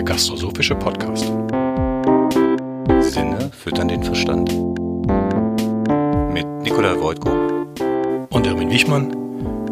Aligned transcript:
der 0.00 0.14
Gastrosophische 0.14 0.74
Podcast. 0.76 1.26
Sinne 3.00 3.50
füttern 3.52 3.88
den 3.88 4.02
Verstand. 4.02 4.48
Mit 6.32 6.46
Nikolai 6.62 6.98
Wojtko 6.98 7.28
und 8.30 8.46
Erwin 8.46 8.70
Wichmann. 8.70 9.14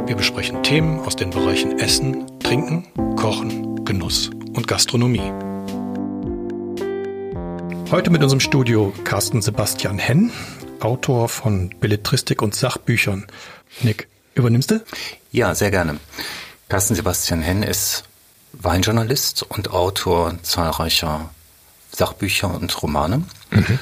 Wir 0.06 0.16
besprechen 0.16 0.62
Themen 0.62 1.00
aus 1.00 1.16
den 1.16 1.30
Bereichen 1.30 1.78
Essen, 1.78 2.26
Trinken, 2.40 2.86
Kochen, 3.16 3.86
Genuss 3.86 4.28
und 4.52 4.68
Gastronomie. 4.68 5.32
Heute 7.90 8.10
mit 8.10 8.22
unserem 8.22 8.40
Studio 8.40 8.92
Carsten 9.04 9.40
Sebastian 9.40 9.98
Henn, 9.98 10.30
Autor 10.80 11.30
von 11.30 11.70
Belletristik 11.80 12.42
und 12.42 12.54
Sachbüchern. 12.54 13.26
Nick, 13.80 14.08
übernimmst 14.34 14.72
du? 14.72 14.84
Ja, 15.32 15.54
sehr 15.54 15.70
gerne. 15.70 15.96
Carsten 16.68 16.96
Sebastian 16.96 17.40
Henn 17.40 17.62
ist 17.62 18.07
Weinjournalist 18.52 19.42
und 19.42 19.70
Autor 19.70 20.34
zahlreicher 20.42 21.30
Sachbücher 21.90 22.54
und 22.54 22.82
Romane. 22.82 23.24
Mhm. 23.50 23.78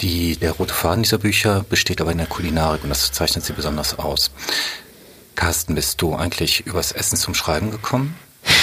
Die, 0.00 0.36
der 0.36 0.52
rote 0.52 0.74
Faden 0.74 1.02
dieser 1.02 1.18
Bücher 1.18 1.64
besteht 1.68 2.00
aber 2.00 2.12
in 2.12 2.18
der 2.18 2.26
Kulinarik 2.26 2.82
und 2.82 2.90
das 2.90 3.12
zeichnet 3.12 3.44
sie 3.44 3.54
besonders 3.54 3.98
aus. 3.98 4.30
Carsten, 5.36 5.74
bist 5.74 6.02
du 6.02 6.14
eigentlich 6.14 6.66
übers 6.66 6.92
Essen 6.92 7.16
zum 7.16 7.34
Schreiben 7.34 7.70
gekommen? 7.70 8.16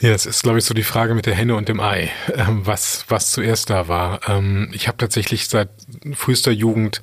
Ja, 0.00 0.10
das 0.10 0.26
ist, 0.26 0.44
glaube 0.44 0.58
ich, 0.58 0.64
so 0.64 0.74
die 0.74 0.84
Frage 0.84 1.14
mit 1.14 1.26
der 1.26 1.34
Henne 1.34 1.56
und 1.56 1.68
dem 1.68 1.80
Ei, 1.80 2.12
ähm, 2.32 2.64
was, 2.64 3.04
was 3.08 3.32
zuerst 3.32 3.68
da 3.68 3.88
war. 3.88 4.20
Ähm, 4.28 4.70
ich 4.72 4.86
habe 4.86 4.96
tatsächlich 4.96 5.48
seit 5.48 5.70
frühester 6.14 6.52
Jugend 6.52 7.02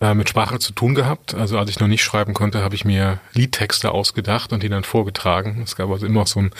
äh, 0.00 0.14
mit 0.14 0.28
Sprache 0.28 0.58
zu 0.58 0.72
tun 0.72 0.94
gehabt. 0.94 1.34
Also 1.34 1.58
als 1.58 1.70
ich 1.70 1.80
noch 1.80 1.88
nicht 1.88 2.02
schreiben 2.02 2.34
konnte, 2.34 2.62
habe 2.62 2.74
ich 2.74 2.84
mir 2.84 3.20
Liedtexte 3.32 3.92
ausgedacht 3.92 4.52
und 4.52 4.62
die 4.62 4.68
dann 4.68 4.84
vorgetragen. 4.84 5.60
Es 5.62 5.76
gab 5.76 5.90
also 5.90 6.06
immer 6.06 6.26
so 6.26 6.40
einen 6.40 6.50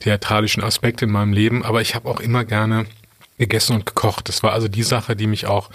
theatralischen 0.00 0.62
Aspekt 0.62 1.02
in 1.02 1.10
meinem 1.10 1.32
Leben, 1.32 1.64
aber 1.64 1.80
ich 1.80 1.94
habe 1.94 2.08
auch 2.08 2.20
immer 2.20 2.44
gerne 2.44 2.86
gegessen 3.38 3.74
und 3.74 3.86
gekocht. 3.86 4.28
Das 4.28 4.42
war 4.42 4.52
also 4.52 4.68
die 4.68 4.82
Sache, 4.82 5.16
die 5.16 5.26
mich 5.26 5.46
auch 5.46 5.70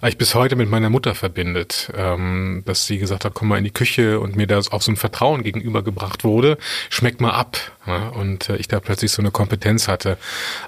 eigentlich 0.00 0.18
bis 0.18 0.34
heute 0.34 0.56
mit 0.56 0.68
meiner 0.68 0.90
Mutter 0.90 1.14
verbindet. 1.14 1.90
Ähm, 1.96 2.62
dass 2.66 2.86
sie 2.86 2.98
gesagt 2.98 3.24
hat, 3.24 3.34
komm 3.34 3.48
mal 3.48 3.58
in 3.58 3.64
die 3.64 3.70
Küche 3.70 4.20
und 4.20 4.36
mir 4.36 4.46
das 4.46 4.70
auch 4.72 4.82
so 4.82 4.92
ein 4.92 4.96
Vertrauen 4.96 5.42
gegenübergebracht 5.42 6.24
wurde, 6.24 6.58
schmeckt 6.90 7.20
mal 7.20 7.32
ab. 7.32 7.58
Ja, 7.86 8.08
und 8.08 8.48
äh, 8.48 8.56
ich 8.56 8.66
da 8.66 8.80
plötzlich 8.80 9.12
so 9.12 9.22
eine 9.22 9.30
Kompetenz 9.30 9.86
hatte. 9.86 10.18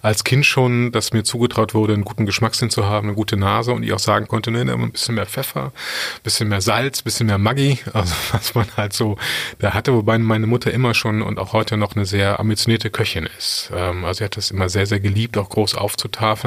Als 0.03 0.23
Kind 0.23 0.47
schon, 0.47 0.93
dass 0.93 1.13
mir 1.13 1.25
zugetraut 1.25 1.75
wurde, 1.75 1.95
einen 1.95 2.05
guten 2.05 2.27
Geschmackssinn 2.27 2.71
zu 2.71 2.87
haben, 2.87 3.09
eine 3.09 3.17
gute 3.17 3.37
Nase 3.37 3.73
und 3.73 3.83
ich 3.83 3.93
auch 3.93 3.99
sagen 3.99 4.29
konnte, 4.29 4.53
ne, 4.53 4.61
ein 4.61 4.93
bisschen 4.93 5.17
mehr 5.17 5.27
Pfeffer, 5.27 5.65
ein 5.65 6.23
bisschen 6.23 6.49
mehr 6.49 6.61
Salz, 6.61 7.01
ein 7.01 7.05
bisschen 7.05 7.27
mehr 7.27 7.39
Maggi, 7.39 7.81
also 7.93 8.15
was 8.31 8.55
man 8.55 8.67
halt 8.77 8.93
so 8.93 9.17
da 9.59 9.75
hatte, 9.75 9.93
wobei 9.95 10.17
meine 10.19 10.47
Mutter 10.47 10.71
immer 10.71 10.95
schon 10.95 11.21
und 11.21 11.41
auch 11.41 11.53
heute 11.53 11.77
noch 11.77 11.97
eine 11.97 12.07
sehr 12.07 12.39
ambitionierte 12.39 12.89
Köchin 12.91 13.29
ist. 13.37 13.73
Ähm, 13.75 14.05
also 14.05 14.19
sie 14.19 14.25
hat 14.25 14.37
das 14.37 14.53
immer 14.53 14.69
sehr, 14.69 14.87
sehr 14.87 15.01
geliebt, 15.01 15.37
auch 15.39 15.49
groß 15.49 15.75
aufzutafeln. 15.75 16.38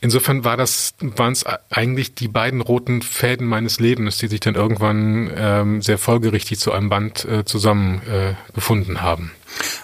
Insofern 0.00 0.44
war 0.44 0.56
das, 0.56 0.94
waren 1.00 1.32
es 1.32 1.44
eigentlich 1.70 2.14
die 2.14 2.28
beiden 2.28 2.60
roten 2.60 3.02
Fäden 3.02 3.46
meines 3.46 3.80
Lebens, 3.80 4.18
die 4.18 4.28
sich 4.28 4.40
dann 4.40 4.54
irgendwann 4.54 5.30
ähm, 5.36 5.82
sehr 5.82 5.98
folgerichtig 5.98 6.58
zu 6.58 6.72
einem 6.72 6.88
Band 6.88 7.24
äh, 7.24 7.44
zusammen 7.44 8.02
äh, 8.06 8.34
gefunden 8.54 9.02
haben. 9.02 9.32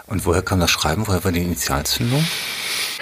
Und 0.06 0.24
woher 0.26 0.42
kam 0.42 0.60
das 0.60 0.70
Schreiben? 0.70 1.06
Woher 1.06 1.24
war 1.24 1.32
die 1.32 1.42
Initialzündung? 1.42 2.24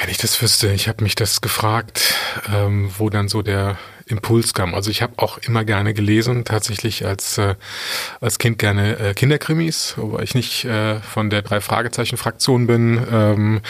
Wenn 0.01 0.11
ich 0.11 0.19
das 0.19 0.41
wüsste, 0.42 0.73
ich 0.73 0.89
habe 0.89 1.03
mich 1.05 1.15
das 1.15 1.41
gefragt, 1.41 2.15
ähm, 2.53 2.91
wo 2.98 3.11
dann 3.11 3.29
so 3.29 3.42
der 3.42 3.79
Impuls 4.06 4.55
kam. 4.55 4.74
Also 4.74 4.91
ich 4.91 5.02
habe 5.02 5.14
auch 5.16 5.38
immer 5.38 5.64
gerne 5.64 5.94
gelesen, 5.94 6.44
tatsächlich 6.44 7.06
als 7.06 7.38
äh, 7.38 7.55
als 8.20 8.38
Kind 8.38 8.58
gerne 8.58 8.98
äh, 8.98 9.14
Kinderkrimis, 9.14 9.94
wobei 9.96 10.22
ich 10.22 10.34
nicht 10.34 10.64
äh, 10.64 11.00
von 11.00 11.30
der 11.30 11.42
drei 11.42 11.61
Fragezeichen 11.61 12.16
Fraktion 12.16 12.66
bin. 12.66 13.00
Ähm, 13.11 13.61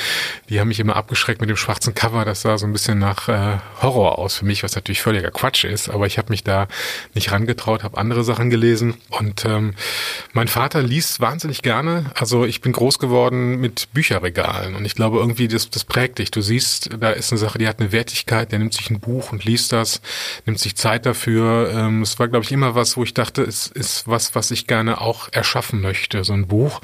die 0.48 0.60
haben 0.60 0.68
mich 0.68 0.80
immer 0.80 0.96
abgeschreckt 0.96 1.40
mit 1.40 1.50
dem 1.50 1.56
schwarzen 1.56 1.94
Cover. 1.94 2.24
Das 2.24 2.42
sah 2.42 2.58
so 2.58 2.66
ein 2.66 2.72
bisschen 2.72 2.98
nach 2.98 3.28
äh, 3.28 3.58
Horror 3.82 4.18
aus 4.18 4.36
für 4.36 4.44
mich, 4.44 4.62
was 4.62 4.74
natürlich 4.74 5.02
völliger 5.02 5.30
Quatsch 5.30 5.64
ist. 5.64 5.88
Aber 5.88 6.06
ich 6.06 6.18
habe 6.18 6.30
mich 6.30 6.42
da 6.42 6.66
nicht 7.14 7.30
rangetraut, 7.30 7.82
habe 7.82 7.98
andere 7.98 8.24
Sachen 8.24 8.50
gelesen 8.50 8.94
und 9.10 9.44
ähm, 9.44 9.74
mein 10.32 10.48
Vater 10.48 10.82
liest 10.82 11.20
wahnsinnig 11.20 11.62
gerne. 11.62 12.10
Also 12.14 12.44
ich 12.44 12.60
bin 12.60 12.72
groß 12.72 12.98
geworden 12.98 13.60
mit 13.60 13.88
Bücherregalen 13.92 14.74
und 14.74 14.84
ich 14.84 14.94
glaube 14.94 15.18
irgendwie 15.18 15.48
das 15.48 15.70
das 15.70 15.84
prägt 15.84 16.18
dich. 16.18 16.30
Du 16.30 16.40
siehst, 16.40 16.90
da 16.98 17.10
ist 17.10 17.32
eine 17.32 17.38
Sache, 17.38 17.58
die 17.58 17.68
hat 17.68 17.80
eine 17.80 17.92
Wertigkeit. 17.92 18.52
Der 18.52 18.58
nimmt 18.58 18.74
sich 18.74 18.90
ein 18.90 19.00
Buch 19.00 19.32
und 19.32 19.44
liest 19.44 19.72
das 19.72 20.00
nimmt 20.46 20.58
sich 20.58 20.76
Zeit 20.76 21.06
dafür. 21.06 21.70
Ähm, 21.74 22.02
es 22.02 22.18
war, 22.18 22.28
glaube 22.28 22.44
ich, 22.44 22.52
immer 22.52 22.74
was, 22.74 22.96
wo 22.96 23.02
ich 23.02 23.14
dachte, 23.14 23.42
es 23.42 23.66
ist 23.66 24.08
was, 24.08 24.34
was 24.34 24.50
ich 24.50 24.66
gerne 24.66 25.00
auch 25.00 25.28
erschaffen 25.32 25.80
möchte, 25.80 26.24
so 26.24 26.32
ein 26.32 26.46
Buch. 26.46 26.80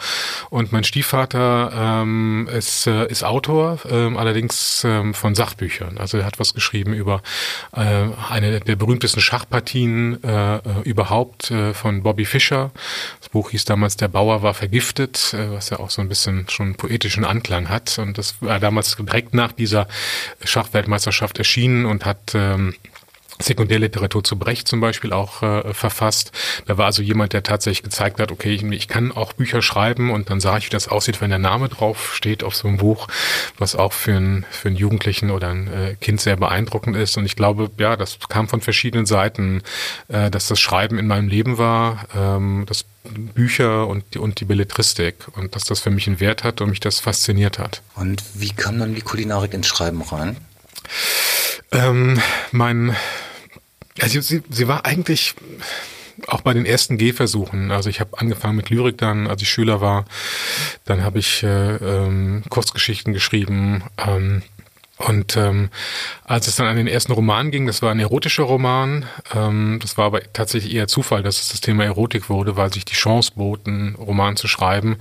Und 0.51 0.73
mein 0.73 0.85
Stiefvater 0.85 1.73
ähm, 1.75 2.49
ist, 2.53 2.87
äh, 2.87 3.07
ist 3.09 3.25
Autor, 3.25 3.79
ähm, 3.89 4.17
allerdings 4.17 4.83
ähm, 4.85 5.15
von 5.15 5.35
Sachbüchern. 5.35 5.99
Also 5.99 6.19
er 6.19 6.27
hat 6.27 6.39
was 6.39 6.55
geschrieben 6.55 6.93
über 6.93 7.23
äh, 7.73 8.07
eine 8.29 8.61
der 8.61 8.77
berühmtesten 8.77 9.21
Schachpartien 9.21 10.23
äh, 10.25 10.57
äh, 10.57 10.61
überhaupt 10.85 11.51
äh, 11.51 11.75
von 11.75 12.03
Bobby 12.03 12.25
Fischer. 12.25 12.71
Das 13.21 13.29
Buch 13.29 13.51
hieß 13.51 13.65
damals 13.65 13.97
Der 13.97 14.09
Bauer 14.09 14.43
war 14.43 14.55
vergiftet, 14.55 15.35
äh, 15.35 15.51
was 15.51 15.71
ja 15.71 15.79
auch 15.79 15.91
so 15.91 16.03
ein 16.03 16.09
bisschen 16.09 16.49
schon 16.49 16.75
poetischen 16.75 17.25
Anklang 17.25 17.69
hat. 17.69 17.99
Und 17.99 18.19
das 18.19 18.41
war 18.41 18.61
damals 18.61 18.97
direkt 18.97 19.35
nach 19.35 19.53
dieser 19.53 19.89
Schachweltmeisterschaft 20.45 21.39
erschienen 21.39 21.87
und 21.87 22.05
hat 22.05 22.35
ähm, 22.35 22.75
Sekundärliteratur 23.41 24.23
zu 24.25 24.39
Brecht 24.39 24.69
zum 24.69 24.81
Beispiel 24.81 25.13
auch 25.13 25.43
äh, 25.43 25.75
verfasst. 25.75 26.33
Da 26.67 26.79
war 26.79 26.87
also 26.87 27.03
jemand, 27.03 27.33
der 27.33 27.43
tatsächlich 27.43 27.83
gezeigt 27.83 28.21
hat, 28.21 28.31
okay, 28.33 28.53
ich, 28.53 28.63
ich, 28.63 28.89
kann 28.89 29.13
auch 29.13 29.33
Bücher 29.33 29.63
schreiben 29.63 30.11
und 30.11 30.31
dann 30.31 30.41
sah 30.41 30.59
ich, 30.59 30.67
wie 30.67 30.71
das 30.71 30.89
aussieht, 30.89 31.21
wenn 31.21 31.31
der 31.31 31.39
Name 31.39 31.69
drauf 31.69 32.15
steht 32.15 32.45
auf 32.45 32.55
so 32.55 32.69
einem 32.69 32.77
Buch, 32.77 33.09
was 33.59 33.77
auch 33.77 33.93
für 33.93 34.17
einen, 34.17 34.47
für 34.51 34.69
einen 34.69 34.77
Jugendlichen 34.77 35.31
oder 35.31 35.49
ein 35.49 35.69
äh, 35.69 35.97
Kind 36.01 36.21
sehr 36.21 36.37
beeindruckend 36.37 36.97
ist. 36.97 37.17
Und 37.17 37.25
ich 37.25 37.37
glaube, 37.37 37.71
ja, 37.79 37.97
das 37.97 38.19
kam 38.29 38.49
von 38.49 38.61
verschiedenen 38.61 39.07
Seiten, 39.07 39.63
äh, 40.09 40.31
dass 40.31 40.49
das 40.49 40.61
Schreiben 40.61 40.99
in 40.99 41.07
meinem 41.07 41.29
Leben 41.29 41.59
war, 41.59 42.07
ähm, 42.15 42.65
das 42.67 42.85
Bücher 43.05 43.87
und 43.87 44.05
die, 44.15 44.19
und 44.19 44.41
die 44.41 44.45
Belletristik 44.45 45.29
und 45.37 45.55
dass 45.55 45.65
das 45.65 45.81
für 45.81 45.91
mich 45.91 46.07
einen 46.07 46.21
Wert 46.21 46.45
hat 46.45 46.61
und 46.61 46.71
mich 46.71 46.81
das 46.81 47.01
fasziniert 47.01 47.59
hat. 47.59 47.83
Und 47.95 48.23
wie 48.35 48.51
kam 48.51 48.79
dann 48.79 48.95
die 48.95 49.01
Kulinarik 49.01 49.55
ins 49.55 49.67
Schreiben 49.67 50.03
rein? 50.03 50.37
Ähm, 51.73 52.21
mein 52.53 52.97
also 54.01 54.21
sie, 54.21 54.43
sie 54.49 54.69
war 54.69 54.87
eigentlich 54.87 55.35
auch 56.27 56.43
bei 56.43 56.53
den 56.53 56.67
ersten 56.67 56.99
Gehversuchen. 56.99 57.71
Also 57.71 57.89
ich 57.89 58.01
habe 58.01 58.19
angefangen 58.19 58.57
mit 58.57 58.71
Lyrik 58.71 58.99
dann, 58.99 59.27
als 59.27 59.43
ich 59.43 59.49
Schüler 59.49 59.81
war. 59.81 60.05
Dann 60.85 61.03
habe 61.03 61.19
ich 61.19 61.43
äh, 61.43 61.77
ähm, 61.77 62.43
Kurzgeschichten 62.49 63.13
geschrieben. 63.13 63.83
Ähm, 63.97 64.43
und 64.99 65.35
ähm, 65.39 65.71
als 66.25 66.47
es 66.47 66.57
dann 66.57 66.67
an 66.67 66.77
den 66.77 66.87
ersten 66.87 67.13
Roman 67.13 67.51
ging, 67.51 67.67
das 67.67 67.81
war 67.81 67.91
ein 67.91 68.01
erotischer 68.01 68.43
Roman, 68.43 69.07
ähm, 69.35 69.79
das 69.81 69.97
war 69.97 70.05
aber 70.05 70.21
tatsächlich 70.35 70.75
eher 70.75 70.89
Zufall, 70.89 71.23
dass 71.23 71.41
es 71.41 71.49
das 71.49 71.63
Thema 71.63 71.85
Erotik 71.85 72.29
wurde, 72.29 72.57
weil 72.57 72.71
sich 72.71 72.85
die 72.85 72.95
Chance 72.95 73.33
bot, 73.35 73.67
einen 73.67 73.95
Roman 73.95 74.37
zu 74.37 74.47
schreiben, 74.47 74.99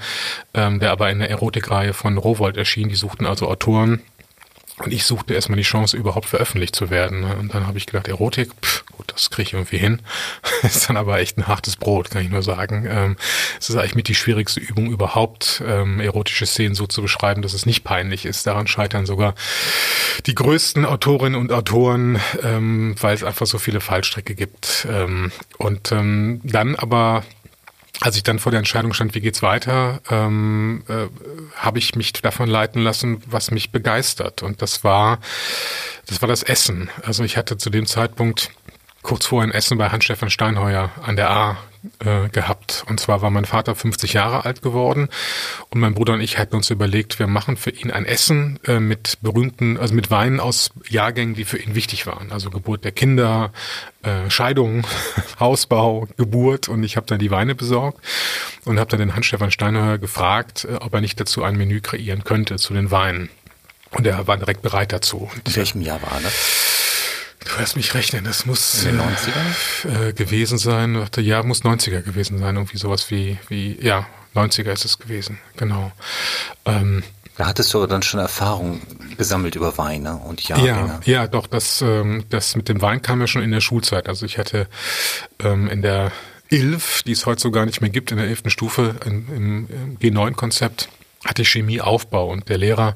ähm, 0.54 0.80
der 0.80 0.92
aber 0.92 1.10
in 1.10 1.20
der 1.20 1.30
Erotikreihe 1.30 1.94
von 1.94 2.18
Rowold 2.18 2.56
erschien. 2.56 2.88
Die 2.88 2.96
suchten 2.96 3.26
also 3.26 3.50
Autoren 3.50 4.02
und 4.78 4.94
ich 4.94 5.04
suchte 5.04 5.34
erstmal 5.34 5.58
die 5.58 5.64
Chance, 5.64 5.98
überhaupt 5.98 6.28
veröffentlicht 6.28 6.78
zu 6.78 6.90
werden. 6.90 7.26
Und 7.26 7.54
dann 7.54 7.68
habe 7.68 7.78
ich 7.78 7.86
gedacht, 7.86 8.08
Erotik, 8.08 8.52
pff, 8.62 8.86
gut, 9.00 9.14
das 9.14 9.30
kriege 9.30 9.48
ich 9.48 9.54
irgendwie 9.54 9.78
hin. 9.78 10.02
ist 10.64 10.90
dann 10.90 10.98
aber 10.98 11.20
echt 11.20 11.38
ein 11.38 11.48
hartes 11.48 11.78
Brot, 11.78 12.12
kann 12.12 12.22
ich 12.22 12.30
nur 12.30 12.44
sagen. 12.44 12.86
Ähm, 12.88 13.16
es 13.58 13.70
ist 13.70 13.78
eigentlich 13.78 13.96
mit 13.96 14.10
die 14.10 14.16
schwierigste 14.16 14.60
Übung 14.60 14.92
überhaupt, 14.92 15.64
ähm, 15.66 16.02
erotische 16.02 16.46
Szenen 16.46 16.76
so 16.76 16.86
zu 16.86 17.02
beschreiben, 17.02 17.42
dass 17.42 17.54
es 17.54 17.66
nicht 17.66 17.86
peinlich 17.86 18.26
ist. 18.26 18.46
Daran 18.46 18.68
scheitern 18.68 19.06
sogar 19.06 19.36
die 20.26 20.36
größten 20.36 20.86
Autorinnen 20.86 21.40
und 21.40 21.54
Autoren, 21.54 22.20
ähm, 22.44 22.96
weil 23.00 23.16
es 23.16 23.24
einfach 23.24 23.48
so 23.48 23.58
viele 23.58 23.80
Fallstrecke 23.80 24.36
gibt. 24.36 24.86
Ähm, 24.90 25.32
und 25.58 25.94
ähm, 25.94 26.42
dann 26.44 26.76
aber 26.76 27.24
als 28.02 28.16
ich 28.16 28.24
dann 28.24 28.40
vor 28.40 28.52
der 28.52 28.60
Entscheidung 28.60 28.94
stand, 28.94 29.14
wie 29.14 29.20
geht's 29.20 29.42
weiter, 29.42 30.02
ähm, 30.10 30.84
äh, 30.88 31.08
habe 31.56 31.80
ich 31.80 31.96
mich 31.96 32.14
davon 32.14 32.50
leiten 32.50 32.82
lassen, 32.82 33.22
was 33.26 33.52
mich 33.52 33.72
begeistert. 33.72 34.42
Und 34.42 34.62
das 34.62 34.84
war, 34.84 35.20
das 36.06 36.22
war 36.22 36.30
das 36.30 36.44
Essen. 36.44 36.90
Also 37.04 37.24
ich 37.24 37.36
hatte 37.36 37.58
zu 37.58 37.70
dem 37.70 37.86
Zeitpunkt 37.86 38.52
kurz 39.02 39.26
vorher 39.26 39.50
ein 39.50 39.54
Essen 39.54 39.78
bei 39.78 39.90
Hans-Stefan 39.90 40.30
Steinheuer 40.30 40.92
an 41.02 41.16
der 41.16 41.30
A 41.30 41.58
äh, 42.00 42.28
gehabt. 42.30 42.84
Und 42.88 43.00
zwar 43.00 43.22
war 43.22 43.30
mein 43.30 43.46
Vater 43.46 43.76
50 43.76 44.14
Jahre 44.14 44.46
alt 44.46 44.62
geworden 44.62 45.08
und 45.70 45.80
mein 45.80 45.94
Bruder 45.94 46.14
und 46.14 46.22
ich 46.22 46.38
hatten 46.38 46.56
uns 46.56 46.70
überlegt, 46.70 47.20
wir 47.20 47.28
machen 47.28 47.56
für 47.56 47.70
ihn 47.70 47.92
ein 47.92 48.06
Essen 48.06 48.60
äh, 48.66 48.80
mit 48.80 49.18
berühmten, 49.22 49.78
also 49.78 49.94
mit 49.94 50.12
Weinen 50.12 50.40
aus 50.40 50.72
Jahrgängen, 50.90 51.36
die 51.36 51.46
für 51.46 51.58
ihn 51.58 51.76
wichtig 51.76 52.06
waren. 52.06 52.32
Also 52.32 52.50
Geburt 52.50 52.84
der 52.84 52.92
Kinder, 52.92 53.52
äh, 54.04 54.30
Scheidung, 54.30 54.86
Hausbau, 55.40 56.08
Geburt 56.18 56.68
und 56.68 56.84
ich 56.84 56.98
habe 56.98 57.08
dann 57.08 57.20
die 57.20 57.32
Weine 57.32 57.56
besorgt 57.56 58.04
und 58.66 58.80
habe 58.80 58.90
dann 58.90 59.00
den 59.00 59.16
Hans-Stefan 59.16 59.52
Steinheuer 59.52 59.98
gefragt, 59.98 60.66
äh, 60.70 60.76
ob 60.76 60.94
er 60.94 61.02
nicht 61.02 61.20
dazu 61.20 61.44
ein 61.44 61.56
Menü 61.56 61.80
kreieren 61.80 62.24
könnte 62.26 62.58
zu 62.58 62.74
den 62.74 62.92
Weinen. 62.92 63.30
Und 63.92 64.06
er 64.06 64.28
war 64.28 64.38
direkt 64.38 64.62
bereit 64.62 64.92
dazu. 64.92 65.32
In 65.46 65.56
welchem 65.56 65.82
Jahr 65.82 66.02
war 66.02 66.20
das? 66.22 66.89
Du 67.46 67.60
lässt 67.60 67.76
mich 67.76 67.94
rechnen, 67.94 68.26
das 68.26 68.46
muss 68.46 68.84
In 68.84 68.98
den 68.98 69.02
90er? 69.02 70.10
Äh, 70.10 70.14
gewesen 70.14 70.58
sein. 70.58 71.08
Ja, 71.18 71.44
muss 71.44 71.64
90er 71.64 72.02
gewesen 72.02 72.38
sein. 72.38 72.56
Irgendwie 72.56 72.78
sowas 72.78 73.10
wie, 73.12 73.38
wie 73.48 73.78
ja, 73.82 74.06
90er 74.36 74.72
ist 74.72 74.86
es 74.86 75.00
gewesen, 75.00 75.40
genau. 75.58 75.92
Ähm, 76.66 77.04
Da 77.38 77.48
hattest 77.48 77.74
du 77.74 77.86
dann 77.88 78.04
schon 78.04 78.20
Erfahrung 78.20 78.82
gesammelt 79.18 79.56
über 79.56 79.78
Weine 79.78 80.18
und 80.18 80.42
Jahrgänge. 80.48 81.00
Ja, 81.06 81.22
ja, 81.22 81.28
doch, 81.28 81.48
das, 81.48 81.82
ähm, 81.82 82.26
das 82.30 82.56
mit 82.56 82.68
dem 82.68 82.82
Wein 82.82 83.02
kam 83.02 83.22
ja 83.22 83.28
schon 83.28 83.42
in 83.42 83.52
der 83.52 83.62
Schulzeit. 83.62 84.10
Also 84.10 84.26
ich 84.26 84.38
hatte 84.38 84.68
ähm, 85.40 85.70
in 85.70 85.82
der 85.82 86.12
ILF, 86.50 87.04
die 87.04 87.14
es 87.14 87.26
heute 87.26 87.42
so 87.42 87.52
gar 87.52 87.66
nicht 87.66 87.80
mehr 87.80 87.90
gibt, 87.90 88.12
in 88.12 88.18
der 88.18 88.28
elften 88.28 88.50
Stufe 88.50 88.96
im, 89.06 89.68
im 89.70 89.98
G9-Konzept, 90.00 90.90
hatte 91.26 91.44
Chemieaufbau 91.44 92.30
und 92.30 92.48
der 92.48 92.58
Lehrer 92.58 92.96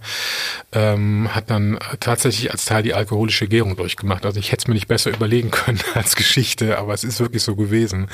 ähm, 0.72 1.30
hat 1.34 1.50
dann 1.50 1.78
tatsächlich 2.00 2.52
als 2.52 2.66
Teil 2.66 2.84
die 2.84 2.94
alkoholische 2.94 3.48
Gärung 3.48 3.76
durchgemacht. 3.76 4.26
Also 4.26 4.40
ich 4.40 4.52
hätte 4.52 4.64
es 4.64 4.68
mir 4.68 4.76
nicht 4.76 4.88
besser 4.88 5.12
überlegen 5.12 5.52
können 5.52 5.82
als 5.94 6.16
Geschichte, 6.16 6.78
aber 6.78 6.94
es 6.94 7.04
ist 7.04 7.20
wirklich 7.20 7.44
so 7.44 7.56
gewesen. 7.56 8.08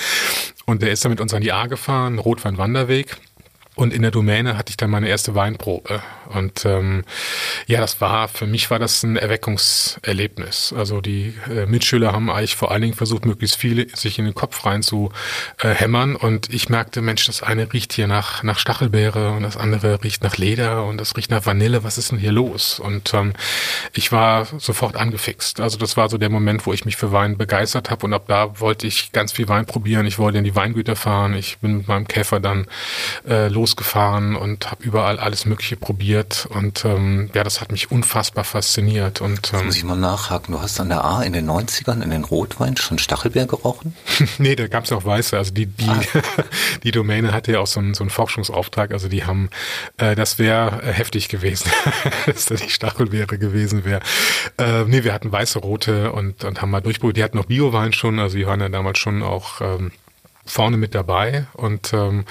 Und 0.65 0.81
der 0.81 0.91
ist 0.91 1.03
dann 1.05 1.11
mit 1.11 1.21
uns 1.21 1.33
an 1.33 1.41
die 1.41 1.51
A 1.51 1.67
gefahren, 1.67 2.19
Rotwein-Wanderweg. 2.19 3.17
Und 3.79 3.93
in 3.93 4.01
der 4.01 4.11
Domäne 4.11 4.57
hatte 4.57 4.71
ich 4.71 4.75
dann 4.75 4.89
meine 4.89 5.07
erste 5.07 5.35
Weinprobe. 5.35 6.01
Und 6.27 6.65
ähm, 6.65 7.05
ja, 7.65 7.79
das 7.79 8.01
war, 8.01 8.27
für 8.27 8.45
mich 8.45 8.69
war 8.69 8.77
das 8.77 9.03
ein 9.03 9.15
Erweckungserlebnis. 9.15 10.73
Also 10.75 10.99
die 10.99 11.33
äh, 11.49 11.65
Mitschüler 11.65 12.11
haben 12.11 12.29
eigentlich 12.29 12.57
vor 12.57 12.71
allen 12.71 12.81
Dingen 12.81 12.93
versucht, 12.93 13.25
möglichst 13.25 13.55
viele 13.55 13.87
sich 13.95 14.19
in 14.19 14.25
den 14.25 14.35
Kopf 14.35 14.65
rein 14.65 14.83
zu 14.83 15.13
äh, 15.59 15.69
hämmern. 15.69 16.17
Und 16.17 16.53
ich 16.53 16.67
merkte, 16.67 17.01
Mensch, 17.01 17.25
das 17.27 17.41
eine 17.41 17.71
riecht 17.71 17.93
hier 17.93 18.07
nach, 18.07 18.43
nach 18.43 18.59
Stachelbeere 18.59 19.31
und 19.31 19.43
das 19.43 19.55
andere 19.55 20.03
riecht 20.03 20.23
nach 20.23 20.35
Leder 20.35 20.83
und 20.83 20.97
das 20.97 21.15
riecht 21.15 21.31
nach 21.31 21.45
Vanille. 21.45 21.81
Was 21.85 21.97
ist 21.97 22.11
denn 22.11 22.19
hier 22.19 22.33
los? 22.33 22.81
Und 22.81 23.13
ähm, 23.13 23.31
ich 23.93 24.11
war 24.11 24.45
sofort 24.57 24.97
angefixt. 24.97 25.61
Also 25.61 25.77
das 25.77 25.95
war 25.95 26.09
so 26.09 26.17
der 26.17 26.29
Moment, 26.29 26.65
wo 26.65 26.73
ich 26.73 26.83
mich 26.83 26.97
für 26.97 27.13
Wein 27.13 27.37
begeistert 27.37 27.89
habe. 27.91 28.07
Und 28.07 28.13
ab 28.13 28.25
da 28.27 28.59
wollte 28.59 28.87
ich 28.87 29.13
ganz 29.13 29.31
viel 29.31 29.47
Wein 29.47 29.65
probieren. 29.65 30.05
Ich 30.05 30.19
wollte 30.19 30.37
in 30.37 30.43
die 30.43 30.55
Weingüter 30.57 30.97
fahren. 30.97 31.33
Ich 31.33 31.59
bin 31.59 31.77
mit 31.77 31.87
meinem 31.87 32.09
Käfer 32.09 32.41
dann 32.41 32.67
äh, 33.25 33.47
los 33.47 33.68
losgefahren 33.69 34.35
und 34.35 34.71
habe 34.71 34.83
überall 34.83 35.19
alles 35.19 35.45
Mögliche 35.45 35.75
probiert 35.75 36.47
und 36.49 36.85
ähm, 36.85 37.29
ja, 37.33 37.43
das 37.43 37.61
hat 37.61 37.71
mich 37.71 37.91
unfassbar 37.91 38.43
fasziniert. 38.43 39.21
Und, 39.21 39.53
ähm, 39.53 39.65
muss 39.65 39.75
ich 39.75 39.83
mal 39.83 39.95
nachhaken, 39.95 40.53
du 40.53 40.61
hast 40.61 40.79
an 40.79 40.89
der 40.89 41.03
A 41.03 41.21
in 41.21 41.33
den 41.33 41.49
90ern 41.49 42.01
in 42.01 42.09
den 42.09 42.23
Rotwein 42.23 42.77
schon 42.77 42.97
Stachelbeer 42.97 43.45
gerochen? 43.45 43.95
nee, 44.39 44.55
da 44.55 44.67
gab 44.67 44.85
es 44.85 44.91
auch 44.91 45.05
Weiße. 45.05 45.37
Also 45.37 45.53
die, 45.53 45.67
die, 45.67 45.87
ah. 45.87 46.01
die 46.83 46.91
Domäne 46.91 47.31
hatte 47.31 47.51
ja 47.51 47.59
auch 47.59 47.67
so 47.67 47.79
einen, 47.79 47.93
so 47.93 48.03
einen 48.03 48.09
Forschungsauftrag. 48.09 48.91
Also 48.91 49.07
die 49.07 49.25
haben, 49.25 49.49
äh, 49.97 50.15
das 50.15 50.39
wäre 50.39 50.81
äh, 50.81 50.91
heftig 50.91 51.29
gewesen, 51.29 51.69
dass 52.25 52.45
da 52.45 52.55
die 52.55 52.69
Stachelbeere 52.69 53.37
gewesen 53.37 53.85
wäre. 53.85 54.01
Äh, 54.57 54.85
nee, 54.85 55.03
wir 55.03 55.13
hatten 55.13 55.31
weiße, 55.31 55.59
rote 55.59 56.11
und, 56.11 56.43
und 56.43 56.61
haben 56.61 56.71
mal 56.71 56.81
durchprobiert. 56.81 57.17
Die 57.17 57.23
hatten 57.23 57.37
noch 57.37 57.45
Biowein 57.45 57.93
schon, 57.93 58.19
also 58.19 58.37
die 58.37 58.47
waren 58.47 58.61
ja 58.61 58.69
damals 58.69 58.97
schon 58.97 59.21
auch 59.21 59.61
ähm, 59.61 59.91
vorne 60.45 60.77
mit 60.77 60.95
dabei 60.95 61.45
und 61.53 61.93
ähm, 61.93 62.25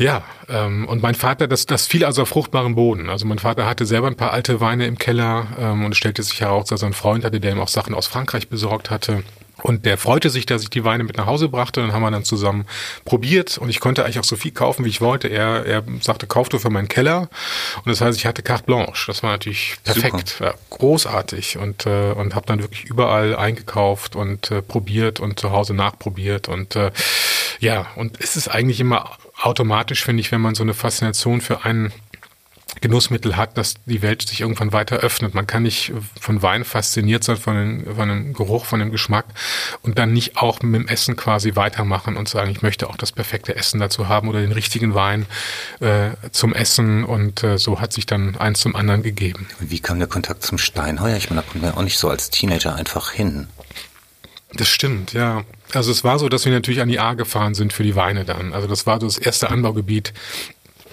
ja, 0.00 0.24
ähm, 0.48 0.88
und 0.88 1.02
mein 1.02 1.14
Vater, 1.14 1.46
das, 1.46 1.66
das 1.66 1.86
fiel 1.86 2.06
also 2.06 2.22
auf 2.22 2.30
fruchtbaren 2.30 2.74
Boden. 2.74 3.10
Also 3.10 3.26
mein 3.26 3.38
Vater 3.38 3.66
hatte 3.66 3.84
selber 3.84 4.06
ein 4.06 4.16
paar 4.16 4.32
alte 4.32 4.58
Weine 4.58 4.86
im 4.86 4.96
Keller 4.96 5.48
ähm, 5.58 5.84
und 5.84 5.94
stellte 5.94 6.22
sich 6.22 6.40
heraus, 6.40 6.68
dass 6.68 6.80
er 6.80 6.86
einen 6.86 6.94
Freund 6.94 7.22
hatte, 7.22 7.38
der 7.38 7.52
ihm 7.52 7.60
auch 7.60 7.68
Sachen 7.68 7.94
aus 7.94 8.06
Frankreich 8.06 8.48
besorgt 8.48 8.88
hatte. 8.90 9.22
Und 9.62 9.84
der 9.84 9.98
freute 9.98 10.30
sich, 10.30 10.46
dass 10.46 10.62
ich 10.62 10.70
die 10.70 10.84
Weine 10.84 11.04
mit 11.04 11.18
nach 11.18 11.26
Hause 11.26 11.50
brachte. 11.50 11.82
Dann 11.82 11.92
haben 11.92 12.00
wir 12.00 12.10
dann 12.10 12.24
zusammen 12.24 12.64
probiert 13.04 13.58
und 13.58 13.68
ich 13.68 13.78
konnte 13.78 14.02
eigentlich 14.02 14.18
auch 14.18 14.24
so 14.24 14.36
viel 14.36 14.52
kaufen, 14.52 14.86
wie 14.86 14.88
ich 14.88 15.02
wollte. 15.02 15.28
Er, 15.28 15.66
er 15.66 15.84
sagte, 16.00 16.26
kauf 16.26 16.48
du 16.48 16.58
für 16.58 16.70
meinen 16.70 16.88
Keller. 16.88 17.28
Und 17.84 17.88
das 17.88 18.00
heißt, 18.00 18.18
ich 18.18 18.24
hatte 18.24 18.42
carte 18.42 18.64
blanche. 18.64 19.06
Das 19.08 19.22
war 19.22 19.32
natürlich 19.32 19.76
perfekt, 19.84 20.36
ja, 20.40 20.54
großartig 20.70 21.58
und 21.58 21.84
äh, 21.84 22.12
und 22.12 22.34
habe 22.34 22.46
dann 22.46 22.60
wirklich 22.60 22.84
überall 22.84 23.36
eingekauft 23.36 24.16
und 24.16 24.50
äh, 24.50 24.62
probiert 24.62 25.20
und 25.20 25.38
zu 25.38 25.50
Hause 25.50 25.74
nachprobiert 25.74 26.48
und 26.48 26.74
äh, 26.74 26.90
ja 27.58 27.86
und 27.96 28.18
es 28.18 28.36
ist 28.36 28.48
eigentlich 28.48 28.80
immer 28.80 29.10
automatisch 29.40 30.04
finde 30.04 30.20
ich, 30.20 30.32
wenn 30.32 30.40
man 30.40 30.54
so 30.54 30.62
eine 30.62 30.74
Faszination 30.74 31.40
für 31.40 31.64
einen 31.64 31.92
Genussmittel 32.80 33.36
hat, 33.36 33.58
dass 33.58 33.74
die 33.84 34.00
Welt 34.00 34.22
sich 34.22 34.40
irgendwann 34.40 34.72
weiter 34.72 34.96
öffnet. 34.98 35.34
Man 35.34 35.46
kann 35.46 35.64
nicht 35.64 35.92
von 36.20 36.42
Wein 36.42 36.64
fasziniert 36.64 37.24
sein, 37.24 37.36
von, 37.36 37.54
den, 37.54 37.94
von 37.96 38.08
dem 38.08 38.32
Geruch, 38.32 38.64
von 38.64 38.80
dem 38.80 38.90
Geschmack 38.90 39.26
und 39.82 39.98
dann 39.98 40.12
nicht 40.12 40.36
auch 40.36 40.62
mit 40.62 40.80
dem 40.80 40.88
Essen 40.88 41.16
quasi 41.16 41.56
weitermachen 41.56 42.16
und 42.16 42.28
sagen, 42.28 42.50
ich 42.50 42.62
möchte 42.62 42.88
auch 42.88 42.96
das 42.96 43.12
perfekte 43.12 43.56
Essen 43.56 43.80
dazu 43.80 44.08
haben 44.08 44.28
oder 44.28 44.40
den 44.40 44.52
richtigen 44.52 44.94
Wein 44.94 45.26
äh, 45.80 46.10
zum 46.30 46.54
Essen 46.54 47.04
und 47.04 47.42
äh, 47.42 47.58
so 47.58 47.80
hat 47.80 47.92
sich 47.92 48.06
dann 48.06 48.36
eins 48.36 48.60
zum 48.60 48.76
anderen 48.76 49.02
gegeben. 49.02 49.48
Wie 49.58 49.80
kam 49.80 49.98
der 49.98 50.08
Kontakt 50.08 50.42
zum 50.42 50.56
Steinheuer? 50.56 51.16
Ich 51.16 51.28
meine, 51.28 51.42
da 51.42 51.48
kommt 51.48 51.62
man 51.62 51.72
ja 51.72 51.76
auch 51.76 51.82
nicht 51.82 51.98
so 51.98 52.08
als 52.08 52.30
Teenager 52.30 52.74
einfach 52.74 53.10
hin. 53.10 53.48
Das 54.54 54.68
stimmt, 54.68 55.12
ja. 55.12 55.44
Also 55.74 55.90
es 55.90 56.04
war 56.04 56.18
so, 56.18 56.28
dass 56.28 56.44
wir 56.44 56.52
natürlich 56.52 56.80
an 56.80 56.88
die 56.88 56.98
A 56.98 57.14
gefahren 57.14 57.54
sind 57.54 57.72
für 57.72 57.82
die 57.82 57.96
Weine 57.96 58.24
dann. 58.24 58.52
Also 58.52 58.66
das 58.66 58.86
war 58.86 59.00
so 59.00 59.06
das 59.06 59.18
erste 59.18 59.50
Anbaugebiet. 59.50 60.12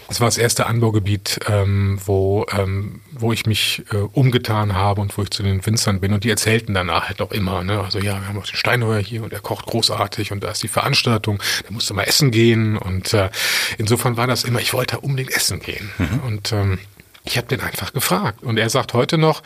Das 0.08 0.22
war 0.22 0.28
das 0.28 0.38
erste 0.38 0.68
Anbaugebiet, 0.68 1.40
ähm, 1.48 2.00
wo, 2.06 2.46
ähm, 2.58 3.02
wo 3.12 3.34
ich 3.34 3.46
mich 3.46 3.84
äh, 3.92 3.98
umgetan 3.98 4.74
habe 4.74 5.02
und 5.02 5.18
wo 5.18 5.24
ich 5.24 5.32
zu 5.32 5.44
den 5.44 5.66
Winzern 5.66 6.00
bin. 6.00 6.14
Und 6.14 6.24
die 6.24 6.30
erzählten 6.30 6.74
dann 6.74 6.90
halt 6.90 7.22
auch 7.22 7.32
immer, 7.32 7.64
ne? 7.64 7.82
also 7.82 8.00
ja, 8.00 8.22
wir 8.22 8.28
haben 8.28 8.40
auch 8.40 8.46
den 8.46 8.56
Steinheuer 8.56 9.02
hier 9.02 9.24
und 9.24 9.34
er 9.34 9.42
kocht 9.42 9.66
großartig 9.66 10.32
und 10.32 10.44
da 10.44 10.52
ist 10.52 10.64
die 10.64 10.70
Veranstaltung, 10.70 11.44
da 11.66 11.74
musst 11.74 11.90
du 11.90 11.94
mal 11.94 12.04
essen 12.04 12.32
gehen. 12.32 12.78
Und 12.78 13.14
äh, 13.14 13.30
insofern 13.78 14.16
war 14.16 14.28
das 14.28 14.46
immer, 14.46 14.62
ich 14.62 14.74
wollte 14.74 15.00
unbedingt 15.02 15.36
essen 15.36 15.60
gehen. 15.60 15.92
Mhm. 15.98 16.20
Und 16.26 16.54
ähm, 16.54 16.80
ich 17.28 17.38
habe 17.38 17.48
den 17.48 17.62
einfach 17.62 17.94
gefragt. 17.94 18.42
Und 18.42 18.58
er 18.58 18.70
sagt 18.70 18.94
heute 18.94 19.18
noch, 19.18 19.44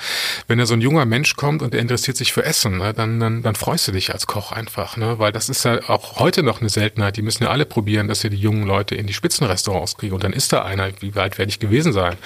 wenn 0.48 0.60
er 0.60 0.68
so 0.68 0.75
ein 0.75 0.81
junger 0.81 1.06
Mensch 1.06 1.36
kommt 1.36 1.63
und 1.63 1.74
er 1.74 1.81
interessiert 1.81 2.16
sich 2.16 2.31
für 2.31 2.45
Essen, 2.45 2.78
ne, 2.78 2.94
dann, 2.94 3.19
dann, 3.19 3.42
dann 3.42 3.56
freust 3.56 3.88
du 3.88 3.92
dich 3.92 4.13
als 4.13 4.28
Koch 4.28 4.51
einfach. 4.51 4.98
Ne? 4.98 5.18
Weil 5.18 5.31
das 5.31 5.50
ist 5.50 5.66
ja 5.66 5.89
auch 5.89 6.19
heute 6.19 6.44
noch 6.44 6.62
eine 6.62 6.69
Seltenheit. 6.69 7.18
Die 7.18 7.24
müssen 7.24 7.44
ja 7.44 7.50
alle 7.50 7.66
probieren, 7.66 8.07
dass 8.07 8.22
sie 8.22 8.30
die 8.30 8.38
jungen 8.38 8.68
Leute 8.68 8.94
in 8.95 9.07
die 9.07 9.13
Spitzenrestaurants 9.13 9.98
kriegen. 9.98 10.13
Und 10.13 10.24
dann 10.24 10.31
ist 10.31 10.54
da 10.54 10.63
einer, 10.63 10.89
wie 11.01 11.16
weit 11.16 11.39
werde 11.39 11.50
ich 11.50 11.60
gewesen 11.60 11.92
sein? 11.92 12.18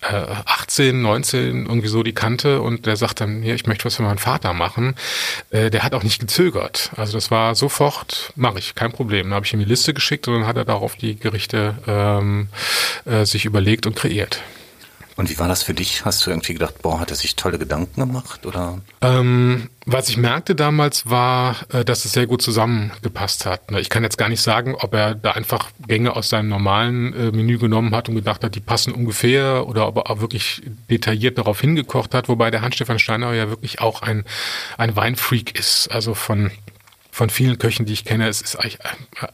Äh, 0.00 0.24
18, 0.44 1.00
19, 1.00 1.66
irgendwie 1.66 1.88
so 1.88 2.02
die 2.02 2.14
Kante. 2.14 2.60
Und 2.60 2.86
der 2.86 2.96
sagt 2.96 3.20
dann, 3.20 3.44
ja, 3.44 3.54
ich 3.54 3.66
möchte 3.66 3.84
was 3.84 3.96
für 3.96 4.02
meinen 4.02 4.18
Vater 4.18 4.54
machen. 4.54 4.96
Äh, 5.50 5.70
der 5.70 5.84
hat 5.84 5.94
auch 5.94 6.02
nicht 6.02 6.18
gezögert. 6.18 6.90
Also 6.96 7.12
das 7.12 7.30
war 7.30 7.54
sofort, 7.54 8.32
mache 8.34 8.58
ich, 8.58 8.74
kein 8.74 8.90
Problem. 8.90 9.26
Dann 9.26 9.34
habe 9.34 9.46
ich 9.46 9.52
ihm 9.52 9.60
die 9.60 9.64
Liste 9.64 9.94
geschickt 9.94 10.26
und 10.26 10.34
dann 10.34 10.46
hat 10.48 10.56
er 10.56 10.64
darauf 10.64 10.96
die 10.96 11.16
Gerichte 11.16 11.78
ähm, 11.86 12.48
äh, 13.04 13.24
sich 13.24 13.44
überlegt 13.44 13.86
und 13.86 13.94
kreiert. 13.94 14.42
Und 15.16 15.30
wie 15.30 15.38
war 15.38 15.48
das 15.48 15.62
für 15.62 15.72
dich? 15.72 16.04
Hast 16.04 16.26
du 16.26 16.30
irgendwie 16.30 16.52
gedacht, 16.52 16.82
boah, 16.82 17.00
hat 17.00 17.10
er 17.10 17.16
sich 17.16 17.36
tolle 17.36 17.58
Gedanken 17.58 18.00
gemacht 18.00 18.44
oder? 18.44 18.80
Ähm, 19.00 19.70
was 19.86 20.10
ich 20.10 20.18
merkte 20.18 20.54
damals 20.54 21.08
war, 21.08 21.56
äh, 21.72 21.86
dass 21.86 22.04
es 22.04 22.12
sehr 22.12 22.26
gut 22.26 22.42
zusammengepasst 22.42 23.46
hat. 23.46 23.70
Ne, 23.70 23.80
ich 23.80 23.88
kann 23.88 24.02
jetzt 24.02 24.18
gar 24.18 24.28
nicht 24.28 24.42
sagen, 24.42 24.74
ob 24.74 24.92
er 24.92 25.14
da 25.14 25.30
einfach 25.32 25.70
Gänge 25.86 26.14
aus 26.14 26.28
seinem 26.28 26.48
normalen 26.48 27.14
äh, 27.14 27.30
Menü 27.32 27.56
genommen 27.56 27.94
hat 27.94 28.10
und 28.10 28.14
gedacht 28.16 28.44
hat, 28.44 28.54
die 28.54 28.60
passen 28.60 28.92
ungefähr 28.92 29.66
oder 29.66 29.88
ob 29.88 29.96
er 29.96 30.10
auch 30.10 30.20
wirklich 30.20 30.62
detailliert 30.90 31.38
darauf 31.38 31.60
hingekocht 31.62 32.14
hat, 32.14 32.28
wobei 32.28 32.50
der 32.50 32.60
Hans-Stefan 32.60 32.98
Steiner 32.98 33.32
ja 33.32 33.48
wirklich 33.48 33.80
auch 33.80 34.02
ein, 34.02 34.24
ein 34.76 34.96
Weinfreak 34.96 35.58
ist. 35.58 35.88
Also 35.90 36.12
von 36.12 36.50
von 37.16 37.30
vielen 37.30 37.56
Köchen, 37.56 37.86
die 37.86 37.94
ich 37.94 38.04
kenne, 38.04 38.28
es 38.28 38.42
ist 38.42 38.56
eigentlich, 38.56 38.78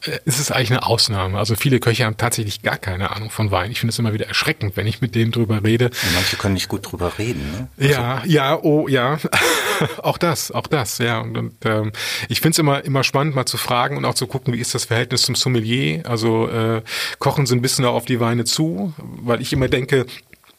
äh, 0.05 0.19
es 0.23 0.39
ist 0.39 0.53
eigentlich 0.53 0.71
eine 0.71 0.85
Ausnahme. 0.85 1.37
Also 1.37 1.55
viele 1.55 1.81
Köche 1.81 2.05
haben 2.05 2.15
tatsächlich 2.15 2.61
gar 2.61 2.77
keine 2.77 3.11
Ahnung 3.11 3.29
von 3.29 3.51
Wein. 3.51 3.71
Ich 3.71 3.81
finde 3.81 3.91
es 3.91 3.99
immer 3.99 4.13
wieder 4.13 4.25
erschreckend, 4.25 4.77
wenn 4.77 4.87
ich 4.87 5.01
mit 5.01 5.15
denen 5.15 5.33
drüber 5.33 5.61
rede. 5.65 5.87
Und 5.87 6.13
manche 6.13 6.37
können 6.37 6.53
nicht 6.53 6.69
gut 6.69 6.89
drüber 6.89 7.11
reden. 7.19 7.41
Ne? 7.51 7.67
Also 7.77 7.91
ja, 7.91 8.23
ja, 8.25 8.57
oh, 8.57 8.87
ja, 8.87 9.17
auch 9.97 10.17
das, 10.17 10.49
auch 10.51 10.67
das, 10.67 10.99
ja. 10.99 11.19
Und, 11.19 11.37
und 11.37 11.53
ähm, 11.65 11.91
ich 12.29 12.39
finde 12.39 12.51
es 12.51 12.59
immer 12.59 12.85
immer 12.85 13.03
spannend, 13.03 13.35
mal 13.35 13.45
zu 13.45 13.57
fragen 13.57 13.97
und 13.97 14.05
auch 14.05 14.15
zu 14.15 14.27
gucken, 14.27 14.53
wie 14.53 14.59
ist 14.59 14.73
das 14.73 14.85
Verhältnis 14.85 15.23
zum 15.23 15.35
Sommelier. 15.35 16.03
Also 16.05 16.47
äh, 16.47 16.83
kochen 17.19 17.45
sie 17.45 17.53
ein 17.53 17.61
bisschen 17.61 17.83
auf 17.83 18.05
die 18.05 18.21
Weine 18.21 18.45
zu, 18.45 18.93
weil 18.97 19.41
ich 19.41 19.51
immer 19.51 19.67
denke, 19.67 20.05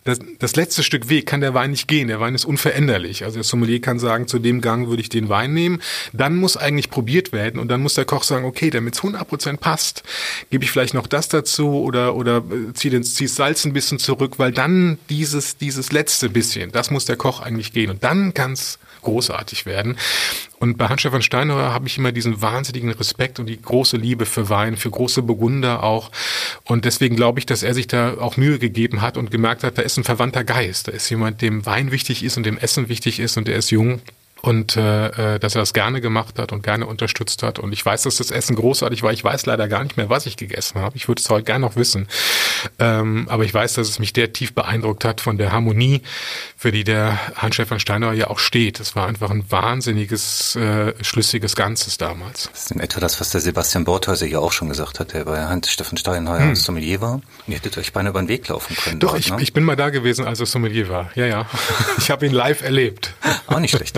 das, 0.05 0.19
das 0.39 0.55
letzte 0.55 0.83
Stück 0.83 1.09
Weg 1.09 1.27
kann 1.27 1.41
der 1.41 1.55
Wein 1.55 1.71
nicht 1.71 1.89
gehen. 1.89 2.09
Der 2.09 2.21
Wein 2.21 2.35
ist 2.35 2.45
unveränderlich. 2.45 3.25
Also 3.25 3.37
der 3.37 3.45
Sommelier 3.45 3.81
kann 3.81 3.99
sagen, 3.99 4.29
zu 4.29 4.39
dem 4.39 4.61
Gang 4.61 4.89
würde 4.89 5.01
ich 5.01 5.09
den 5.09 5.29
Wein 5.31 5.55
nehmen. 5.55 5.81
Dann 6.13 6.37
muss 6.37 6.57
eigentlich 6.57 6.91
probiert 6.91 7.33
werden 7.33 7.59
und 7.59 7.69
dann 7.69 7.81
muss 7.81 7.95
der 7.95 8.05
Koch 8.05 8.23
sagen, 8.23 8.45
okay, 8.45 8.71
damit 8.71 8.95
es 8.95 9.01
100% 9.01 9.57
passt, 9.57 10.03
gebe 10.51 10.63
ich 10.65 10.71
vielleicht 10.71 10.95
noch 10.95 11.07
das 11.07 11.29
dazu 11.29 11.69
oder, 11.71 12.15
oder 12.15 12.39
äh, 12.39 12.73
ziehe 12.75 13.01
zieh 13.01 13.27
Salz 13.27 13.65
ein 13.65 13.73
bisschen 13.73 13.99
zurück, 13.99 14.39
weil 14.39 14.53
dann 14.53 14.99
dieses, 15.09 15.57
dieses 15.57 15.91
letzte 15.91 16.29
bisschen, 16.29 16.71
das 16.71 16.91
muss 16.91 17.07
der 17.07 17.17
Koch 17.17 17.41
eigentlich 17.41 17.73
gehen. 17.73 17.91
Und 17.91 18.05
dann 18.05 18.35
kann 18.35 18.53
es 18.53 18.79
großartig 19.05 19.67
werden. 19.67 19.97
Und 20.59 20.79
bei 20.79 20.89
Hans-Stefan 20.89 21.23
Steinheuer 21.23 21.73
habe 21.73 21.87
ich 21.87 21.99
immer 21.99 22.11
diesen 22.11 22.43
wahnsinnigen 22.43 22.91
Respekt 22.91 23.39
und 23.39 23.47
die 23.47 23.61
große 23.61 23.97
Liebe 23.97 24.27
für 24.27 24.49
Wein, 24.49 24.77
für 24.77 24.91
große 24.91 25.23
Burgunder 25.23 25.83
auch. 25.83 26.11
Und 26.65 26.85
deswegen 26.85 27.17
glaube 27.17 27.39
ich, 27.39 27.47
dass 27.47 27.63
er 27.63 27.75
sich 27.75 27.87
da 27.87 28.19
auch 28.19 28.37
Mühe 28.37 28.59
gegeben 28.59 29.03
hat 29.03 29.17
und 29.17 29.31
gemerkt 29.31 29.63
hat, 29.63 29.79
da 29.79 29.83
ist 29.83 29.97
ein 29.97 30.05
verwandter 30.05 30.43
Geist. 30.43 30.89
Da 30.89 30.93
ist 30.93 31.09
jemand, 31.11 31.43
dem 31.43 31.67
Wein 31.67 31.93
wichtig 31.93 32.25
ist 32.25 32.37
und 32.37 32.45
dem 32.45 32.59
Essen 32.59 32.89
wichtig 32.89 33.21
ist 33.21 33.37
und 33.37 33.47
der 33.47 33.57
ist 33.57 33.71
jung 33.71 34.01
und 34.45 34.77
äh, 34.77 35.37
äh, 35.37 35.39
dass 35.39 35.55
er 35.55 35.63
das 35.63 35.73
gerne 35.73 36.03
gemacht 36.03 36.39
hat 36.39 36.53
und 36.53 36.63
gerne 36.63 36.87
unterstützt 36.87 37.43
hat. 37.43 37.59
Und 37.59 37.73
ich 37.73 37.85
weiß, 37.85 38.03
dass 38.03 38.17
das 38.17 38.31
Essen 38.31 38.57
großartig 38.57 39.03
war. 39.03 39.11
Ich 39.11 39.25
weiß 39.25 39.47
leider 39.47 39.69
gar 39.69 39.83
nicht 39.83 39.97
mehr, 39.97 40.11
was 40.11 40.27
ich 40.27 40.37
gegessen 40.37 40.83
habe. 40.83 40.99
Ich 40.99 41.09
würde 41.09 41.23
es 41.23 41.31
heute 41.31 41.45
gerne 41.45 41.65
noch 41.65 41.77
wissen. 41.77 42.09
Ähm, 42.79 43.27
aber 43.31 43.45
ich 43.45 43.55
weiß, 43.55 43.73
dass 43.73 43.89
es 43.89 43.99
mich 43.99 44.13
der 44.13 44.35
tief 44.35 44.53
beeindruckt 44.53 45.07
hat 45.07 45.23
von 45.23 45.39
der 45.39 45.51
Harmonie, 45.51 46.03
für 46.59 46.73
die 46.73 46.85
der 46.85 47.19
Hans-Stefan 47.37 47.81
Steinauer 47.81 48.13
ja 48.13 48.29
auch 48.29 48.39
steht. 48.39 48.81
Es 48.81 48.95
war 48.95 49.07
einfach 49.07 49.31
ein 49.31 49.51
wahnsinniges, 49.51 50.57
äh, 50.57 50.93
schlüssiges 51.03 51.57
Ganzes 51.57 51.97
damals. 51.97 52.51
Das 52.53 52.65
ist 52.65 52.73
in 52.73 52.81
etwa 52.81 53.01
das, 53.01 53.21
was 53.23 53.31
der 53.31 53.41
Sebastian 53.41 53.87
Borthäuser 53.87 54.27
ja 54.27 54.41
auch 54.41 54.53
schon 54.53 54.69
gesagt 54.69 55.01
hat, 55.01 55.15
der 55.15 55.25
bei 55.25 55.43
Hans-Stefan 55.43 55.97
Steinauer 55.97 56.39
hm. 56.39 56.55
Sommelier 56.55 57.01
war. 57.01 57.15
Und 57.15 57.23
ihr 57.47 57.55
hättet 57.55 57.79
euch 57.79 57.95
beinahe 57.95 58.11
über 58.11 58.21
den 58.21 58.29
Weg 58.29 58.47
laufen 58.49 58.77
können. 58.77 59.01
Doch, 59.01 59.13
dort, 59.13 59.21
ich, 59.21 59.31
ne? 59.31 59.41
ich 59.41 59.55
bin 59.55 59.65
mal 59.65 59.77
da 59.77 59.89
gewesen, 59.89 60.27
als 60.27 60.41
er 60.41 60.47
Sommelier 60.47 60.91
war. 60.91 61.11
Ja, 61.15 61.25
ja. 61.25 61.47
ich 61.97 62.11
habe 62.11 62.27
ihn 62.27 62.33
live 62.33 62.61
erlebt. 62.61 63.15
Auch 63.47 63.59
nicht 63.59 63.75
schlecht. 63.75 63.97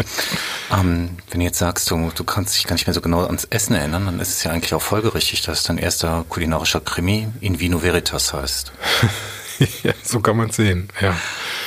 Ähm, 0.72 1.18
wenn 1.30 1.40
du 1.40 1.46
jetzt 1.46 1.58
sagst, 1.58 1.90
du, 1.90 2.10
du 2.14 2.24
kannst 2.24 2.56
dich 2.56 2.64
gar 2.64 2.74
nicht 2.74 2.86
mehr 2.86 2.94
so 2.94 3.00
genau 3.00 3.24
ans 3.24 3.44
Essen 3.44 3.74
erinnern, 3.74 4.06
dann 4.06 4.20
ist 4.20 4.30
es 4.30 4.44
ja 4.44 4.50
eigentlich 4.50 4.74
auch 4.74 4.82
folgerichtig, 4.82 5.42
dass 5.42 5.62
dein 5.62 5.78
erster 5.78 6.24
kulinarischer 6.28 6.80
Krimi 6.80 7.28
in 7.40 7.60
Vino 7.60 7.82
Veritas 7.82 8.32
heißt. 8.32 8.72
ja, 9.82 9.92
so 10.02 10.20
kann 10.20 10.36
man 10.36 10.50
sehen, 10.50 10.88
ja. 11.00 11.16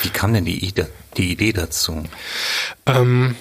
Wie 0.03 0.09
kam 0.09 0.33
denn 0.33 0.45
die 0.45 0.65
Idee, 0.65 0.87
die 1.17 1.31
Idee 1.31 1.53
dazu? 1.53 2.03
Ähm, 2.85 3.35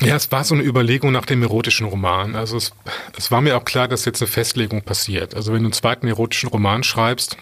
ja, 0.00 0.14
es 0.14 0.30
war 0.30 0.44
so 0.44 0.54
eine 0.54 0.62
Überlegung 0.62 1.10
nach 1.10 1.26
dem 1.26 1.42
erotischen 1.42 1.86
Roman. 1.86 2.36
Also 2.36 2.56
es, 2.56 2.72
es 3.16 3.32
war 3.32 3.40
mir 3.40 3.56
auch 3.56 3.64
klar, 3.64 3.88
dass 3.88 4.04
jetzt 4.04 4.22
eine 4.22 4.30
Festlegung 4.30 4.82
passiert. 4.82 5.34
Also 5.34 5.52
wenn 5.52 5.62
du 5.62 5.66
einen 5.66 5.72
zweiten 5.72 6.06
erotischen 6.06 6.48
Roman 6.48 6.84
schreibst, 6.84 7.36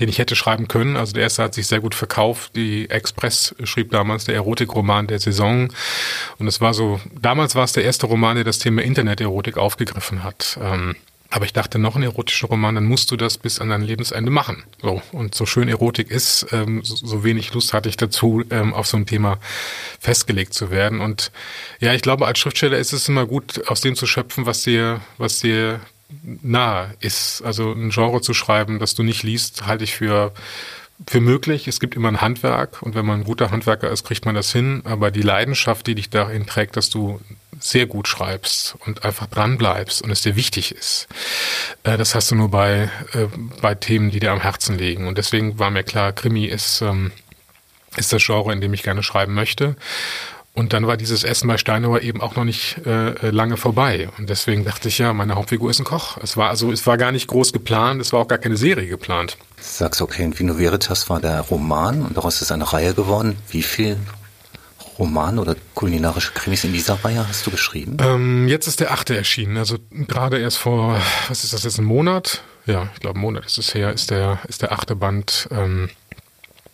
den 0.00 0.08
ich 0.08 0.18
hätte 0.18 0.36
schreiben 0.36 0.68
können. 0.68 0.96
Also 0.96 1.12
der 1.12 1.22
erste 1.22 1.42
hat 1.42 1.54
sich 1.54 1.66
sehr 1.66 1.80
gut 1.80 1.94
verkauft. 1.94 2.56
Die 2.56 2.88
Express 2.88 3.54
schrieb 3.64 3.90
damals 3.90 4.24
der 4.24 4.34
Erotikroman 4.36 5.06
der 5.06 5.18
Saison. 5.18 5.72
Und 6.38 6.46
es 6.46 6.60
war 6.60 6.72
so, 6.72 7.00
damals 7.20 7.54
war 7.54 7.64
es 7.64 7.72
der 7.72 7.84
erste 7.84 8.06
Roman, 8.06 8.36
der 8.36 8.44
das 8.44 8.58
Thema 8.58 8.82
Internet-Erotik 8.82 9.58
aufgegriffen 9.58 10.24
hat. 10.24 10.58
Ähm, 10.62 10.96
aber 11.32 11.46
ich 11.46 11.54
dachte, 11.54 11.78
noch 11.78 11.96
ein 11.96 12.02
erotischer 12.02 12.48
Roman, 12.48 12.74
dann 12.74 12.84
musst 12.84 13.10
du 13.10 13.16
das 13.16 13.38
bis 13.38 13.58
an 13.58 13.70
dein 13.70 13.80
Lebensende 13.80 14.30
machen. 14.30 14.64
So. 14.82 15.00
Und 15.12 15.34
so 15.34 15.46
schön 15.46 15.66
Erotik 15.66 16.10
ist, 16.10 16.46
ähm, 16.52 16.82
so, 16.84 16.94
so, 16.94 17.24
wenig 17.24 17.54
Lust 17.54 17.72
hatte 17.72 17.88
ich 17.88 17.96
dazu, 17.96 18.42
ähm, 18.50 18.74
auf 18.74 18.86
so 18.86 18.98
ein 18.98 19.06
Thema 19.06 19.38
festgelegt 19.98 20.52
zu 20.52 20.70
werden. 20.70 21.00
Und 21.00 21.32
ja, 21.80 21.94
ich 21.94 22.02
glaube, 22.02 22.26
als 22.26 22.38
Schriftsteller 22.38 22.76
ist 22.76 22.92
es 22.92 23.08
immer 23.08 23.24
gut, 23.24 23.66
aus 23.68 23.80
dem 23.80 23.96
zu 23.96 24.06
schöpfen, 24.06 24.44
was 24.44 24.62
dir, 24.62 25.00
was 25.16 25.40
dir 25.40 25.80
nahe 26.22 26.94
ist. 27.00 27.42
Also 27.42 27.72
ein 27.72 27.90
Genre 27.90 28.20
zu 28.20 28.34
schreiben, 28.34 28.78
das 28.78 28.94
du 28.94 29.02
nicht 29.02 29.22
liest, 29.22 29.66
halte 29.66 29.84
ich 29.84 29.94
für 29.94 30.32
für 31.06 31.20
möglich. 31.20 31.68
Es 31.68 31.80
gibt 31.80 31.94
immer 31.94 32.08
ein 32.08 32.20
Handwerk 32.20 32.82
und 32.82 32.94
wenn 32.94 33.06
man 33.06 33.20
ein 33.20 33.24
guter 33.24 33.50
Handwerker 33.50 33.90
ist, 33.90 34.04
kriegt 34.04 34.24
man 34.24 34.34
das 34.34 34.52
hin. 34.52 34.82
Aber 34.84 35.10
die 35.10 35.22
Leidenschaft, 35.22 35.86
die 35.86 35.94
dich 35.94 36.10
dahin 36.10 36.46
trägt, 36.46 36.76
dass 36.76 36.90
du 36.90 37.20
sehr 37.58 37.86
gut 37.86 38.08
schreibst 38.08 38.76
und 38.86 39.04
einfach 39.04 39.26
dran 39.26 39.58
bleibst 39.58 40.02
und 40.02 40.10
es 40.10 40.22
dir 40.22 40.36
wichtig 40.36 40.74
ist, 40.74 41.06
äh, 41.84 41.96
das 41.96 42.14
hast 42.14 42.30
du 42.30 42.34
nur 42.34 42.50
bei, 42.50 42.90
äh, 43.12 43.26
bei 43.60 43.74
Themen, 43.74 44.10
die 44.10 44.20
dir 44.20 44.32
am 44.32 44.40
Herzen 44.40 44.78
liegen. 44.78 45.06
Und 45.06 45.18
deswegen 45.18 45.58
war 45.58 45.70
mir 45.70 45.84
klar, 45.84 46.12
Krimi 46.12 46.46
ist, 46.46 46.82
ähm, 46.82 47.12
ist 47.96 48.12
das 48.12 48.24
Genre, 48.24 48.52
in 48.52 48.60
dem 48.60 48.74
ich 48.74 48.82
gerne 48.82 49.02
schreiben 49.02 49.34
möchte. 49.34 49.76
Und 50.54 50.74
dann 50.74 50.86
war 50.86 50.98
dieses 50.98 51.24
Essen 51.24 51.48
bei 51.48 51.56
Steinauer 51.56 52.02
eben 52.02 52.20
auch 52.20 52.36
noch 52.36 52.44
nicht 52.44 52.76
äh, 52.84 53.30
lange 53.30 53.56
vorbei. 53.56 54.10
Und 54.18 54.28
deswegen 54.28 54.64
dachte 54.64 54.88
ich 54.88 54.98
ja, 54.98 55.14
meine 55.14 55.34
Hauptfigur 55.34 55.70
ist 55.70 55.78
ein 55.78 55.84
Koch. 55.84 56.18
Es 56.22 56.36
war 56.36 56.50
also, 56.50 56.70
es 56.70 56.86
war 56.86 56.98
gar 56.98 57.10
nicht 57.10 57.26
groß 57.26 57.54
geplant, 57.54 58.02
es 58.02 58.12
war 58.12 58.20
auch 58.20 58.28
gar 58.28 58.38
keine 58.38 58.58
Serie 58.58 58.86
geplant. 58.86 59.38
Du 59.56 59.62
sagst, 59.62 60.02
okay, 60.02 60.24
in 60.24 60.38
Vino 60.38 60.58
Veritas 60.58 61.08
war 61.08 61.20
der 61.20 61.40
Roman 61.40 62.02
und 62.02 62.18
daraus 62.18 62.42
ist 62.42 62.52
eine 62.52 62.70
Reihe 62.70 62.92
geworden. 62.92 63.38
Wie 63.48 63.62
viel 63.62 63.96
Roman 64.98 65.38
oder 65.38 65.56
kulinarische 65.74 66.32
Krimis 66.32 66.64
in 66.64 66.72
dieser 66.74 67.02
Reihe 67.02 67.26
hast 67.26 67.46
du 67.46 67.50
geschrieben? 67.50 67.96
Ähm, 68.00 68.46
jetzt 68.46 68.66
ist 68.66 68.80
der 68.80 68.92
achte 68.92 69.16
erschienen. 69.16 69.56
Also 69.56 69.78
gerade 69.90 70.38
erst 70.38 70.58
vor, 70.58 71.00
was 71.28 71.44
ist 71.44 71.54
das 71.54 71.64
jetzt, 71.64 71.78
ein 71.78 71.84
Monat? 71.84 72.42
Ja, 72.66 72.90
ich 72.94 73.00
glaube, 73.00 73.18
ein 73.18 73.22
Monat 73.22 73.46
ist 73.46 73.56
es 73.56 73.74
her, 73.74 73.92
ist 73.92 74.10
der, 74.10 74.38
ist 74.48 74.60
der 74.60 74.72
achte 74.72 74.96
Band 74.96 75.48
ähm, 75.50 75.88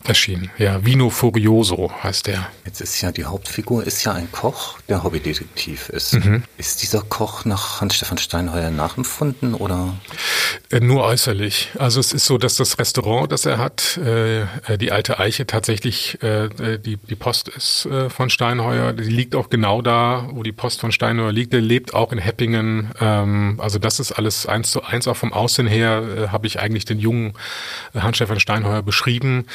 erschienen. 0.05 0.51
Ja, 0.59 0.85
Vino 0.85 1.11
Furioso 1.11 1.91
heißt 2.03 2.29
der. 2.29 2.49
Jetzt 2.65 2.81
ist 2.81 3.01
ja 3.01 3.13
die 3.13 3.25
Hauptfigur 3.25 3.85
ist 3.85 4.05
ja 4.05 4.13
ein 4.13 4.31
Koch, 4.31 4.79
der 4.89 5.03
Hobbydetektiv 5.03 5.89
ist. 5.89 6.15
Mhm. 6.15 6.45
Ist 6.57 6.83
dieser 6.83 7.03
Koch 7.03 7.45
nach 7.45 7.81
Hans-Stefan 7.81 8.19
Steinheuer 8.19 8.71
nachempfunden 8.71 9.55
oder? 9.55 9.95
Äh, 10.71 10.81
nur 10.81 11.05
äußerlich. 11.05 11.71
Also 11.79 12.01
es 12.01 12.13
ist 12.13 12.27
so, 12.27 12.39
dass 12.39 12.57
das 12.57 12.79
Restaurant, 12.79 13.33
das 13.33 13.45
er 13.45 13.59
hat, 13.59 13.99
äh, 13.99 14.43
äh 14.43 14.79
die 14.79 14.93
alte 14.93 15.19
Eiche 15.19 15.47
tatsächlich 15.47 16.23
äh, 16.23 16.49
die, 16.79 16.97
die 16.97 17.15
Post 17.17 17.49
ist 17.49 17.89
von 18.09 18.31
Steinheuer. 18.31 18.93
Die 18.93 19.05
liegt 19.05 19.35
auch 19.35 19.51
genau 19.51 19.83
da, 19.83 20.29
wo 20.33 20.43
die 20.43 20.53
Post 20.53 20.81
von 20.81 20.93
Steinheuer 20.93 21.33
liegt. 21.33 21.53
Der 21.53 21.61
lebt 21.61 21.95
auch 21.95 22.13
in 22.13 22.19
Heppingen. 22.19 22.91
Ähm, 23.01 23.59
also 23.59 23.79
das 23.79 24.01
ist 24.01 24.13
alles 24.13 24.47
eins 24.47 24.71
zu 24.71 24.83
eins. 24.83 25.09
Auch 25.09 25.17
vom 25.17 25.33
Aussehen 25.33 25.67
her 25.67 26.29
habe 26.31 26.47
ich 26.47 26.61
eigentlich 26.61 26.85
den 26.85 26.99
jungen 26.99 27.35
Hans-Stefan 27.95 28.41
Steinheuer 28.41 28.83
beschrieben. 28.83 29.47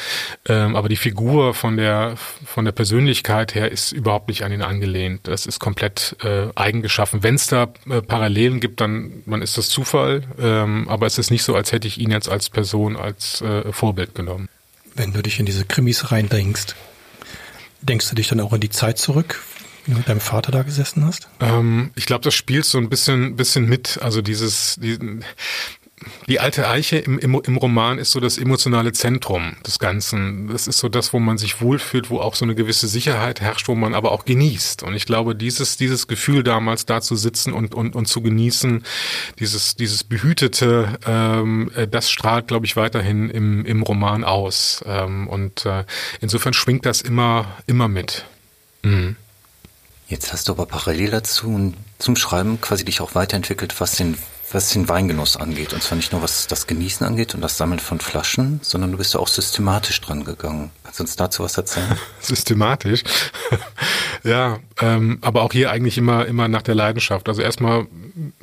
Ähm, 0.46 0.76
aber 0.76 0.90
die 0.90 0.96
Figur 0.96 1.54
von 1.54 1.78
der, 1.78 2.16
von 2.16 2.66
der 2.66 2.72
Persönlichkeit 2.72 3.54
her 3.54 3.72
ist 3.72 3.92
überhaupt 3.92 4.28
nicht 4.28 4.42
an 4.42 4.52
ihn 4.52 4.60
angelehnt. 4.60 5.20
Das 5.26 5.46
ist 5.46 5.58
komplett 5.58 6.16
äh, 6.22 6.48
eigengeschaffen. 6.54 7.22
Wenn 7.22 7.36
es 7.36 7.46
da 7.46 7.72
äh, 7.88 8.02
Parallelen 8.02 8.60
gibt, 8.60 8.80
dann, 8.82 9.22
dann 9.24 9.40
ist 9.40 9.56
das 9.56 9.68
Zufall. 9.68 10.22
Ähm, 10.38 10.86
aber 10.88 11.06
es 11.06 11.16
ist 11.16 11.30
nicht 11.30 11.44
so, 11.44 11.54
als 11.54 11.72
hätte 11.72 11.88
ich 11.88 11.98
ihn 11.98 12.10
jetzt 12.10 12.28
als 12.28 12.50
Person, 12.50 12.96
als 12.96 13.40
äh, 13.40 13.72
Vorbild 13.72 14.14
genommen. 14.14 14.48
Wenn 14.94 15.14
du 15.14 15.22
dich 15.22 15.40
in 15.40 15.46
diese 15.46 15.64
Krimis 15.64 16.12
reindringst, 16.12 16.76
denkst 17.80 18.10
du 18.10 18.14
dich 18.14 18.28
dann 18.28 18.40
auch 18.40 18.52
in 18.52 18.60
die 18.60 18.70
Zeit 18.70 18.98
zurück, 18.98 19.42
wie 19.86 19.92
du 19.92 19.98
mit 19.98 20.08
deinem 20.08 20.20
Vater 20.20 20.52
da 20.52 20.62
gesessen 20.62 21.06
hast? 21.06 21.26
Ähm, 21.40 21.90
ich 21.96 22.04
glaube, 22.04 22.22
das 22.22 22.34
spielt 22.34 22.66
so 22.66 22.76
ein 22.76 22.90
bisschen, 22.90 23.36
bisschen 23.36 23.66
mit. 23.66 23.98
Also 24.02 24.20
dieses, 24.20 24.76
die, 24.78 24.98
die 26.26 26.40
alte 26.40 26.68
Eiche 26.68 26.98
im, 26.98 27.18
im, 27.18 27.40
im 27.44 27.56
Roman 27.56 27.98
ist 27.98 28.10
so 28.10 28.20
das 28.20 28.38
emotionale 28.38 28.92
Zentrum 28.92 29.56
des 29.66 29.78
Ganzen. 29.78 30.48
Das 30.48 30.66
ist 30.66 30.78
so 30.78 30.88
das, 30.88 31.12
wo 31.12 31.18
man 31.18 31.38
sich 31.38 31.60
wohlfühlt, 31.60 32.10
wo 32.10 32.20
auch 32.20 32.34
so 32.34 32.44
eine 32.44 32.54
gewisse 32.54 32.88
Sicherheit 32.88 33.40
herrscht, 33.40 33.68
wo 33.68 33.74
man 33.74 33.94
aber 33.94 34.12
auch 34.12 34.24
genießt. 34.24 34.82
Und 34.82 34.94
ich 34.94 35.06
glaube, 35.06 35.34
dieses, 35.34 35.76
dieses 35.76 36.06
Gefühl 36.06 36.42
damals 36.42 36.86
da 36.86 37.00
zu 37.00 37.16
sitzen 37.16 37.52
und, 37.52 37.74
und, 37.74 37.94
und 37.94 38.06
zu 38.06 38.22
genießen, 38.22 38.84
dieses, 39.38 39.76
dieses 39.76 40.04
Behütete, 40.04 40.98
ähm, 41.06 41.70
äh, 41.74 41.86
das 41.86 42.10
strahlt, 42.10 42.48
glaube 42.48 42.66
ich, 42.66 42.76
weiterhin 42.76 43.30
im, 43.30 43.64
im 43.64 43.82
Roman 43.82 44.24
aus. 44.24 44.82
Ähm, 44.86 45.28
und 45.28 45.66
äh, 45.66 45.84
insofern 46.20 46.54
schwingt 46.54 46.86
das 46.86 47.00
immer, 47.02 47.46
immer 47.66 47.88
mit. 47.88 48.24
Mhm. 48.82 49.16
Jetzt 50.08 50.32
hast 50.32 50.48
du 50.48 50.52
aber 50.52 50.66
parallel 50.66 51.10
dazu 51.10 51.74
zum 51.98 52.16
Schreiben 52.16 52.60
quasi 52.60 52.84
dich 52.84 53.00
auch 53.00 53.14
weiterentwickelt, 53.14 53.80
was 53.80 53.96
den 53.96 54.18
was 54.52 54.70
den 54.70 54.88
Weingenuss 54.88 55.36
angeht. 55.36 55.72
Und 55.72 55.82
zwar 55.82 55.96
nicht 55.96 56.12
nur 56.12 56.22
was 56.22 56.46
das 56.46 56.66
Genießen 56.66 57.06
angeht 57.06 57.34
und 57.34 57.40
das 57.40 57.56
Sammeln 57.56 57.80
von 57.80 58.00
Flaschen, 58.00 58.60
sondern 58.62 58.92
du 58.92 58.98
bist 58.98 59.14
ja 59.14 59.20
auch 59.20 59.28
systematisch 59.28 60.00
dran 60.00 60.24
gegangen. 60.24 60.70
Kannst 60.82 60.98
du 61.00 61.04
uns 61.04 61.16
dazu 61.16 61.42
was 61.42 61.56
erzählen? 61.56 61.98
systematisch? 62.20 63.02
ja, 64.24 64.58
ähm, 64.80 65.18
aber 65.22 65.42
auch 65.42 65.52
hier 65.52 65.70
eigentlich 65.70 65.98
immer, 65.98 66.26
immer 66.26 66.48
nach 66.48 66.62
der 66.62 66.74
Leidenschaft. 66.74 67.28
Also 67.28 67.42
erstmal, 67.42 67.86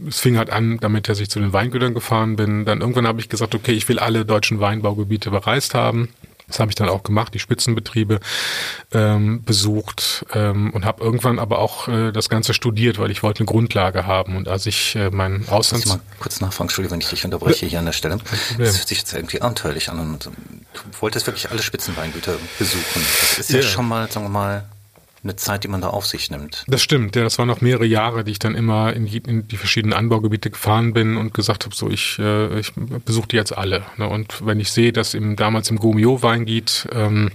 es 0.08 0.20
fing 0.20 0.38
halt 0.38 0.50
an, 0.50 0.79
damit 0.79 1.08
dass 1.08 1.20
ich 1.20 1.29
zu 1.29 1.39
den 1.39 1.53
Weingütern 1.53 1.93
gefahren 1.93 2.36
bin. 2.36 2.65
Dann 2.65 2.81
irgendwann 2.81 3.08
habe 3.08 3.20
ich 3.20 3.29
gesagt, 3.29 3.55
okay, 3.55 3.74
ich 3.74 3.88
will 3.88 4.00
alle 4.00 4.25
deutschen 4.25 4.60
Weinbaugebiete 4.60 5.31
bereist 5.31 5.74
haben. 5.74 6.10
Das 6.51 6.60
habe 6.60 6.70
ich 6.70 6.75
dann 6.75 6.89
auch 6.89 7.03
gemacht, 7.03 7.34
die 7.34 7.39
Spitzenbetriebe 7.39 8.20
ähm, 8.91 9.41
besucht 9.43 10.25
ähm, 10.34 10.72
und 10.72 10.84
habe 10.84 11.01
irgendwann 11.01 11.39
aber 11.39 11.60
auch 11.60 11.88
äh, 11.88 12.12
das 12.12 12.27
Ganze 12.27 12.53
studiert, 12.53 13.00
weil 13.00 13.10
ich 13.10 13.24
wollte 13.24 13.39
eine 13.39 13.46
Grundlage 13.46 14.05
haben. 14.05 14.36
Und 14.36 14.50
als 14.50 14.65
ich 14.65 14.96
äh, 14.98 15.10
mein 15.10 15.48
Auslands... 15.48 15.86
mal 15.88 16.01
kurz 16.20 16.41
nachfragen, 16.41 16.65
Entschuldigung, 16.65 16.96
wenn 16.96 17.01
ich 17.01 17.10
dich 17.10 17.24
unterbreche 17.24 17.65
hier 17.65 17.79
an 17.79 17.86
der 17.86 17.93
Stelle. 17.93 18.17
Das 18.58 18.77
hört 18.77 18.88
sich 18.88 18.98
jetzt 18.98 19.13
irgendwie 19.13 19.41
abenteuerlich 19.41 19.89
an 19.89 20.00
und 20.00 20.25
du 20.25 20.31
wolltest 21.00 21.25
wirklich 21.25 21.50
alle 21.50 21.63
Spitzenweingüter 21.63 22.34
besuchen. 22.60 23.01
Das 23.38 23.39
ist 23.39 23.50
ja, 23.51 23.60
ja 23.60 23.63
schon 23.63 23.88
mal, 23.88 24.12
sagen 24.12 24.25
wir 24.25 24.29
mal, 24.29 24.65
eine 25.23 25.35
Zeit, 25.35 25.63
die 25.63 25.67
man 25.67 25.81
da 25.81 25.89
auf 25.89 26.07
sich 26.07 26.31
nimmt. 26.31 26.63
Das 26.67 26.81
stimmt, 26.81 27.15
ja, 27.15 27.23
das 27.23 27.37
waren 27.37 27.47
noch 27.47 27.61
mehrere 27.61 27.85
Jahre, 27.85 28.23
die 28.23 28.31
ich 28.31 28.39
dann 28.39 28.55
immer 28.55 28.93
in 28.93 29.05
die, 29.05 29.17
in 29.17 29.47
die 29.47 29.57
verschiedenen 29.57 29.93
Anbaugebiete 29.93 30.49
gefahren 30.49 30.93
bin 30.93 31.17
und 31.17 31.33
gesagt 31.33 31.65
habe, 31.65 31.75
so 31.75 31.89
ich, 31.89 32.17
äh, 32.19 32.59
ich 32.59 32.73
besuche 33.05 33.27
die 33.27 33.35
jetzt 33.35 33.55
alle. 33.55 33.83
Ne? 33.97 34.07
Und 34.07 34.45
wenn 34.45 34.59
ich 34.59 34.71
sehe, 34.71 34.91
dass 34.91 35.13
im, 35.13 35.35
damals 35.35 35.69
im 35.69 35.77
Gomio-Weingebiet 35.77 36.87
ähm, 36.91 37.31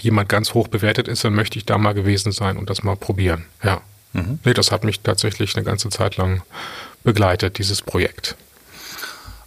jemand 0.00 0.28
ganz 0.28 0.54
hoch 0.54 0.68
bewertet 0.68 1.08
ist, 1.08 1.24
dann 1.24 1.34
möchte 1.34 1.58
ich 1.58 1.66
da 1.66 1.78
mal 1.78 1.94
gewesen 1.94 2.30
sein 2.30 2.56
und 2.56 2.70
das 2.70 2.82
mal 2.84 2.96
probieren. 2.96 3.44
Ja. 3.62 3.80
Mhm. 4.12 4.38
Nee, 4.44 4.54
das 4.54 4.70
hat 4.70 4.84
mich 4.84 5.00
tatsächlich 5.00 5.56
eine 5.56 5.64
ganze 5.64 5.88
Zeit 5.88 6.16
lang 6.16 6.42
begleitet, 7.02 7.58
dieses 7.58 7.82
Projekt. 7.82 8.36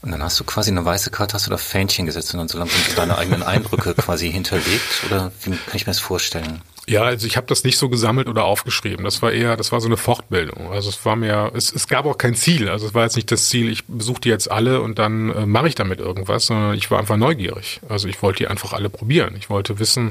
Und 0.03 0.11
dann 0.11 0.21
hast 0.21 0.37
du 0.39 0.43
quasi 0.43 0.69
eine 0.69 0.83
weiße 0.83 1.11
Karte, 1.11 1.33
hast 1.33 1.47
du 1.47 1.49
da 1.49 1.57
Fähnchen 1.57 2.05
gesetzt 2.05 2.33
und 2.33 2.39
dann 2.39 2.49
so 2.49 2.57
langsam 2.57 2.79
deine 2.95 3.17
eigenen 3.17 3.41
Eindrücke 3.41 3.93
quasi 3.97 4.29
hinterlegt? 4.31 5.05
Oder 5.07 5.31
wie 5.43 5.51
kann 5.51 5.75
ich 5.75 5.85
mir 5.85 5.91
das 5.91 5.99
vorstellen? 5.99 6.61
Ja, 6.85 7.03
also 7.03 7.25
ich 7.25 7.37
habe 7.37 7.47
das 7.47 7.63
nicht 7.63 7.77
so 7.77 7.87
gesammelt 7.87 8.27
oder 8.27 8.43
aufgeschrieben. 8.43 9.05
Das 9.05 9.21
war 9.21 9.31
eher, 9.31 9.55
das 9.55 9.71
war 9.71 9.79
so 9.79 9.87
eine 9.87 9.95
Fortbildung. 9.95 10.69
Also 10.71 10.89
es 10.89 11.05
war 11.05 11.15
mehr, 11.15 11.51
es, 11.55 11.71
es 11.71 11.87
gab 11.87 12.05
auch 12.05 12.17
kein 12.17 12.35
Ziel. 12.35 12.67
Also 12.67 12.87
es 12.87 12.93
war 12.93 13.03
jetzt 13.03 13.15
nicht 13.15 13.31
das 13.31 13.47
Ziel, 13.47 13.69
ich 13.69 13.85
besuche 13.85 14.19
die 14.19 14.29
jetzt 14.29 14.51
alle 14.51 14.81
und 14.81 14.99
dann 14.99 15.29
äh, 15.29 15.45
mache 15.45 15.69
ich 15.69 15.75
damit 15.75 15.99
irgendwas, 15.99 16.47
sondern 16.47 16.73
ich 16.75 16.91
war 16.91 16.99
einfach 16.99 17.15
neugierig. 17.15 17.79
Also 17.87 18.09
ich 18.09 18.21
wollte 18.21 18.39
die 18.39 18.47
einfach 18.47 18.73
alle 18.73 18.89
probieren. 18.89 19.35
Ich 19.39 19.49
wollte 19.49 19.79
wissen, 19.79 20.09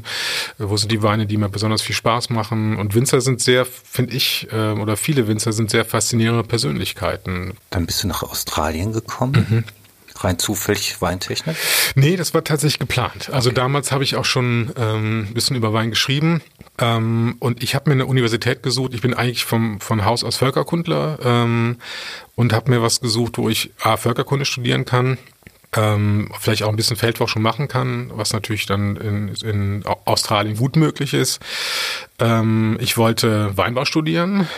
äh, 0.59 0.65
wo 0.65 0.79
sind 0.79 0.91
die 0.91 1.03
Weine, 1.03 1.27
die 1.27 1.37
mir 1.37 1.51
besonders 1.51 1.83
viel 1.83 1.95
Spaß 1.95 2.31
machen. 2.31 2.79
Und 2.79 2.95
Winzer 2.95 3.21
sind 3.21 3.43
sehr, 3.43 3.67
finde 3.67 4.15
ich, 4.15 4.49
äh, 4.51 4.71
oder 4.73 4.97
viele 4.97 5.29
Winzer 5.29 5.53
sind 5.53 5.71
sehr 5.71 5.85
faszinierende 5.85 6.45
Persönlichkeiten. 6.45 7.53
Dann 7.69 7.85
bist 7.85 8.03
du 8.03 8.09
nach 8.09 8.23
Australien 8.23 8.95
gekommen. 8.95 9.47
Mhm 9.51 9.65
rein 10.25 10.39
zufällig 10.39 11.01
Weintechnik? 11.01 11.57
Nee, 11.95 12.17
das 12.17 12.35
war 12.35 12.45
tatsächlich 12.45 12.79
geplant. 12.79 13.31
Also 13.33 13.51
okay. 13.51 13.57
damals 13.57 13.93
habe 13.93 14.05
ich 14.05 14.17
auch 14.17 14.25
schon 14.25 14.73
ähm, 14.77 15.29
ein 15.31 15.35
bisschen 15.35 15.57
über 15.57 15.73
Wein 15.73 15.91
geschrieben. 15.91 16.43
Ähm, 16.79 17.37
und 17.39 17.63
ich 17.63 17.75
habe 17.75 17.91
mir 17.91 17.95
eine 17.95 18.07
Universität 18.07 18.63
gesucht. 18.63 18.95
Ich 18.95 19.03
bin 19.03 19.15
eigentlich 19.15 19.45
vom, 19.45 19.81
von 19.81 20.05
Haus 20.05 20.25
aus 20.25 20.37
Völkerkundler 20.37 21.19
ähm, 21.25 21.79
und 22.35 22.53
habe 22.53 22.71
mir 22.71 22.83
was 22.83 23.01
gesucht, 23.01 23.39
wo 23.39 23.49
ich 23.49 23.73
A, 23.81 23.97
Völkerkunde 23.97 24.45
studieren 24.45 24.85
kann, 24.85 25.19
ähm, 25.75 26.31
vielleicht 26.39 26.63
auch 26.63 26.69
ein 26.69 26.77
bisschen 26.77 26.97
Feldforschung 26.97 27.43
machen 27.43 27.69
kann, 27.69 28.11
was 28.15 28.33
natürlich 28.33 28.67
dann 28.67 28.97
in, 28.97 29.29
in 29.43 29.85
Australien 30.05 30.57
gut 30.57 30.77
möglich 30.77 31.15
ist. 31.15 31.41
Ähm, 32.19 32.77
ich 32.81 32.97
wollte 32.97 33.57
Weinbau 33.57 33.85
studieren. 33.85 34.49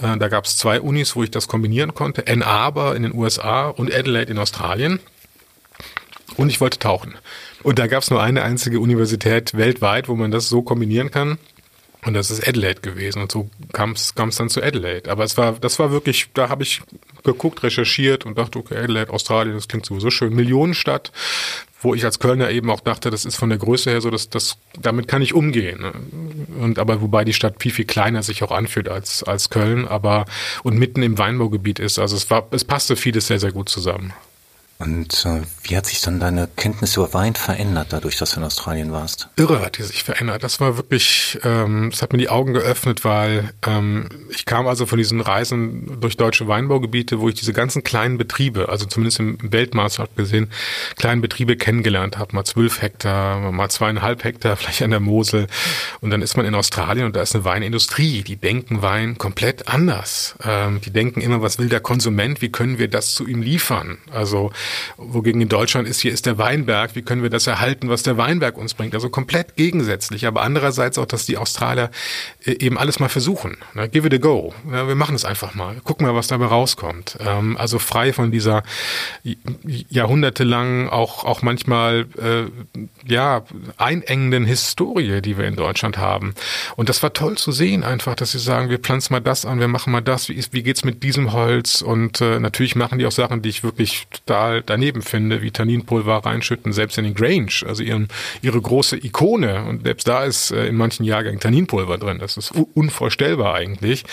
Äh, 0.00 0.16
da 0.16 0.28
gab 0.28 0.44
es 0.44 0.56
zwei 0.56 0.80
Unis, 0.80 1.14
wo 1.16 1.22
ich 1.22 1.30
das 1.30 1.48
kombinieren 1.48 1.94
konnte. 1.94 2.26
Ann 2.26 2.42
Arbor 2.42 2.96
in 2.96 3.02
den 3.02 3.14
USA 3.14 3.68
und 3.68 3.92
Adelaide 3.92 4.30
in 4.30 4.38
Australien. 4.38 5.00
Und 6.36 6.48
ich 6.48 6.60
wollte 6.60 6.78
tauchen. 6.78 7.14
Und 7.62 7.78
da 7.78 7.86
gab 7.86 8.02
es 8.02 8.10
nur 8.10 8.22
eine 8.22 8.42
einzige 8.42 8.80
Universität 8.80 9.54
weltweit, 9.56 10.08
wo 10.08 10.16
man 10.16 10.30
das 10.30 10.48
so 10.48 10.62
kombinieren 10.62 11.10
kann. 11.10 11.38
Und 12.04 12.14
das 12.14 12.32
ist 12.32 12.46
Adelaide 12.46 12.80
gewesen. 12.80 13.22
Und 13.22 13.30
so 13.30 13.48
kam 13.72 13.92
es 13.92 14.14
dann 14.14 14.48
zu 14.48 14.62
Adelaide. 14.62 15.10
Aber 15.10 15.22
es 15.22 15.36
war, 15.36 15.52
das 15.52 15.78
war 15.78 15.92
wirklich, 15.92 16.28
da 16.34 16.48
habe 16.48 16.64
ich 16.64 16.82
geguckt, 17.22 17.62
recherchiert 17.62 18.26
und 18.26 18.36
dachte, 18.38 18.58
okay, 18.58 18.76
Adelaide, 18.76 19.12
Australien, 19.12 19.54
das 19.54 19.68
klingt 19.68 19.86
sowieso 19.86 20.10
schön. 20.10 20.34
Millionenstadt, 20.34 21.12
wo 21.80 21.94
ich 21.94 22.04
als 22.04 22.18
Kölner 22.18 22.50
eben 22.50 22.70
auch 22.70 22.80
dachte, 22.80 23.10
das 23.10 23.24
ist 23.24 23.36
von 23.36 23.50
der 23.50 23.58
Größe 23.58 23.90
her 23.90 24.00
so, 24.00 24.10
dass 24.10 24.28
das, 24.28 24.58
damit 24.80 25.06
kann 25.06 25.22
ich 25.22 25.32
umgehen. 25.32 25.80
Ne? 25.80 25.92
Und 26.60 26.80
aber 26.80 27.00
wobei 27.00 27.24
die 27.24 27.32
Stadt 27.32 27.56
viel, 27.60 27.72
viel 27.72 27.84
kleiner 27.84 28.24
sich 28.24 28.42
auch 28.42 28.50
anfühlt 28.50 28.88
als, 28.88 29.22
als 29.22 29.50
Köln, 29.50 29.86
aber 29.86 30.24
und 30.64 30.76
mitten 30.78 31.04
im 31.04 31.18
Weinbaugebiet 31.18 31.78
ist. 31.78 32.00
Also 32.00 32.16
es 32.16 32.28
war, 32.30 32.48
es 32.50 32.64
passte 32.64 32.96
vieles 32.96 33.28
sehr, 33.28 33.38
sehr 33.38 33.52
gut 33.52 33.68
zusammen. 33.68 34.12
Und 34.84 35.24
äh, 35.26 35.42
wie 35.62 35.76
hat 35.76 35.86
sich 35.86 36.00
dann 36.00 36.18
deine 36.18 36.48
Kenntnis 36.56 36.96
über 36.96 37.14
Wein 37.14 37.34
verändert, 37.34 37.88
dadurch, 37.90 38.16
dass 38.16 38.32
du 38.32 38.40
in 38.40 38.46
Australien 38.46 38.90
warst? 38.90 39.28
Irre 39.36 39.60
hat 39.60 39.78
die 39.78 39.84
sich 39.84 40.02
verändert. 40.02 40.42
Das 40.42 40.58
war 40.58 40.76
wirklich, 40.76 41.38
ähm, 41.44 41.90
das 41.92 42.02
hat 42.02 42.12
mir 42.12 42.18
die 42.18 42.28
Augen 42.28 42.52
geöffnet, 42.52 43.04
weil 43.04 43.52
ähm, 43.64 44.08
ich 44.30 44.44
kam 44.44 44.66
also 44.66 44.84
von 44.86 44.98
diesen 44.98 45.20
Reisen 45.20 46.00
durch 46.00 46.16
deutsche 46.16 46.48
Weinbaugebiete, 46.48 47.20
wo 47.20 47.28
ich 47.28 47.36
diese 47.36 47.52
ganzen 47.52 47.84
kleinen 47.84 48.18
Betriebe, 48.18 48.70
also 48.70 48.86
zumindest 48.86 49.20
im 49.20 49.38
Weltmaßstab 49.40 50.16
gesehen, 50.16 50.50
kleinen 50.96 51.20
Betriebe 51.20 51.56
kennengelernt 51.56 52.18
habe. 52.18 52.34
Mal 52.34 52.44
zwölf 52.44 52.82
Hektar, 52.82 53.52
mal 53.52 53.68
zweieinhalb 53.68 54.24
Hektar, 54.24 54.56
vielleicht 54.56 54.82
an 54.82 54.90
der 54.90 55.00
Mosel. 55.00 55.46
Und 56.00 56.10
dann 56.10 56.22
ist 56.22 56.36
man 56.36 56.44
in 56.44 56.56
Australien 56.56 57.06
und 57.06 57.14
da 57.14 57.22
ist 57.22 57.36
eine 57.36 57.44
Weinindustrie. 57.44 58.22
Die 58.22 58.36
denken 58.36 58.82
Wein 58.82 59.16
komplett 59.16 59.68
anders. 59.68 60.34
Ähm, 60.44 60.80
die 60.80 60.90
denken 60.90 61.20
immer, 61.20 61.40
was 61.40 61.60
will 61.60 61.68
der 61.68 61.80
Konsument? 61.80 62.42
Wie 62.42 62.50
können 62.50 62.78
wir 62.78 62.88
das 62.88 63.14
zu 63.14 63.28
ihm 63.28 63.42
liefern? 63.42 63.98
Also 64.10 64.50
Wogegen 64.96 65.40
in 65.40 65.48
Deutschland 65.48 65.88
ist, 65.88 66.00
hier 66.00 66.12
ist 66.12 66.26
der 66.26 66.38
Weinberg, 66.38 66.94
wie 66.94 67.02
können 67.02 67.22
wir 67.22 67.30
das 67.30 67.46
erhalten, 67.46 67.88
was 67.88 68.02
der 68.02 68.16
Weinberg 68.16 68.56
uns 68.56 68.74
bringt? 68.74 68.94
Also 68.94 69.08
komplett 69.08 69.56
gegensätzlich. 69.56 70.26
Aber 70.26 70.42
andererseits 70.42 70.98
auch, 70.98 71.06
dass 71.06 71.26
die 71.26 71.38
Australier 71.38 71.90
äh, 72.44 72.52
eben 72.52 72.78
alles 72.78 73.00
mal 73.00 73.08
versuchen. 73.08 73.56
Give 73.90 74.06
it 74.06 74.14
a 74.14 74.18
go. 74.18 74.54
Wir 74.64 74.94
machen 74.94 75.14
es 75.14 75.24
einfach 75.24 75.54
mal. 75.54 75.76
Gucken 75.84 76.06
mal, 76.06 76.14
was 76.14 76.28
dabei 76.28 76.46
rauskommt. 76.46 77.18
Ähm, 77.20 77.56
also 77.56 77.78
frei 77.78 78.12
von 78.12 78.30
dieser 78.30 78.62
jahrhundertelang 79.88 80.88
auch, 80.88 81.24
auch 81.24 81.42
manchmal 81.42 82.06
äh, 82.18 82.44
ja, 83.10 83.44
einengenden 83.76 84.44
Historie, 84.44 85.20
die 85.20 85.38
wir 85.38 85.46
in 85.46 85.56
Deutschland 85.56 85.98
haben. 85.98 86.34
Und 86.76 86.88
das 86.88 87.02
war 87.02 87.12
toll 87.12 87.36
zu 87.36 87.52
sehen 87.52 87.84
einfach, 87.84 88.14
dass 88.14 88.32
sie 88.32 88.38
sagen, 88.38 88.70
wir 88.70 88.78
pflanzen 88.78 89.12
mal 89.12 89.20
das 89.20 89.44
an, 89.44 89.60
wir 89.60 89.68
machen 89.68 89.92
mal 89.92 90.00
das, 90.00 90.28
wie, 90.28 90.42
wie 90.50 90.62
geht's 90.62 90.84
mit 90.84 91.02
diesem 91.02 91.32
Holz? 91.32 91.82
Und 91.82 92.20
äh, 92.20 92.38
natürlich 92.40 92.76
machen 92.76 92.98
die 92.98 93.06
auch 93.06 93.12
Sachen, 93.12 93.42
die 93.42 93.48
ich 93.48 93.64
wirklich 93.64 94.06
total 94.10 94.61
daneben 94.66 95.02
finde, 95.02 95.42
wie 95.42 95.50
Tanninpulver 95.50 96.24
reinschütten, 96.24 96.72
selbst 96.72 96.98
in 96.98 97.04
den 97.04 97.14
Grange, 97.14 97.62
also 97.66 97.82
ihren, 97.82 98.08
ihre 98.42 98.60
große 98.60 98.96
Ikone. 99.04 99.64
Und 99.64 99.84
selbst 99.84 100.08
da 100.08 100.24
ist 100.24 100.50
äh, 100.50 100.66
in 100.66 100.76
manchen 100.76 101.04
Jahrgängen 101.04 101.40
Tanninpulver 101.40 101.98
drin. 101.98 102.18
Das 102.18 102.36
ist 102.36 102.52
unvorstellbar 102.74 103.54
eigentlich. 103.54 104.04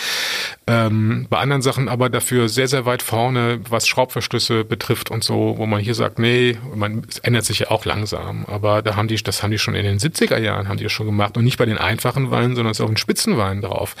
Ähm, 0.66 1.26
bei 1.30 1.38
anderen 1.38 1.62
Sachen 1.62 1.88
aber 1.88 2.10
dafür 2.10 2.48
sehr, 2.48 2.68
sehr 2.68 2.86
weit 2.86 3.02
vorne, 3.02 3.60
was 3.68 3.86
Schraubverschlüsse 3.88 4.64
betrifft 4.64 5.10
und 5.10 5.24
so, 5.24 5.54
wo 5.56 5.66
man 5.66 5.80
hier 5.80 5.94
sagt, 5.94 6.18
nee, 6.18 6.56
man, 6.74 7.02
es 7.08 7.18
ändert 7.18 7.44
sich 7.44 7.60
ja 7.60 7.70
auch 7.70 7.84
langsam. 7.84 8.44
Aber 8.46 8.82
da 8.82 8.96
haben 8.96 9.08
die, 9.08 9.16
das 9.16 9.42
haben 9.42 9.50
die 9.50 9.58
schon 9.58 9.74
in 9.74 9.84
den 9.84 9.98
70er 9.98 10.38
Jahren, 10.38 10.68
haben 10.68 10.76
die 10.76 10.84
das 10.84 10.92
schon 10.92 11.06
gemacht. 11.06 11.36
Und 11.36 11.44
nicht 11.44 11.58
bei 11.58 11.66
den 11.66 11.78
einfachen 11.78 12.30
Weinen, 12.30 12.54
sondern 12.54 12.72
es 12.72 12.78
ist 12.78 12.84
auch 12.84 12.90
ein 12.90 12.96
Spitzenwein 12.96 13.60
drauf. 13.60 13.96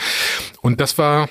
Und 0.60 0.80
das 0.80 0.98
war, 0.98 1.28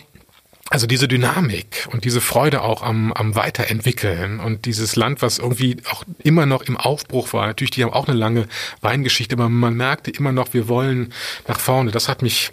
also 0.69 0.85
diese 0.85 1.07
Dynamik 1.07 1.87
und 1.91 2.05
diese 2.05 2.21
Freude 2.21 2.61
auch 2.61 2.83
am, 2.83 3.11
am 3.13 3.35
Weiterentwickeln 3.35 4.39
und 4.39 4.65
dieses 4.65 4.95
Land, 4.95 5.21
was 5.21 5.39
irgendwie 5.39 5.77
auch 5.89 6.03
immer 6.19 6.45
noch 6.45 6.61
im 6.61 6.77
Aufbruch 6.77 7.33
war, 7.33 7.47
natürlich, 7.47 7.71
die 7.71 7.83
haben 7.83 7.93
auch 7.93 8.07
eine 8.07 8.17
lange 8.17 8.47
Weingeschichte, 8.81 9.35
aber 9.35 9.49
man 9.49 9.73
merkte 9.73 10.11
immer 10.11 10.31
noch, 10.31 10.53
wir 10.53 10.67
wollen 10.67 11.11
nach 11.47 11.59
vorne. 11.59 11.89
Das 11.91 12.07
hat 12.07 12.21
mich 12.21 12.51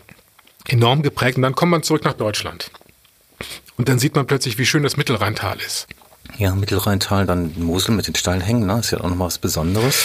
enorm 0.66 1.02
geprägt. 1.02 1.36
Und 1.36 1.42
dann 1.42 1.54
kommt 1.54 1.70
man 1.70 1.82
zurück 1.82 2.04
nach 2.04 2.14
Deutschland. 2.14 2.70
Und 3.76 3.88
dann 3.88 3.98
sieht 3.98 4.14
man 4.14 4.26
plötzlich, 4.26 4.56
wie 4.56 4.66
schön 4.66 4.82
das 4.82 4.96
Mittelrheintal 4.96 5.58
ist. 5.58 5.86
Ja, 6.38 6.54
Mittelrheintal, 6.54 7.26
dann 7.26 7.52
Mosel 7.56 7.94
mit 7.94 8.06
den 8.08 8.14
Steilhängen, 8.14 8.66
ne? 8.66 8.78
ist 8.78 8.90
ja 8.90 8.98
auch 8.98 9.08
nochmal 9.08 9.28
was 9.28 9.38
Besonderes. 9.38 10.04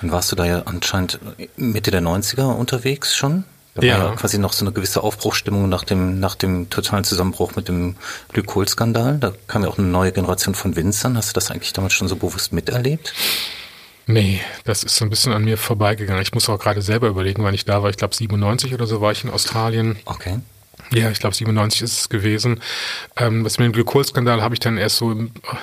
Dann 0.00 0.12
warst 0.12 0.30
du 0.30 0.36
da 0.36 0.44
ja 0.44 0.62
anscheinend 0.66 1.18
Mitte 1.56 1.90
der 1.90 2.02
90er 2.02 2.54
unterwegs 2.54 3.16
schon. 3.16 3.44
Da 3.76 3.82
ja. 3.86 3.98
war 3.98 4.10
ja 4.10 4.16
quasi 4.16 4.38
noch 4.38 4.52
so 4.52 4.64
eine 4.64 4.72
gewisse 4.72 5.02
Aufbruchstimmung 5.02 5.68
nach 5.68 5.84
dem, 5.84 6.18
nach 6.18 6.34
dem 6.34 6.70
totalen 6.70 7.04
Zusammenbruch 7.04 7.56
mit 7.56 7.68
dem 7.68 7.96
Glykol-Skandal. 8.32 9.18
Da 9.18 9.32
kam 9.46 9.62
ja 9.62 9.68
auch 9.68 9.78
eine 9.78 9.86
neue 9.86 10.12
Generation 10.12 10.54
von 10.54 10.76
Winzern. 10.76 11.16
Hast 11.16 11.30
du 11.30 11.34
das 11.34 11.50
eigentlich 11.50 11.72
damals 11.72 11.92
schon 11.92 12.08
so 12.08 12.16
bewusst 12.16 12.52
miterlebt? 12.52 13.12
Nee, 14.06 14.40
das 14.64 14.84
ist 14.84 14.96
so 14.96 15.04
ein 15.04 15.10
bisschen 15.10 15.32
an 15.32 15.44
mir 15.44 15.58
vorbeigegangen. 15.58 16.22
Ich 16.22 16.32
muss 16.32 16.48
auch 16.48 16.58
gerade 16.58 16.80
selber 16.80 17.08
überlegen, 17.08 17.42
wann 17.42 17.54
ich 17.54 17.64
da 17.64 17.82
war. 17.82 17.90
Ich 17.90 17.96
glaube 17.96 18.14
97 18.14 18.72
oder 18.72 18.86
so 18.86 19.00
war 19.00 19.12
ich 19.12 19.24
in 19.24 19.30
Australien. 19.30 19.98
Okay. 20.04 20.38
Ja, 20.92 21.10
ich 21.10 21.18
glaube 21.18 21.34
97 21.34 21.82
ist 21.82 22.00
es 22.00 22.08
gewesen. 22.08 22.60
Ähm, 23.16 23.42
das 23.42 23.58
mit 23.58 23.66
dem 23.66 23.72
Glykolskandal 23.72 24.42
habe 24.42 24.54
ich 24.54 24.60
dann 24.60 24.78
erst 24.78 24.98
so 24.98 25.16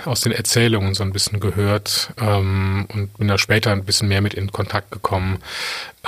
aus 0.06 0.22
den 0.22 0.34
Erzählungen 0.34 0.94
so 0.94 1.04
ein 1.04 1.14
bisschen 1.14 1.40
gehört 1.40 2.14
ähm, 2.20 2.86
und 2.94 3.18
bin 3.18 3.28
da 3.30 3.38
später 3.38 3.72
ein 3.72 3.86
bisschen 3.86 4.10
mehr 4.10 4.22
mit 4.22 4.34
in 4.34 4.52
Kontakt 4.52 4.92
gekommen. 4.92 5.40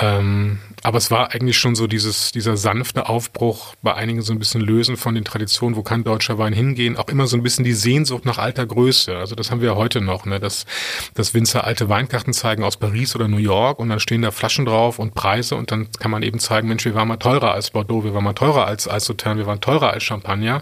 Ähm, 0.01 0.59
aber 0.83 0.97
es 0.97 1.09
war 1.09 1.31
eigentlich 1.31 1.57
schon 1.57 1.73
so 1.73 1.87
dieses, 1.87 2.33
dieser 2.33 2.57
sanfte 2.57 3.07
Aufbruch 3.07 3.75
bei 3.81 3.93
einigen 3.93 4.21
so 4.21 4.33
ein 4.33 4.39
bisschen 4.39 4.59
lösen 4.59 4.97
von 4.97 5.15
den 5.15 5.23
Traditionen, 5.23 5.77
wo 5.77 5.83
kann 5.83 6.03
deutscher 6.03 6.37
Wein 6.37 6.51
hingehen, 6.51 6.97
auch 6.97 7.07
immer 7.07 7.27
so 7.27 7.37
ein 7.37 7.43
bisschen 7.43 7.63
die 7.63 7.73
Sehnsucht 7.73 8.25
nach 8.25 8.37
alter 8.37 8.65
Größe. 8.65 9.15
Also 9.15 9.35
das 9.35 9.51
haben 9.51 9.61
wir 9.61 9.69
ja 9.69 9.75
heute 9.75 10.01
noch, 10.01 10.25
ne, 10.25 10.41
dass, 10.41 10.65
dass 11.13 11.33
Winzer 11.33 11.63
alte 11.63 11.87
Weinkarten 11.87 12.33
zeigen 12.33 12.63
aus 12.65 12.75
Paris 12.75 13.15
oder 13.15 13.29
New 13.29 13.37
York 13.37 13.79
und 13.79 13.87
dann 13.87 14.01
stehen 14.01 14.21
da 14.21 14.31
Flaschen 14.31 14.65
drauf 14.65 14.99
und 14.99 15.15
Preise 15.15 15.55
und 15.55 15.71
dann 15.71 15.89
kann 15.93 16.11
man 16.11 16.23
eben 16.23 16.39
zeigen, 16.39 16.67
Mensch, 16.67 16.83
wir 16.83 16.93
waren 16.93 17.07
mal 17.07 17.17
teurer 17.17 17.53
als 17.53 17.71
Bordeaux, 17.71 18.03
wir 18.03 18.13
waren 18.13 18.23
mal 18.23 18.33
teurer 18.33 18.67
als, 18.67 18.89
als 18.89 19.05
Sautern, 19.05 19.37
wir 19.37 19.47
waren 19.47 19.61
teurer 19.61 19.91
als 19.91 20.03
Champagner. 20.03 20.61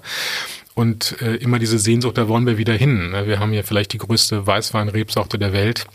Und 0.76 1.22
äh, 1.22 1.36
immer 1.36 1.60
diese 1.60 1.78
Sehnsucht, 1.78 2.18
da 2.18 2.28
wollen 2.28 2.48
wir 2.48 2.58
wieder 2.58 2.74
hin. 2.74 3.12
Ne? 3.12 3.28
Wir 3.28 3.40
haben 3.40 3.52
hier 3.52 3.64
vielleicht 3.64 3.94
die 3.94 4.00
größte 4.00 4.48
Weißweinrebsorte 4.48 5.38
der 5.38 5.54
Welt 5.54 5.86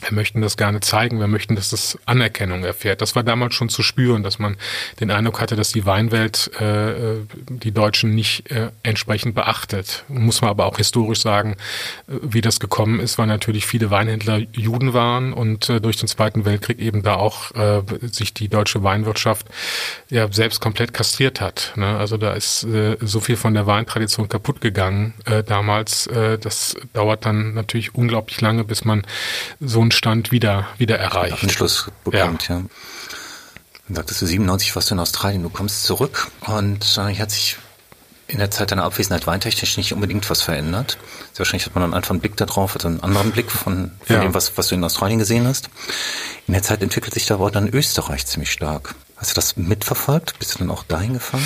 wir 0.00 0.12
möchten 0.12 0.40
das 0.40 0.56
gerne 0.56 0.80
zeigen, 0.80 1.20
wir 1.20 1.26
möchten, 1.26 1.56
dass 1.56 1.70
das 1.70 1.98
Anerkennung 2.06 2.64
erfährt. 2.64 3.00
Das 3.00 3.16
war 3.16 3.22
damals 3.22 3.54
schon 3.54 3.68
zu 3.68 3.82
spüren, 3.82 4.22
dass 4.22 4.38
man 4.38 4.56
den 5.00 5.10
Eindruck 5.10 5.40
hatte, 5.40 5.56
dass 5.56 5.72
die 5.72 5.86
Weinwelt 5.86 6.50
äh, 6.60 7.16
die 7.48 7.72
Deutschen 7.72 8.14
nicht 8.14 8.50
äh, 8.50 8.70
entsprechend 8.82 9.34
beachtet. 9.34 10.04
Muss 10.08 10.40
man 10.40 10.50
aber 10.50 10.66
auch 10.66 10.78
historisch 10.78 11.20
sagen, 11.20 11.56
äh, 12.08 12.14
wie 12.22 12.40
das 12.40 12.60
gekommen 12.60 13.00
ist, 13.00 13.18
weil 13.18 13.26
natürlich 13.26 13.66
viele 13.66 13.90
Weinhändler 13.90 14.38
Juden 14.52 14.94
waren 14.94 15.32
und 15.32 15.68
äh, 15.68 15.80
durch 15.80 15.96
den 15.96 16.08
Zweiten 16.08 16.44
Weltkrieg 16.44 16.78
eben 16.78 17.02
da 17.02 17.14
auch 17.14 17.54
äh, 17.54 17.82
sich 18.10 18.34
die 18.34 18.48
deutsche 18.48 18.82
Weinwirtschaft 18.82 19.46
ja 20.08 20.30
selbst 20.32 20.60
komplett 20.60 20.92
kastriert 20.92 21.40
hat. 21.40 21.72
Ne? 21.76 21.96
Also 21.96 22.16
da 22.16 22.32
ist 22.32 22.64
äh, 22.64 22.96
so 23.00 23.20
viel 23.20 23.36
von 23.36 23.54
der 23.54 23.66
Weintradition 23.66 24.28
kaputt 24.28 24.60
gegangen 24.60 25.14
äh, 25.24 25.42
damals. 25.42 26.06
Äh, 26.06 26.38
das 26.38 26.76
dauert 26.92 27.26
dann 27.26 27.54
natürlich 27.54 27.94
unglaublich 27.94 28.40
lange, 28.40 28.64
bis 28.64 28.84
man 28.84 29.06
so 29.60 29.82
ein 29.82 29.89
Stand 29.90 30.32
wieder, 30.32 30.68
wieder 30.78 30.98
erreicht. 30.98 31.42
Anschluss 31.42 31.90
bekommt, 32.04 32.48
ja. 32.48 32.56
ja. 32.56 32.62
Dann 33.88 33.96
sagtest 33.96 34.22
du, 34.22 34.26
97 34.26 34.74
warst 34.76 34.90
du 34.90 34.94
in 34.94 35.00
Australien, 35.00 35.42
du 35.42 35.48
kommst 35.48 35.84
zurück 35.84 36.28
und 36.46 36.98
äh, 36.98 37.14
hat 37.16 37.30
sich 37.30 37.56
in 38.28 38.38
der 38.38 38.50
Zeit 38.50 38.70
deiner 38.70 38.84
Abwesenheit 38.84 39.26
weintechnisch 39.26 39.76
nicht 39.76 39.92
unbedingt 39.92 40.28
was 40.30 40.42
verändert. 40.42 40.98
Sehr 41.32 41.40
wahrscheinlich 41.40 41.66
hat 41.66 41.74
man 41.74 41.82
dann 41.82 41.94
einfach 41.94 42.10
einen 42.10 42.20
Blick 42.20 42.36
darauf, 42.36 42.74
also 42.74 42.88
einen 42.88 43.00
anderen 43.00 43.32
Blick 43.32 43.50
von, 43.50 43.90
von 44.04 44.16
ja. 44.16 44.22
dem, 44.22 44.34
was, 44.34 44.56
was 44.56 44.68
du 44.68 44.76
in 44.76 44.84
Australien 44.84 45.18
gesehen 45.18 45.46
hast. 45.46 45.68
In 46.46 46.54
der 46.54 46.62
Zeit 46.62 46.82
entwickelt 46.82 47.14
sich 47.14 47.26
da 47.26 47.34
aber 47.34 47.50
dann 47.50 47.68
Österreich 47.68 48.26
ziemlich 48.26 48.52
stark. 48.52 48.94
Hast 49.16 49.32
du 49.32 49.34
das 49.34 49.56
mitverfolgt? 49.56 50.38
Bist 50.38 50.54
du 50.54 50.58
dann 50.58 50.70
auch 50.70 50.84
dahin 50.84 51.14
gefahren? 51.14 51.44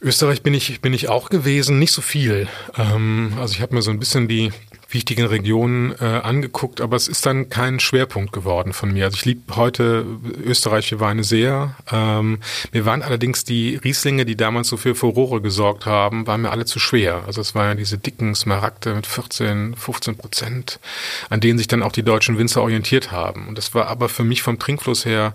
Österreich 0.00 0.42
bin 0.42 0.54
ich, 0.54 0.80
bin 0.80 0.92
ich 0.92 1.08
auch 1.08 1.30
gewesen, 1.30 1.78
nicht 1.78 1.92
so 1.92 2.02
viel. 2.02 2.46
Ähm, 2.76 3.36
also 3.40 3.54
ich 3.54 3.62
habe 3.62 3.74
mir 3.74 3.82
so 3.82 3.90
ein 3.90 3.98
bisschen 3.98 4.28
die 4.28 4.52
wichtigen 4.90 5.26
Regionen 5.26 5.94
äh, 6.00 6.04
angeguckt, 6.04 6.80
aber 6.80 6.96
es 6.96 7.08
ist 7.08 7.26
dann 7.26 7.50
kein 7.50 7.78
Schwerpunkt 7.78 8.32
geworden 8.32 8.72
von 8.72 8.92
mir. 8.92 9.04
Also 9.04 9.16
ich 9.16 9.24
liebe 9.26 9.56
heute 9.56 10.06
österreichische 10.42 10.98
Weine 10.98 11.24
sehr. 11.24 11.76
Ähm, 11.92 12.38
mir 12.72 12.86
waren 12.86 13.02
allerdings 13.02 13.44
die 13.44 13.76
Rieslinge, 13.76 14.24
die 14.24 14.36
damals 14.36 14.68
so 14.68 14.78
für 14.78 14.94
Furore 14.94 15.42
gesorgt 15.42 15.84
haben, 15.84 16.26
waren 16.26 16.40
mir 16.40 16.50
alle 16.50 16.64
zu 16.64 16.78
schwer. 16.78 17.24
Also 17.26 17.42
es 17.42 17.54
waren 17.54 17.68
ja 17.68 17.74
diese 17.74 17.98
dicken 17.98 18.34
Smaragde 18.34 18.94
mit 18.94 19.06
14, 19.06 19.74
15 19.76 20.16
Prozent, 20.16 20.80
an 21.28 21.40
denen 21.40 21.58
sich 21.58 21.68
dann 21.68 21.82
auch 21.82 21.92
die 21.92 22.02
deutschen 22.02 22.38
Winzer 22.38 22.62
orientiert 22.62 23.12
haben. 23.12 23.46
Und 23.46 23.58
das 23.58 23.74
war 23.74 23.88
aber 23.88 24.08
für 24.08 24.24
mich 24.24 24.40
vom 24.42 24.58
Trinkfluss 24.58 25.04
her 25.04 25.34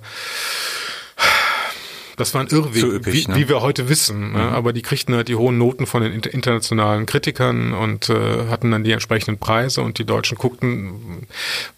das 2.16 2.34
war 2.34 2.42
ein 2.42 2.48
Irrweg, 2.48 2.84
üppig, 2.84 3.14
wie, 3.14 3.32
ne? 3.32 3.36
wie, 3.36 3.50
wir 3.50 3.62
heute 3.62 3.90
wissen. 3.90 4.34
Ne? 4.34 4.40
Mhm. 4.40 4.54
Aber 4.54 4.74
die 4.74 4.82
kriegten 4.82 5.16
halt 5.16 5.28
die 5.28 5.36
hohen 5.36 5.58
Noten 5.58 5.88
von 5.88 6.04
den 6.04 6.14
internationalen 6.14 7.06
Kritikern 7.06 7.74
und 7.74 8.10
äh, 8.10 8.48
hatten 8.50 8.72
dann 8.72 8.84
die 8.84 8.92
entsprechenden 8.92 9.40
Preise 9.40 9.82
und 9.82 9.98
die 9.98 10.06
Deutschen 10.06 10.38
guckten, 10.38 11.28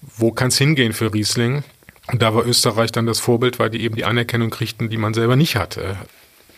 wo 0.01 0.31
kann 0.31 0.49
es 0.49 0.57
hingehen 0.57 0.93
für 0.93 1.13
Riesling? 1.13 1.63
Und 2.07 2.21
da 2.21 2.35
war 2.35 2.45
Österreich 2.45 2.91
dann 2.91 3.05
das 3.05 3.19
Vorbild, 3.19 3.59
weil 3.59 3.69
die 3.69 3.81
eben 3.81 3.95
die 3.95 4.05
Anerkennung 4.05 4.49
kriegten, 4.49 4.89
die 4.89 4.97
man 4.97 5.13
selber 5.13 5.35
nicht 5.35 5.55
hatte. 5.55 5.97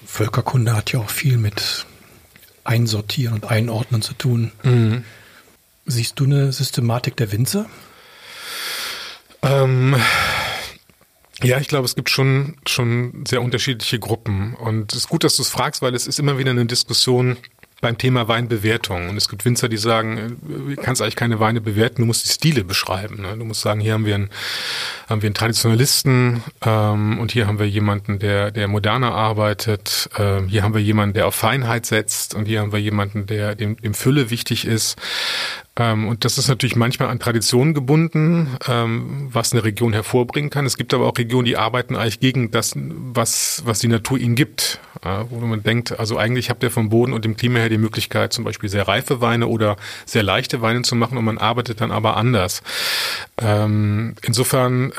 Völkerkunde 0.06 0.76
hat 0.76 0.92
ja 0.92 1.00
auch 1.00 1.10
viel 1.10 1.38
mit 1.38 1.86
Einsortieren 2.64 3.36
und 3.36 3.46
Einordnen 3.46 4.02
zu 4.02 4.14
tun. 4.14 4.52
Mhm. 4.64 5.04
Siehst 5.86 6.20
du 6.20 6.26
eine 6.26 6.52
Systematik 6.52 7.16
der 7.16 7.32
Winzer? 7.32 7.66
Ähm, 9.42 9.96
ja, 11.44 11.60
ich 11.60 11.68
glaube, 11.68 11.86
es 11.86 11.96
gibt 11.96 12.10
schon, 12.10 12.58
schon 12.66 13.24
sehr 13.28 13.42
unterschiedliche 13.42 14.00
Gruppen. 14.00 14.56
Und 14.56 14.94
es 14.94 15.00
ist 15.00 15.10
gut, 15.10 15.24
dass 15.24 15.36
du 15.36 15.44
es 15.44 15.50
fragst, 15.50 15.82
weil 15.82 15.94
es 15.94 16.08
ist 16.08 16.20
immer 16.20 16.38
wieder 16.38 16.52
eine 16.52 16.66
Diskussion 16.66 17.38
beim 17.80 17.98
Thema 17.98 18.28
Weinbewertung. 18.28 19.10
Und 19.10 19.18
es 19.18 19.30
gibt 19.30 19.46
Winzer, 19.46 19.70
die 19.70 19.78
sagen, 19.78 20.38
du 20.42 20.76
kannst 20.82 21.02
eigentlich 21.02 21.16
keine 21.16 21.40
Weine 21.40 21.62
bewerten, 21.62 22.02
du 22.02 22.06
musst 22.06 22.26
die 22.26 22.32
Stile 22.32 22.64
beschreiben. 22.64 23.22
Ne? 23.22 23.38
Du 23.38 23.46
musst 23.46 23.62
sagen, 23.62 23.80
hier 23.82 23.94
haben 23.94 24.06
wir 24.06 24.16
einen, 24.16 24.30
haben 25.08 25.22
wir 25.22 25.28
einen 25.28 25.36
Traditionalisten 25.36 26.44
ähm, 26.66 27.20
und 27.20 27.32
hier 27.32 27.46
haben 27.46 27.60
wir 27.60 27.70
jemanden, 27.70 28.18
der, 28.18 28.50
der 28.50 28.68
moderner 28.68 29.14
arbeitet. 29.14 30.10
Ähm, 30.18 30.48
hier 30.48 30.64
haben 30.64 30.74
wir 30.74 30.82
jemanden, 30.82 31.14
der 31.14 31.28
auf 31.28 31.36
Feinheit 31.36 31.86
setzt 31.86 32.34
und 32.34 32.46
hier 32.46 32.62
haben 32.62 32.72
wir 32.72 32.82
jemanden, 32.82 33.28
der 33.28 33.54
dem, 33.54 33.78
dem 33.78 33.94
Fülle 33.94 34.32
wichtig 34.32 34.66
ist. 34.66 34.98
Ähm, 35.78 36.08
und 36.08 36.26
das 36.26 36.38
ist 36.38 36.48
natürlich 36.48 36.76
manchmal 36.76 37.10
an 37.10 37.20
Traditionen 37.20 37.74
gebunden, 37.74 38.58
ähm, 38.68 39.30
was 39.32 39.54
eine 39.54 39.64
Region 39.64 39.94
hervorbringen 39.94 40.50
kann. 40.50 40.66
Es 40.66 40.76
gibt 40.76 40.94
aber 40.94 41.06
auch 41.06 41.18
Regionen, 41.18 41.46
die 41.46 41.56
arbeiten 41.56 41.96
eigentlich 41.96 42.20
gegen 42.20 42.52
das, 42.52 42.74
was, 42.76 43.62
was 43.66 43.80
die 43.80 43.88
Natur 43.88 44.18
ihnen 44.18 44.36
gibt. 44.36 44.80
wo 45.30 45.40
man 45.46 45.62
denkt, 45.62 46.00
also 46.00 46.18
eigentlich 46.18 46.50
habt 46.50 46.64
ihr 46.64 46.72
vom 46.72 46.90
Boden 46.90 47.14
und 47.14 47.24
dem 47.24 47.38
Klima 47.38 47.60
her 47.60 47.70
die 47.70 47.78
Möglichkeit, 47.78 48.34
zum 48.34 48.44
Beispiel 48.44 48.68
sehr 48.68 48.88
reife 48.88 49.22
Weine 49.22 49.48
oder 49.48 49.78
sehr 50.06 50.24
leichte 50.24 50.62
Weine 50.62 50.82
zu 50.82 50.96
machen 50.96 51.18
und 51.18 51.24
man 51.24 51.38
arbeitet 51.38 51.82
dann 51.82 51.92
aber 51.92 52.18
anders. 52.18 52.64
Ähm, 53.40 54.16
insofern 54.24 54.92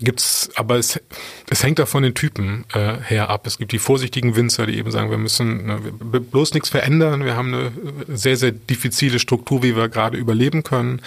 gibt's, 0.00 0.50
aber 0.56 0.76
es, 0.76 1.00
es 1.48 1.62
hängt 1.62 1.78
da 1.78 1.86
von 1.86 2.02
den 2.02 2.14
Typen 2.14 2.64
äh, 2.72 2.96
her 3.02 3.30
ab. 3.30 3.46
Es 3.46 3.58
gibt 3.58 3.72
die 3.72 3.78
vorsichtigen 3.78 4.36
Winzer, 4.36 4.66
die 4.66 4.76
eben 4.78 4.90
sagen, 4.90 5.10
wir 5.10 5.18
müssen 5.18 5.66
ne, 5.66 5.80
wir 6.00 6.20
bloß 6.20 6.54
nichts 6.54 6.68
verändern. 6.68 7.24
Wir 7.24 7.36
haben 7.36 7.54
eine 7.54 7.72
sehr, 8.08 8.36
sehr 8.36 8.52
diffizile 8.52 9.18
Struktur, 9.18 9.62
wie 9.62 9.76
wir 9.76 9.88
gerade 9.88 10.16
überleben 10.16 10.62
können. 10.62 11.02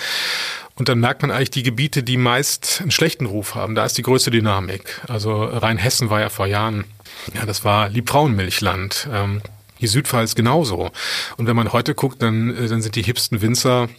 Und 0.76 0.90
dann 0.90 1.00
merkt 1.00 1.22
man 1.22 1.32
eigentlich 1.32 1.52
die 1.52 1.64
Gebiete, 1.64 2.02
die 2.02 2.18
meist 2.18 2.80
einen 2.82 2.92
schlechten 2.92 3.26
Ruf 3.26 3.56
haben. 3.56 3.76
Da 3.76 3.86
ist 3.86 3.98
die 3.98 4.02
größte 4.02 4.32
Dynamik. 4.32 5.02
Also 5.08 5.44
Rheinhessen 5.44 6.10
war 6.10 6.20
ja 6.20 6.30
vor 6.30 6.48
Jahren, 6.48 6.86
ja, 7.34 7.46
das 7.46 7.64
war 7.64 7.90
Liebfrauenmilchland. 7.90 9.08
Ähm, 9.12 9.42
die 9.84 9.88
Südpfalz 9.88 10.34
genauso. 10.34 10.92
Und 11.38 11.46
wenn 11.46 11.56
man 11.56 11.74
heute 11.74 11.94
guckt, 11.94 12.22
dann, 12.22 12.56
äh, 12.56 12.68
dann 12.68 12.82
sind 12.82 12.96
die 12.96 13.04
hipsten 13.04 13.42
Winzer 13.42 13.90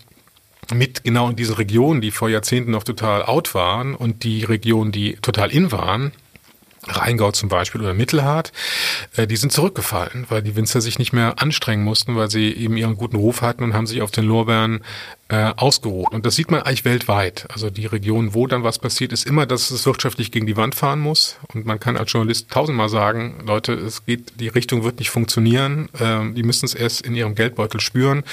mit 0.73 1.05
genau 1.05 1.29
in 1.31 1.37
diese 1.37 1.59
Regionen, 1.59 2.01
die 2.01 2.11
vor 2.11 2.29
Jahrzehnten 2.29 2.71
noch 2.71 2.85
total 2.85 3.25
out 3.25 3.55
waren 3.55 3.95
und 3.95 4.23
die 4.25 4.45
Regionen, 4.45 4.93
die 4.93 5.17
total 5.17 5.51
in 5.51 5.73
waren, 5.73 6.13
Rheingau 6.87 7.33
zum 7.33 7.49
Beispiel 7.49 7.81
oder 7.81 7.95
Mittelhart, 7.95 8.53
äh, 9.17 9.27
die 9.27 9.37
sind 9.37 9.53
zurückgefallen, 9.53 10.27
weil 10.29 10.43
die 10.43 10.57
Winzer 10.57 10.81
sich 10.81 10.99
nicht 10.99 11.13
mehr 11.13 11.41
anstrengen 11.41 11.85
mussten, 11.85 12.17
weil 12.17 12.31
sie 12.31 12.53
eben 12.53 12.77
ihren 12.77 12.97
guten 12.97 13.17
Ruf 13.17 13.43
hatten 13.43 13.65
und 13.65 13.75
haben 13.75 13.87
sich 13.87 14.03
auf 14.03 14.11
den 14.11 14.25
Lorbeeren 14.25 14.85
äh, 15.29 15.53
ausgeruht. 15.57 16.13
Und 16.13 16.27
das 16.27 16.37
sieht 16.37 16.51
man 16.51 16.63
eigentlich 16.63 16.85
weltweit. 16.85 17.47
Also 17.51 17.71
die 17.71 17.87
Region, 17.87 18.35
wo 18.35 18.47
dann 18.47 18.65
was 18.65 18.79
passiert, 18.79 19.13
ist 19.13 19.27
immer, 19.27 19.47
dass 19.47 19.71
es 19.71 19.87
wirtschaftlich 19.87 20.31
gegen 20.31 20.47
die 20.47 20.57
Wand 20.57 20.75
fahren 20.75 21.01
muss. 21.01 21.37
Und 21.53 21.65
man 21.65 21.81
kann 21.81 21.97
als 21.97 22.13
Journalist 22.13 22.51
tausendmal 22.51 22.89
sagen, 22.89 23.43
Leute, 23.47 23.73
es 23.73 24.05
geht, 24.05 24.41
die 24.41 24.49
Richtung 24.49 24.85
wird 24.85 24.99
nicht 24.99 25.11
funktionieren. 25.11 25.89
Ähm, 25.99 26.35
die 26.35 26.43
müssen 26.43 26.67
es 26.67 26.75
erst 26.75 27.01
in 27.03 27.15
ihrem 27.15 27.35
Geldbeutel 27.35 27.81
spüren. 27.81 28.25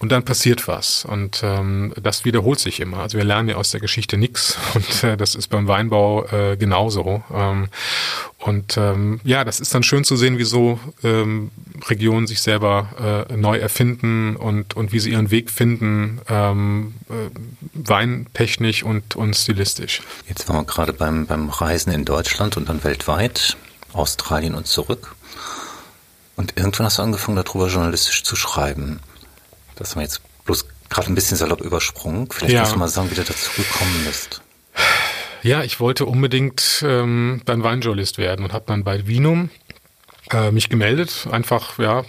Und 0.00 0.12
dann 0.12 0.24
passiert 0.24 0.68
was. 0.68 1.04
Und 1.04 1.40
ähm, 1.42 1.92
das 2.00 2.24
wiederholt 2.24 2.60
sich 2.60 2.78
immer. 2.80 2.98
Also 2.98 3.18
wir 3.18 3.24
lernen 3.24 3.48
ja 3.48 3.56
aus 3.56 3.72
der 3.72 3.80
Geschichte 3.80 4.16
nichts. 4.16 4.56
Und 4.74 5.04
äh, 5.04 5.16
das 5.16 5.34
ist 5.34 5.48
beim 5.48 5.66
Weinbau 5.66 6.24
äh, 6.26 6.56
genauso. 6.56 7.22
Ähm, 7.34 7.68
und 8.40 8.76
ähm, 8.76 9.20
ja, 9.24 9.42
das 9.42 9.58
ist 9.58 9.74
dann 9.74 9.82
schön 9.82 10.04
zu 10.04 10.16
sehen, 10.16 10.38
wie 10.38 10.44
so 10.44 10.78
ähm, 11.02 11.50
Regionen 11.88 12.28
sich 12.28 12.40
selber 12.40 13.26
äh, 13.28 13.36
neu 13.36 13.58
erfinden 13.58 14.36
und, 14.36 14.76
und 14.76 14.92
wie 14.92 15.00
sie 15.00 15.10
ihren 15.10 15.32
Weg 15.32 15.50
finden, 15.50 16.20
ähm, 16.28 16.94
äh, 17.10 17.30
weintechnisch 17.74 18.84
und, 18.84 19.16
und 19.16 19.34
stilistisch. 19.34 20.02
Jetzt 20.28 20.48
waren 20.48 20.58
wir 20.58 20.64
gerade 20.64 20.92
beim, 20.92 21.26
beim 21.26 21.48
Reisen 21.48 21.92
in 21.92 22.04
Deutschland 22.04 22.56
und 22.56 22.68
dann 22.68 22.84
weltweit, 22.84 23.56
Australien 23.92 24.54
und 24.54 24.68
zurück. 24.68 25.16
Und 26.36 26.56
irgendwann 26.56 26.86
hast 26.86 26.98
du 26.98 27.02
angefangen, 27.02 27.42
darüber 27.44 27.66
journalistisch 27.66 28.22
zu 28.22 28.36
schreiben. 28.36 29.00
Das 29.78 29.90
haben 29.90 30.00
wir 30.00 30.04
jetzt 30.04 30.20
bloß 30.44 30.66
gerade 30.90 31.10
ein 31.10 31.14
bisschen 31.14 31.36
salopp 31.36 31.60
übersprungen. 31.60 32.28
Vielleicht 32.30 32.54
ja. 32.54 32.60
musst 32.60 32.74
du 32.74 32.78
mal 32.78 32.88
sagen, 32.88 33.10
wie 33.10 33.14
du 33.14 33.22
dazu 33.22 33.50
gekommen 33.56 34.04
bist. 34.06 34.42
Ja, 35.42 35.62
ich 35.62 35.80
wollte 35.80 36.06
unbedingt 36.06 36.82
ähm, 36.86 37.42
dann 37.44 37.62
Weinjournalist 37.62 38.18
werden 38.18 38.44
und 38.44 38.52
habe 38.52 38.64
dann 38.66 38.84
bei 38.84 39.06
Vinum 39.06 39.50
äh, 40.32 40.50
mich 40.50 40.68
gemeldet, 40.68 41.28
einfach 41.30 41.78
ja 41.78 42.04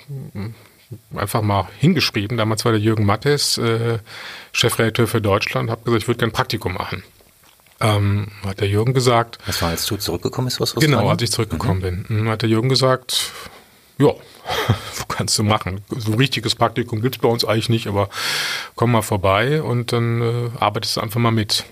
einfach 1.15 1.41
mal 1.41 1.67
hingeschrieben. 1.77 2.37
Damals 2.37 2.65
war 2.65 2.71
der 2.71 2.81
Jürgen 2.81 3.05
Mattes 3.05 3.57
äh, 3.57 3.99
Chefredakteur 4.51 5.07
für 5.07 5.21
Deutschland, 5.21 5.69
habe 5.69 5.83
gesagt, 5.83 6.03
ich 6.03 6.07
würde 6.07 6.19
gerne 6.19 6.31
ein 6.31 6.35
Praktikum 6.35 6.73
machen. 6.73 7.03
Ähm, 7.81 8.27
hat 8.45 8.59
der 8.59 8.67
Jürgen 8.67 8.93
gesagt. 8.93 9.37
Das 9.45 9.61
war, 9.61 9.69
als 9.69 9.85
du 9.85 9.95
zurückgekommen 9.95 10.47
bist, 10.47 10.59
was 10.59 10.75
Genau, 10.75 11.07
als 11.09 11.21
ich 11.21 11.31
zurückgekommen 11.31 11.79
mhm. 11.79 12.05
bin. 12.07 12.29
Hat 12.29 12.41
der 12.41 12.49
Jürgen 12.49 12.67
gesagt, 12.67 13.31
ja, 13.99 14.13
kannst 15.07 15.37
du 15.37 15.43
machen. 15.43 15.81
So 15.89 16.11
ein 16.11 16.17
richtiges 16.17 16.55
Praktikum 16.55 17.01
gibt's 17.01 17.19
bei 17.19 17.27
uns 17.27 17.45
eigentlich 17.45 17.69
nicht, 17.69 17.87
aber 17.87 18.09
komm 18.75 18.91
mal 18.91 19.01
vorbei 19.01 19.61
und 19.61 19.91
dann 19.91 20.21
äh, 20.21 20.49
arbeitest 20.59 20.97
du 20.97 21.01
einfach 21.01 21.19
mal 21.19 21.31
mit. 21.31 21.65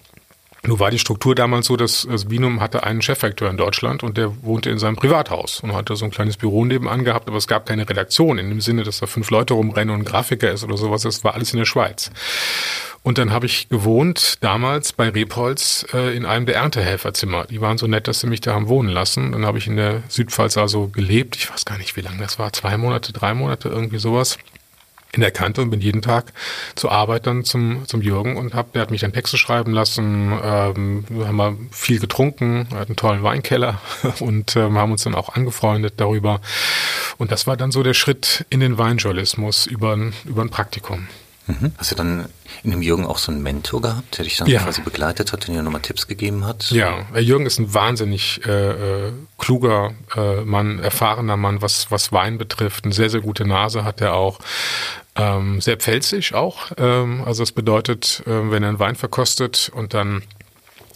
Nur 0.68 0.82
war 0.82 0.92
die 0.92 1.00
Struktur 1.00 1.34
damals 1.34 1.68
so, 1.68 1.78
dass 1.78 2.06
das 2.10 2.26
Binum 2.26 2.60
hatte 2.60 2.84
einen 2.84 3.02
Chefredakteur 3.02 3.50
in 3.50 3.56
Deutschland 3.56 4.04
und 4.04 4.18
der 4.18 4.44
wohnte 4.44 4.70
in 4.70 4.80
seinem 4.80 4.98
Privathaus 4.98 5.62
und 5.62 5.74
hatte 5.74 5.96
so 5.96 6.04
ein 6.04 6.12
kleines 6.12 6.36
Büro 6.36 6.66
nebenan 6.66 7.06
gehabt, 7.06 7.30
aber 7.30 7.38
es 7.38 7.48
gab 7.48 7.66
keine 7.66 7.90
Redaktion 7.90 8.38
in 8.38 8.50
dem 8.50 8.60
Sinne, 8.60 8.84
dass 8.84 9.00
da 9.00 9.08
fünf 9.08 9.30
Leute 9.30 9.54
rumrennen 9.54 9.96
und 9.96 10.02
ein 10.02 10.06
Grafiker 10.06 10.52
ist 10.52 10.66
oder 10.66 10.76
sowas. 10.76 11.04
Das 11.04 11.24
war 11.24 11.36
alles 11.36 11.54
in 11.54 11.60
der 11.60 11.66
Schweiz. 11.66 12.12
Und 13.02 13.18
dann 13.18 13.32
habe 13.32 13.46
ich 13.46 13.70
gewohnt, 13.70 14.40
damals 14.42 14.92
bei 14.92 15.08
Rebholz, 15.08 15.86
äh, 15.94 16.14
in 16.18 16.26
einem 16.26 16.46
der 16.46 16.56
Erntehelferzimmer. 16.56 17.46
Die 17.46 17.62
waren 17.62 17.78
so 17.78 17.88
nett, 17.88 18.10
dass 18.10 18.20
sie 18.20 18.28
mich 18.28 18.42
da 18.42 18.54
haben 18.54 18.68
wohnen 18.68 18.90
lassen. 18.90 19.32
Dann 19.32 19.46
habe 19.46 19.60
ich 19.60 19.68
in 19.68 19.78
der 19.78 20.04
Südpfalz 20.10 20.58
also 20.58 20.90
gelebt. 20.90 21.38
Ich 21.38 21.50
weiß 21.50 21.64
gar 21.64 21.78
nicht, 21.78 21.96
wie 21.96 22.02
lange 22.02 22.18
das 22.20 22.38
war. 22.40 22.52
Zwei 22.52 22.76
Monate, 22.76 23.14
drei 23.14 23.34
Monate, 23.34 23.70
irgendwie 23.70 24.00
sowas 24.00 24.38
in 25.14 25.22
der 25.22 25.32
Kante 25.32 25.62
und 25.62 25.70
bin 25.70 25.82
jeden 25.82 26.02
Tag 26.02 26.34
zur 26.76 26.92
Arbeit 26.92 27.28
dann 27.28 27.44
zum, 27.44 27.88
zum 27.88 28.02
Jürgen 28.02 28.38
und 28.38 28.54
hab, 28.54 28.74
der 28.74 28.82
hat 28.82 28.92
mich 28.92 29.02
dann 29.02 29.14
Texte 29.14 29.38
schreiben 29.38 29.72
lassen, 29.72 30.38
ähm, 30.44 31.06
wir 31.10 31.28
haben 31.28 31.36
mal 31.36 31.58
viel 31.72 32.00
getrunken, 32.00 32.68
er 32.72 32.80
hat 32.80 32.90
einen 32.90 32.98
tollen 32.98 33.24
Weinkeller 33.24 33.80
und 34.20 34.56
ähm, 34.56 34.78
haben 34.78 34.92
uns 34.92 35.04
dann 35.04 35.16
auch 35.16 35.30
angefreundet 35.30 35.96
darüber. 35.98 36.42
Und 37.18 37.32
das 37.32 37.48
war 37.48 37.58
dann 37.58 37.72
so 37.72 37.84
der 37.84 37.94
Schritt 37.94 38.46
in 38.50 38.60
den 38.60 38.78
Weinjournalismus 38.78 39.66
über, 39.66 39.98
über 40.26 40.42
ein 40.42 40.50
Praktikum. 40.50 41.08
Mhm. 41.48 41.72
Hast 41.78 41.92
du 41.92 41.96
dann 41.96 42.26
in 42.64 42.72
dem 42.72 42.82
Jürgen 42.82 43.06
auch 43.06 43.18
so 43.18 43.32
einen 43.32 43.42
Mentor 43.42 43.82
gehabt, 43.82 44.18
der 44.18 44.26
dich 44.26 44.38
dann 44.38 44.48
ja. 44.48 44.62
quasi 44.62 44.82
begleitet 44.82 45.32
hat 45.32 45.48
und 45.48 45.56
dir 45.56 45.64
nochmal 45.64 45.82
Tipps 45.82 46.08
gegeben 46.08 46.46
hat? 46.46 46.70
Ja, 46.72 47.06
Jürgen 47.18 47.46
ist 47.46 47.60
ein 47.60 47.74
wahnsinnig 47.74 48.46
äh, 48.46 49.08
äh, 49.08 49.14
kluger 49.38 49.94
äh, 50.16 50.42
Mann, 50.42 50.80
erfahrener 50.80 51.38
Mann, 51.38 51.62
was, 51.62 51.90
was 51.90 52.12
Wein 52.12 52.38
betrifft. 52.38 52.86
Eine 52.86 52.94
sehr, 52.94 53.10
sehr 53.10 53.22
gute 53.22 53.46
Nase 53.46 53.84
hat 53.84 54.02
er 54.02 54.14
auch. 54.14 54.40
Ähm, 55.16 55.62
sehr 55.62 55.78
pfälzig 55.78 56.36
auch. 56.36 56.72
Ähm, 56.78 57.24
also 57.26 57.42
das 57.42 57.52
bedeutet, 57.52 58.22
äh, 58.28 58.52
wenn 58.52 58.64
er 58.64 58.70
einen 58.70 58.80
Wein 58.80 58.96
verkostet 58.96 59.72
und 59.74 59.94
dann 59.94 60.22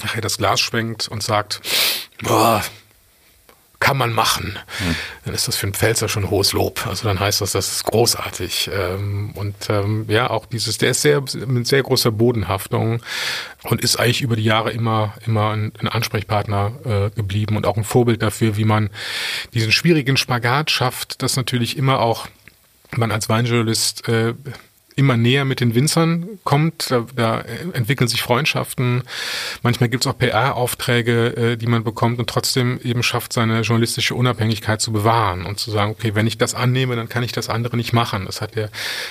nachher 0.04 0.22
das 0.22 0.38
Glas 0.38 0.60
schwenkt 0.60 1.08
und 1.08 1.24
sagt, 1.24 1.62
boah, 2.22 2.64
kann 3.82 3.98
man 3.98 4.14
machen, 4.14 4.58
hm. 4.78 4.96
dann 5.26 5.34
ist 5.34 5.48
das 5.50 5.58
für 5.58 5.66
einen 5.66 5.74
Pfälzer 5.74 6.08
schon 6.08 6.30
hohes 6.30 6.54
Lob. 6.54 6.86
Also 6.88 7.08
dann 7.08 7.20
heißt 7.20 7.42
das, 7.42 7.52
das 7.52 7.72
ist 7.72 7.84
großartig. 7.84 8.70
Ähm, 8.74 9.32
und 9.34 9.56
ähm, 9.70 10.06
ja, 10.08 10.30
auch 10.30 10.46
dieses, 10.46 10.78
der 10.78 10.92
ist 10.92 11.02
sehr 11.02 11.22
mit 11.48 11.68
sehr 11.68 11.84
großer 11.84 12.12
Bodenhaftung 12.12 13.02
und 13.64 13.82
ist 13.82 13.98
eigentlich 13.98 14.22
über 14.22 14.36
die 14.36 14.44
Jahre 14.44 14.72
immer 14.72 15.16
immer 15.26 15.50
ein, 15.50 15.74
ein 15.80 15.88
Ansprechpartner 15.88 16.74
äh, 16.86 17.10
geblieben 17.10 17.58
und 17.58 17.66
auch 17.66 17.76
ein 17.76 17.84
Vorbild 17.84 18.22
dafür, 18.22 18.56
wie 18.56 18.66
man 18.66 18.92
diesen 19.54 19.72
schwierigen 19.72 20.16
Spagat 20.16 20.70
schafft, 20.72 21.24
dass 21.24 21.36
natürlich 21.36 21.76
immer 21.76 22.00
auch 22.00 22.28
man 22.96 23.12
als 23.12 23.30
Weinjournalist 23.30 24.08
äh, 24.08 24.36
immer 24.96 25.18
näher 25.18 25.46
mit 25.46 25.60
den 25.60 25.76
Winzern 25.76 26.28
kommt. 26.44 26.92
Da, 26.92 27.06
da 27.16 27.42
entwickeln 27.74 28.08
sich 28.08 28.22
Freundschaften. 28.22 29.04
Manchmal 29.64 29.90
gibt 29.90 30.06
es 30.06 30.12
auch 30.12 30.18
PR-Aufträge, 30.18 31.36
äh, 31.36 31.58
die 31.58 31.68
man 31.68 31.84
bekommt 31.84 32.20
und 32.20 32.30
trotzdem 32.30 32.80
eben 32.84 33.04
schafft, 33.04 33.34
seine 33.34 33.62
journalistische 33.62 34.16
Unabhängigkeit 34.16 34.82
zu 34.82 34.92
bewahren 34.92 35.46
und 35.46 35.60
zu 35.60 35.72
sagen, 35.72 35.92
okay, 35.92 36.16
wenn 36.16 36.28
ich 36.28 36.38
das 36.38 36.56
annehme, 36.56 36.96
dann 36.96 37.10
kann 37.10 37.24
ich 37.24 37.32
das 37.32 37.50
andere 37.50 37.78
nicht 37.78 37.94
machen. 37.94 38.26
Das 38.26 38.42
hat 38.42 38.56
der 38.56 38.70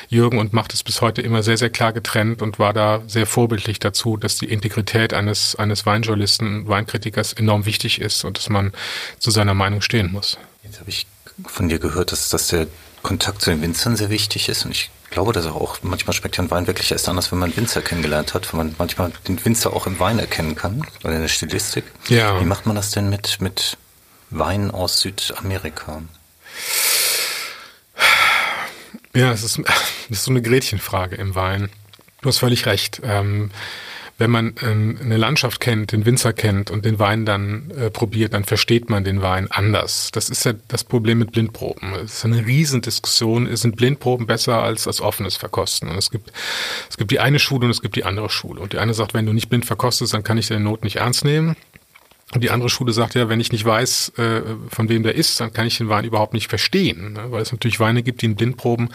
Jürgen 0.08 0.38
und 0.38 0.52
macht 0.52 0.74
es 0.74 0.82
bis 0.82 1.00
heute 1.00 1.22
immer 1.22 1.42
sehr, 1.42 1.56
sehr 1.56 1.70
klar 1.70 1.92
getrennt 1.92 2.42
und 2.42 2.58
war 2.58 2.72
da 2.72 3.02
sehr 3.06 3.26
vorbildlich 3.26 3.78
dazu, 3.78 4.16
dass 4.16 4.36
die 4.36 4.46
Integrität 4.46 5.14
eines, 5.14 5.56
eines 5.56 5.86
Weinjournalisten, 5.86 6.68
Weinkritikers 6.68 7.32
enorm 7.32 7.66
wichtig 7.66 8.00
ist 8.00 8.24
und 8.24 8.38
dass 8.38 8.48
man 8.48 8.72
zu 9.18 9.30
seiner 9.30 9.54
Meinung 9.54 9.80
stehen 9.80 10.12
muss. 10.12 10.38
Jetzt 10.62 10.80
habe 10.80 10.90
ich 10.90 11.06
von 11.46 11.68
dir 11.68 11.78
gehört, 11.78 12.12
dass, 12.12 12.28
dass 12.28 12.48
der 12.48 12.66
Kontakt 13.02 13.42
zu 13.42 13.50
den 13.50 13.62
Winzern 13.62 13.96
sehr 13.96 14.10
wichtig 14.10 14.48
ist. 14.48 14.64
Und 14.64 14.72
ich 14.72 14.90
glaube, 15.10 15.32
dass 15.32 15.46
auch 15.46 15.78
manchmal 15.82 16.14
schmeckt 16.14 16.36
ja 16.36 16.44
ein 16.44 16.50
Wein 16.50 16.66
wirklich 16.66 16.92
erst 16.92 17.08
anders, 17.08 17.32
wenn 17.32 17.38
man 17.38 17.56
Winzer 17.56 17.82
kennengelernt 17.82 18.34
hat, 18.34 18.52
wenn 18.52 18.58
man 18.58 18.74
manchmal 18.78 19.12
den 19.26 19.44
Winzer 19.44 19.72
auch 19.72 19.86
im 19.86 19.98
Wein 19.98 20.18
erkennen 20.18 20.54
kann 20.54 20.86
oder 21.04 21.14
in 21.14 21.22
der 21.22 21.28
Stilistik. 21.28 21.84
Ja. 22.08 22.40
Wie 22.40 22.44
macht 22.44 22.66
man 22.66 22.76
das 22.76 22.90
denn 22.90 23.08
mit, 23.08 23.40
mit 23.40 23.76
Wein 24.30 24.70
aus 24.70 25.00
Südamerika? 25.00 26.02
Ja, 29.14 29.32
es 29.32 29.42
ist, 29.42 29.58
das 29.64 30.18
ist 30.18 30.24
so 30.24 30.30
eine 30.30 30.42
Gretchenfrage 30.42 31.16
im 31.16 31.34
Wein. 31.34 31.70
Du 32.22 32.28
hast 32.28 32.38
völlig 32.38 32.66
recht. 32.66 33.00
Ähm, 33.02 33.50
wenn 34.20 34.30
man 34.30 34.54
ähm, 34.62 34.98
eine 35.02 35.16
Landschaft 35.16 35.60
kennt, 35.60 35.92
den 35.92 36.04
Winzer 36.04 36.34
kennt 36.34 36.70
und 36.70 36.84
den 36.84 36.98
Wein 36.98 37.24
dann 37.24 37.70
äh, 37.70 37.90
probiert, 37.90 38.34
dann 38.34 38.44
versteht 38.44 38.90
man 38.90 39.02
den 39.02 39.22
Wein 39.22 39.50
anders. 39.50 40.10
Das 40.12 40.28
ist 40.28 40.44
ja 40.44 40.52
das 40.68 40.84
Problem 40.84 41.18
mit 41.18 41.32
Blindproben. 41.32 41.94
Es 41.94 42.18
ist 42.18 42.24
eine 42.26 42.44
Riesendiskussion. 42.46 43.54
Sind 43.56 43.76
Blindproben 43.76 44.26
besser 44.26 44.62
als, 44.62 44.86
als 44.86 45.00
offenes 45.00 45.36
Verkosten? 45.36 45.88
Und 45.88 45.96
es 45.96 46.10
gibt, 46.10 46.30
es 46.90 46.98
gibt 46.98 47.10
die 47.10 47.18
eine 47.18 47.38
Schule 47.38 47.64
und 47.64 47.70
es 47.70 47.80
gibt 47.80 47.96
die 47.96 48.04
andere 48.04 48.28
Schule. 48.28 48.60
Und 48.60 48.74
die 48.74 48.78
eine 48.78 48.92
sagt, 48.92 49.14
wenn 49.14 49.24
du 49.24 49.32
nicht 49.32 49.48
blind 49.48 49.64
verkostest, 49.64 50.12
dann 50.12 50.22
kann 50.22 50.36
ich 50.36 50.48
deine 50.48 50.60
Not 50.62 50.84
nicht 50.84 50.96
ernst 50.96 51.24
nehmen. 51.24 51.56
Und 52.32 52.44
die 52.44 52.50
andere 52.50 52.70
Schule 52.70 52.92
sagt 52.92 53.14
ja, 53.14 53.28
wenn 53.28 53.40
ich 53.40 53.50
nicht 53.50 53.64
weiß, 53.64 54.12
äh, 54.16 54.42
von 54.68 54.88
wem 54.88 55.02
der 55.02 55.16
ist, 55.16 55.40
dann 55.40 55.52
kann 55.52 55.66
ich 55.66 55.78
den 55.78 55.88
Wein 55.88 56.04
überhaupt 56.04 56.32
nicht 56.32 56.48
verstehen. 56.48 57.14
Ne? 57.14 57.26
Weil 57.30 57.42
es 57.42 57.50
natürlich 57.50 57.80
Weine 57.80 58.02
gibt, 58.02 58.22
die 58.22 58.26
in 58.26 58.36
Blindproben 58.36 58.90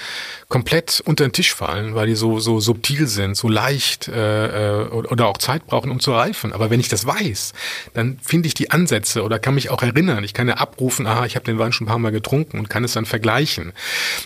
komplett 0.48 1.02
unter 1.06 1.26
den 1.26 1.34
Tisch 1.34 1.54
fallen, 1.54 1.96
weil 1.96 2.08
die 2.08 2.16
so, 2.16 2.40
so 2.40 2.62
subtil 2.62 3.08
sind, 3.08 3.36
so 3.36 3.50
leicht 3.50 4.08
äh, 4.08 4.84
äh 4.84 4.88
oder 4.88 5.28
auch 5.28 5.38
Zeit 5.38 5.68
brauchen, 5.68 5.92
um 5.92 6.00
zu 6.00 6.14
reifen. 6.14 6.54
Aber 6.54 6.70
wenn 6.70 6.80
ich 6.80 6.88
das 6.88 7.06
weiß, 7.06 7.54
dann 7.94 8.20
finde 8.24 8.48
ich 8.48 8.54
die 8.54 8.72
Ansätze 8.72 9.24
oder 9.24 9.38
kann 9.38 9.56
mich 9.56 9.70
auch 9.70 9.84
erinnern. 9.84 10.24
Ich 10.24 10.34
kann 10.34 10.48
ja 10.48 10.56
abrufen, 10.56 11.06
aha, 11.06 11.26
ich 11.26 11.36
habe 11.36 11.46
den 11.46 11.60
Wein 11.60 11.74
schon 11.74 11.86
ein 11.86 11.90
paar 11.90 12.00
Mal 12.00 12.12
getrunken 12.12 12.58
und 12.58 12.70
kann 12.70 12.86
es 12.86 12.94
dann 12.94 13.06
vergleichen. 13.06 13.74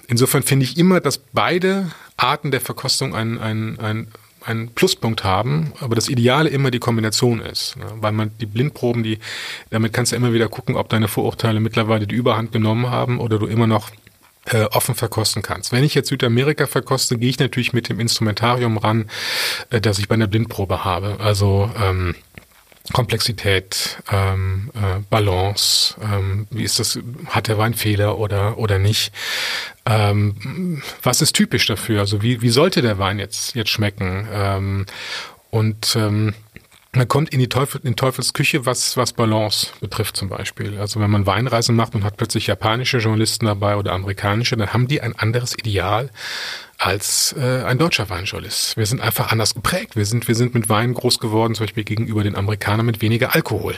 Insofern 0.08 0.43
finde 0.43 0.65
ich 0.65 0.78
immer, 0.78 1.00
dass 1.00 1.17
beide 1.17 1.91
Arten 2.17 2.52
der 2.52 2.62
Verkostung 2.62 3.15
ein, 3.15 3.39
ein, 3.39 3.80
ein 3.80 4.08
einen 4.41 4.69
Pluspunkt 4.69 5.23
haben, 5.23 5.73
aber 5.80 5.95
das 5.95 6.10
Ideale 6.10 6.49
immer 6.49 6.71
die 6.71 6.80
Kombination 6.80 7.41
ist. 7.41 7.78
Ne? 7.78 7.86
Weil 7.95 8.12
man 8.12 8.32
die 8.39 8.45
Blindproben, 8.45 9.04
die, 9.04 9.19
damit 9.69 9.93
kannst 9.93 10.12
du 10.12 10.15
immer 10.15 10.34
wieder 10.34 10.47
gucken, 10.47 10.75
ob 10.75 10.89
deine 10.89 11.08
Vorurteile 11.08 11.60
mittlerweile 11.60 12.08
die 12.08 12.15
Überhand 12.15 12.52
genommen 12.52 12.89
haben 12.89 13.19
oder 13.19 13.39
du 13.39 13.47
immer 13.47 13.67
noch 13.67 13.91
äh, 14.45 14.63
offen 14.63 14.95
verkosten 14.95 15.41
kannst. 15.41 15.71
Wenn 15.71 15.84
ich 15.84 15.93
jetzt 15.93 16.10
Südamerika 16.10 16.65
verkoste, 16.65 17.17
gehe 17.17 17.30
ich 17.30 17.39
natürlich 17.39 17.73
mit 17.73 17.89
dem 17.89 17.99
Instrumentarium 17.99 18.78
ran, 18.78 19.10
äh, 19.69 19.82
das 19.82 19.99
ich 19.99 20.08
bei 20.08 20.15
einer 20.15 20.28
Blindprobe 20.28 20.84
habe. 20.84 21.17
Also 21.19 21.71
ähm, 21.80 22.15
Komplexität, 22.93 24.02
ähm, 24.12 24.71
äh, 24.73 24.99
Balance, 25.10 25.95
ähm, 26.02 26.47
wie 26.49 26.63
ist 26.63 26.80
das, 26.80 26.99
hat 27.28 27.47
der 27.47 27.58
Wein 27.58 27.73
Fehler 27.73 28.17
oder, 28.17 28.58
oder 28.58 28.80
nicht? 28.80 29.13
Ähm, 29.86 30.82
was 31.04 31.21
ist 31.21 31.34
typisch 31.34 31.67
dafür? 31.67 31.99
Also 31.99 32.21
wie, 32.21 32.41
wie 32.41 32.49
sollte 32.49 32.82
der 32.82 32.97
Wein 32.97 33.19
jetzt, 33.19 33.56
jetzt 33.56 33.69
schmecken? 33.69 34.28
Ähm, 34.32 34.86
und 35.52 35.95
ähm, 35.95 36.34
man 36.91 37.08
kommt 37.08 37.30
in 37.30 37.39
die 37.39 37.49
Teufel, 37.49 37.82
in 37.84 37.95
Teufels 37.95 38.34
Küche, 38.34 38.65
was, 38.65 38.97
was 38.97 39.13
Balance 39.13 39.67
betrifft 39.80 40.17
zum 40.17 40.30
Beispiel. 40.30 40.80
Also 40.80 40.99
wenn 40.99 41.12
man 41.12 41.28
Weinreisen 41.28 41.75
macht 41.75 41.93
und 41.93 42.04
hat 42.04 42.17
plötzlich 42.17 42.47
japanische 42.47 42.97
Journalisten 42.97 43.45
dabei 43.45 43.75
oder 43.75 43.93
amerikanische, 43.93 44.58
dann 44.58 44.73
haben 44.73 44.88
die 44.88 45.02
ein 45.02 45.15
anderes 45.15 45.56
Ideal 45.58 46.10
als 46.79 47.35
äh, 47.37 47.63
ein 47.63 47.77
deutscher 47.77 48.09
Weinjournalist. 48.09 48.77
Wir 48.77 48.85
sind 48.85 49.01
einfach 49.01 49.33
anders 49.33 49.53
geprägt. 49.53 49.97
Wir 49.97 50.05
sind, 50.05 50.29
wir 50.29 50.35
sind 50.35 50.53
mit 50.53 50.69
Wein 50.69 50.93
groß 50.93 51.19
geworden, 51.19 51.53
zum 51.53 51.65
Beispiel 51.65 51.83
gegenüber 51.83 52.23
den 52.23 52.37
Amerikanern 52.37 52.85
mit 52.85 53.01
weniger 53.01 53.35
Alkohol. 53.35 53.75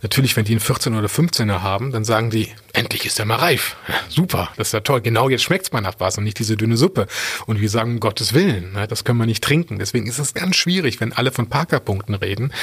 Natürlich, 0.00 0.34
wenn 0.34 0.46
die 0.46 0.52
einen 0.52 0.60
14 0.60 0.94
oder 0.94 1.08
15er 1.08 1.60
haben, 1.60 1.92
dann 1.92 2.06
sagen 2.06 2.30
die, 2.30 2.48
endlich 2.72 3.04
ist 3.04 3.18
er 3.18 3.26
mal 3.26 3.36
reif. 3.36 3.76
Super, 4.08 4.48
das 4.56 4.68
ist 4.68 4.72
ja 4.72 4.80
toll. 4.80 5.02
Genau 5.02 5.28
jetzt 5.28 5.42
schmeckt's 5.42 5.72
mal 5.72 5.82
nach 5.82 5.96
was 5.98 6.16
und 6.16 6.24
nicht 6.24 6.38
diese 6.38 6.56
dünne 6.56 6.78
Suppe. 6.78 7.06
Und 7.44 7.60
wir 7.60 7.68
sagen, 7.68 7.92
um 7.92 8.00
Gottes 8.00 8.32
Willen, 8.32 8.72
ne, 8.72 8.88
das 8.88 9.04
können 9.04 9.18
wir 9.18 9.26
nicht 9.26 9.44
trinken. 9.44 9.78
Deswegen 9.78 10.06
ist 10.06 10.18
es 10.18 10.32
ganz 10.32 10.56
schwierig, 10.56 11.02
wenn 11.02 11.12
alle 11.12 11.32
von 11.32 11.50
Parker-Punkten 11.50 12.14
reden. 12.14 12.54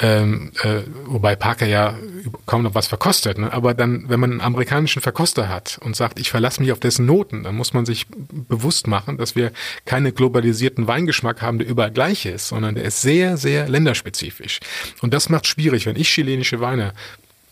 Ähm, 0.00 0.52
äh, 0.62 0.82
wobei 1.04 1.34
Parker 1.34 1.66
ja 1.66 1.98
kaum 2.46 2.62
noch 2.62 2.76
was 2.76 2.86
verkostet. 2.86 3.38
Ne? 3.38 3.52
Aber 3.52 3.74
dann, 3.74 4.08
wenn 4.08 4.20
man 4.20 4.30
einen 4.30 4.40
amerikanischen 4.40 5.02
Verkoster 5.02 5.48
hat 5.48 5.78
und 5.82 5.96
sagt, 5.96 6.20
ich 6.20 6.30
verlasse 6.30 6.62
mich 6.62 6.70
auf 6.70 6.78
dessen 6.78 7.06
Noten, 7.06 7.42
dann 7.42 7.56
muss 7.56 7.72
man 7.72 7.86
sich 7.86 8.06
bewusst 8.08 8.86
machen, 8.86 9.15
dass 9.16 9.36
wir 9.36 9.52
keine 9.84 10.12
globalisierten 10.12 10.86
Weingeschmack 10.86 11.42
haben, 11.42 11.58
der 11.58 11.68
überall 11.68 11.90
gleich 11.90 12.26
ist, 12.26 12.48
sondern 12.48 12.74
der 12.74 12.84
ist 12.84 13.02
sehr, 13.02 13.36
sehr 13.36 13.68
länderspezifisch. 13.68 14.60
Und 15.00 15.14
das 15.14 15.28
macht 15.28 15.46
schwierig, 15.46 15.86
wenn 15.86 15.96
ich 15.96 16.08
chilenische 16.08 16.60
Weine 16.60 16.92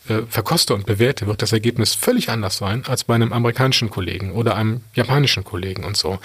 äh, 0.09 0.23
verkoste 0.29 0.75
und 0.75 0.85
bewerte, 0.85 1.27
wird 1.27 1.41
das 1.41 1.53
Ergebnis 1.53 1.95
völlig 1.95 2.29
anders 2.29 2.59
sein 2.59 2.85
als 2.87 3.05
bei 3.05 3.15
einem 3.15 3.33
amerikanischen 3.33 3.89
Kollegen 3.89 4.33
oder 4.33 4.55
einem 4.55 4.83
japanischen 4.93 5.45
Kollegen 5.45 5.85
und 5.85 5.97
so. 5.97 6.19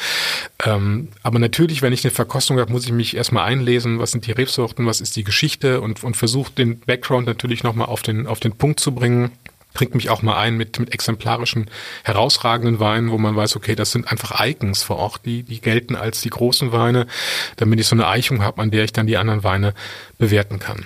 Ähm, 0.66 1.08
aber 1.24 1.40
natürlich, 1.40 1.82
wenn 1.82 1.94
ich 1.94 2.04
eine 2.04 2.12
Verkostung 2.12 2.60
habe, 2.60 2.74
muss 2.74 2.86
ich 2.86 2.92
mich 2.92 3.16
erstmal 3.16 3.46
einlesen, 3.46 4.00
was 4.00 4.12
sind 4.12 4.28
die 4.28 4.34
Rebsorten, 4.34 4.86
was 4.86 5.00
ist 5.00 5.16
die 5.16 5.24
Geschichte 5.24 5.80
und, 5.80 6.04
und 6.04 6.18
versuche 6.18 6.52
den 6.52 6.82
Background 6.82 7.26
natürlich 7.26 7.64
nochmal 7.64 7.88
auf 7.88 8.02
den, 8.02 8.28
auf 8.28 8.42
den 8.42 8.52
Punkt 8.52 8.82
zu 8.82 8.94
bringen 8.94 9.32
trinke 9.74 9.96
mich 9.96 10.10
auch 10.10 10.22
mal 10.22 10.38
ein 10.38 10.58
mit, 10.58 10.80
mit 10.80 10.94
exemplarischen, 10.94 11.70
herausragenden 12.04 12.80
Weinen, 12.80 13.12
wo 13.12 13.18
man 13.18 13.36
weiß, 13.36 13.56
okay, 13.56 13.76
das 13.76 13.92
sind 13.92 14.12
einfach 14.12 14.44
Icons 14.44 14.84
vor 14.84 14.98
Ort, 14.98 15.22
die, 15.26 15.44
die 15.44 15.62
gelten 15.62 15.96
als 15.96 16.22
die 16.22 16.30
großen 16.30 16.72
Weine, 16.72 17.08
damit 17.58 17.80
ich 17.80 17.88
so 17.88 17.96
eine 17.96 18.08
Eichung 18.08 18.42
habe, 18.42 18.62
an 18.62 18.72
der 18.72 18.84
ich 18.84 18.94
dann 18.94 19.08
die 19.08 19.18
anderen 19.18 19.44
Weine 19.44 19.74
bewerten 20.18 20.60
kann. 20.60 20.86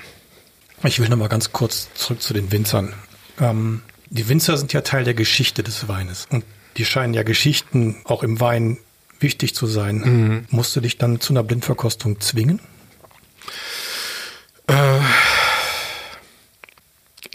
Ich 0.84 1.00
will 1.00 1.08
nochmal 1.08 1.30
ganz 1.30 1.54
kurz 1.54 1.94
zurück 1.94 2.22
zu 2.22 2.34
den 2.34 2.52
Winzern. 2.52 2.94
Ähm, 3.40 3.82
die 4.10 4.28
Winzer 4.28 4.58
sind 4.58 4.74
ja 4.74 4.82
Teil 4.82 5.06
der 5.06 5.14
Geschichte 5.14 5.64
des 5.64 5.88
Weines 5.88 6.28
und 6.30 6.44
die 6.78 6.86
scheinen 6.86 7.14
ja 7.14 7.24
Geschichten 7.24 8.02
auch 8.04 8.22
im 8.22 8.40
Wein 8.40 8.78
wichtig 9.20 9.56
zu 9.56 9.66
sein. 9.66 9.98
Mhm. 9.98 10.46
Musst 10.50 10.76
du 10.76 10.82
dich 10.82 10.98
dann 10.98 11.22
zu 11.22 11.34
einer 11.34 11.44
Blindverkostung 11.44 12.20
zwingen? 12.20 12.60
Äh 14.68 15.00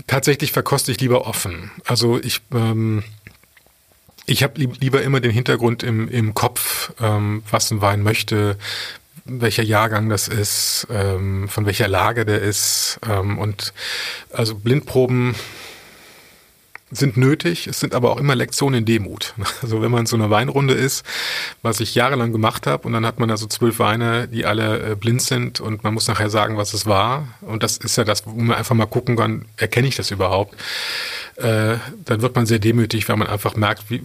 Tatsächlich 0.07 0.53
verkoste 0.53 0.93
ich 0.93 1.01
lieber 1.01 1.27
offen. 1.27 1.71
Also 1.85 2.19
ich 2.19 2.41
ähm, 2.55 3.03
ich 4.29 4.43
habe 4.43 4.61
lieber 4.61 5.01
immer 5.01 5.21
den 5.21 5.31
Hintergrund 5.31 5.83
im, 5.83 6.07
im 6.07 6.35
Kopf, 6.35 6.93
ähm, 7.01 7.43
was 7.51 7.71
ein 7.71 7.81
Wein 7.81 8.03
möchte, 8.03 8.59
welcher 9.25 9.63
Jahrgang 9.63 10.11
das 10.11 10.29
ist, 10.29 10.87
ähm, 10.91 11.49
von 11.49 11.65
welcher 11.65 11.89
Lage 11.89 12.27
der 12.27 12.43
ist. 12.43 13.01
Ähm, 13.09 13.39
und 13.39 13.73
also 14.31 14.55
Blindproben 14.55 15.35
sind 16.91 17.17
nötig, 17.17 17.67
es 17.67 17.81
sind 17.81 17.95
aber 17.95 18.11
auch 18.11 18.19
immer 18.19 18.35
Lektionen 18.35 18.81
in 18.81 18.85
Demut. 18.85 19.35
Also 19.61 19.83
wenn 19.83 19.91
man 19.91 20.07
so 20.07 20.17
eine 20.17 20.31
Weinrunde 20.31 20.75
ist, 20.75 21.05
was 21.63 21.81
ich 21.81 21.95
jahrelang 21.95 22.33
gemacht 22.33 22.67
habe, 22.67 22.87
und 22.87 22.93
dann 22.93 23.05
hat 23.05 23.19
man 23.19 23.31
also 23.31 23.47
zwölf 23.47 23.79
Weine, 23.81 24.29
die 24.29 24.47
alle 24.47 24.93
äh, 24.93 24.95
blind 24.95 25.21
sind 25.21 25.61
und 25.61 25.83
man 25.83 25.95
muss 25.95 26.07
nachher 26.07 26.31
sagen, 26.31 26.57
was 26.57 26.75
es 26.75 26.87
war. 26.87 27.29
Und 27.41 27.63
das 27.63 27.77
ist 27.79 27.97
ja 27.97 28.05
das, 28.05 28.25
wo 28.27 28.31
man 28.31 28.57
einfach 28.57 28.75
mal 28.75 28.87
gucken 28.87 29.17
kann, 29.17 29.47
erkenne 29.57 29.89
ich 29.89 29.97
das 29.97 30.11
überhaupt? 30.11 30.55
Äh, 31.39 31.79
dann 32.05 32.21
wird 32.21 32.35
man 32.35 32.47
sehr 32.47 32.59
demütig, 32.59 33.09
weil 33.09 33.17
man 33.17 33.29
einfach 33.29 33.55
merkt, 33.55 33.91
wie, 33.91 34.03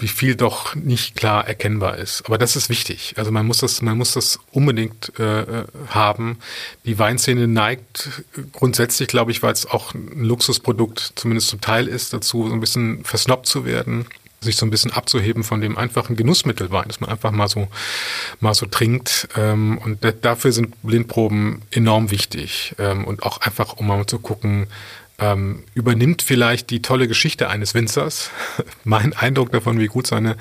wie 0.00 0.08
viel 0.08 0.34
doch 0.34 0.74
nicht 0.74 1.14
klar 1.14 1.46
erkennbar 1.46 1.98
ist. 1.98 2.26
Aber 2.26 2.36
das 2.36 2.56
ist 2.56 2.68
wichtig. 2.68 3.14
Also 3.16 3.30
man 3.30 3.46
muss 3.46 3.58
das, 3.58 3.80
man 3.80 3.96
muss 3.96 4.12
das 4.12 4.40
unbedingt 4.50 5.16
äh, 5.20 5.64
haben. 5.88 6.38
Die 6.84 6.98
Weinszene 6.98 7.46
neigt 7.46 8.24
grundsätzlich, 8.52 9.06
glaube 9.06 9.30
ich, 9.30 9.40
weil 9.40 9.52
es 9.52 9.66
auch 9.66 9.94
ein 9.94 10.24
Luxusprodukt 10.24 11.12
zumindest 11.14 11.48
zum 11.48 11.60
Teil 11.60 11.86
ist, 11.86 12.12
dazu, 12.12 12.48
so 12.48 12.52
ein 12.52 12.60
bisschen 12.60 13.04
versnobbt 13.04 13.46
zu 13.46 13.64
werden 13.64 14.06
sich 14.44 14.56
so 14.56 14.66
ein 14.66 14.70
bisschen 14.70 14.92
abzuheben 14.92 15.42
von 15.42 15.60
dem 15.60 15.78
einfachen 15.78 16.16
Genussmittelwein, 16.16 16.86
dass 16.86 17.00
man 17.00 17.08
einfach 17.08 17.30
mal 17.30 17.48
so 17.48 17.68
mal 18.40 18.54
so 18.54 18.66
trinkt. 18.66 19.28
Ähm, 19.36 19.78
und 19.78 20.06
dafür 20.22 20.52
sind 20.52 20.80
Blindproben 20.82 21.62
enorm 21.70 22.10
wichtig 22.10 22.74
ähm, 22.78 23.04
und 23.04 23.22
auch 23.22 23.38
einfach, 23.38 23.72
um 23.78 23.86
mal 23.86 24.06
zu 24.06 24.18
gucken, 24.18 24.66
ähm, 25.18 25.64
übernimmt 25.74 26.22
vielleicht 26.22 26.70
die 26.70 26.82
tolle 26.82 27.08
Geschichte 27.08 27.48
eines 27.48 27.74
Winzers 27.74 28.30
mein 28.84 29.12
Eindruck 29.12 29.52
davon, 29.52 29.78
wie 29.78 29.86
gut 29.86 30.06
seine 30.06 30.36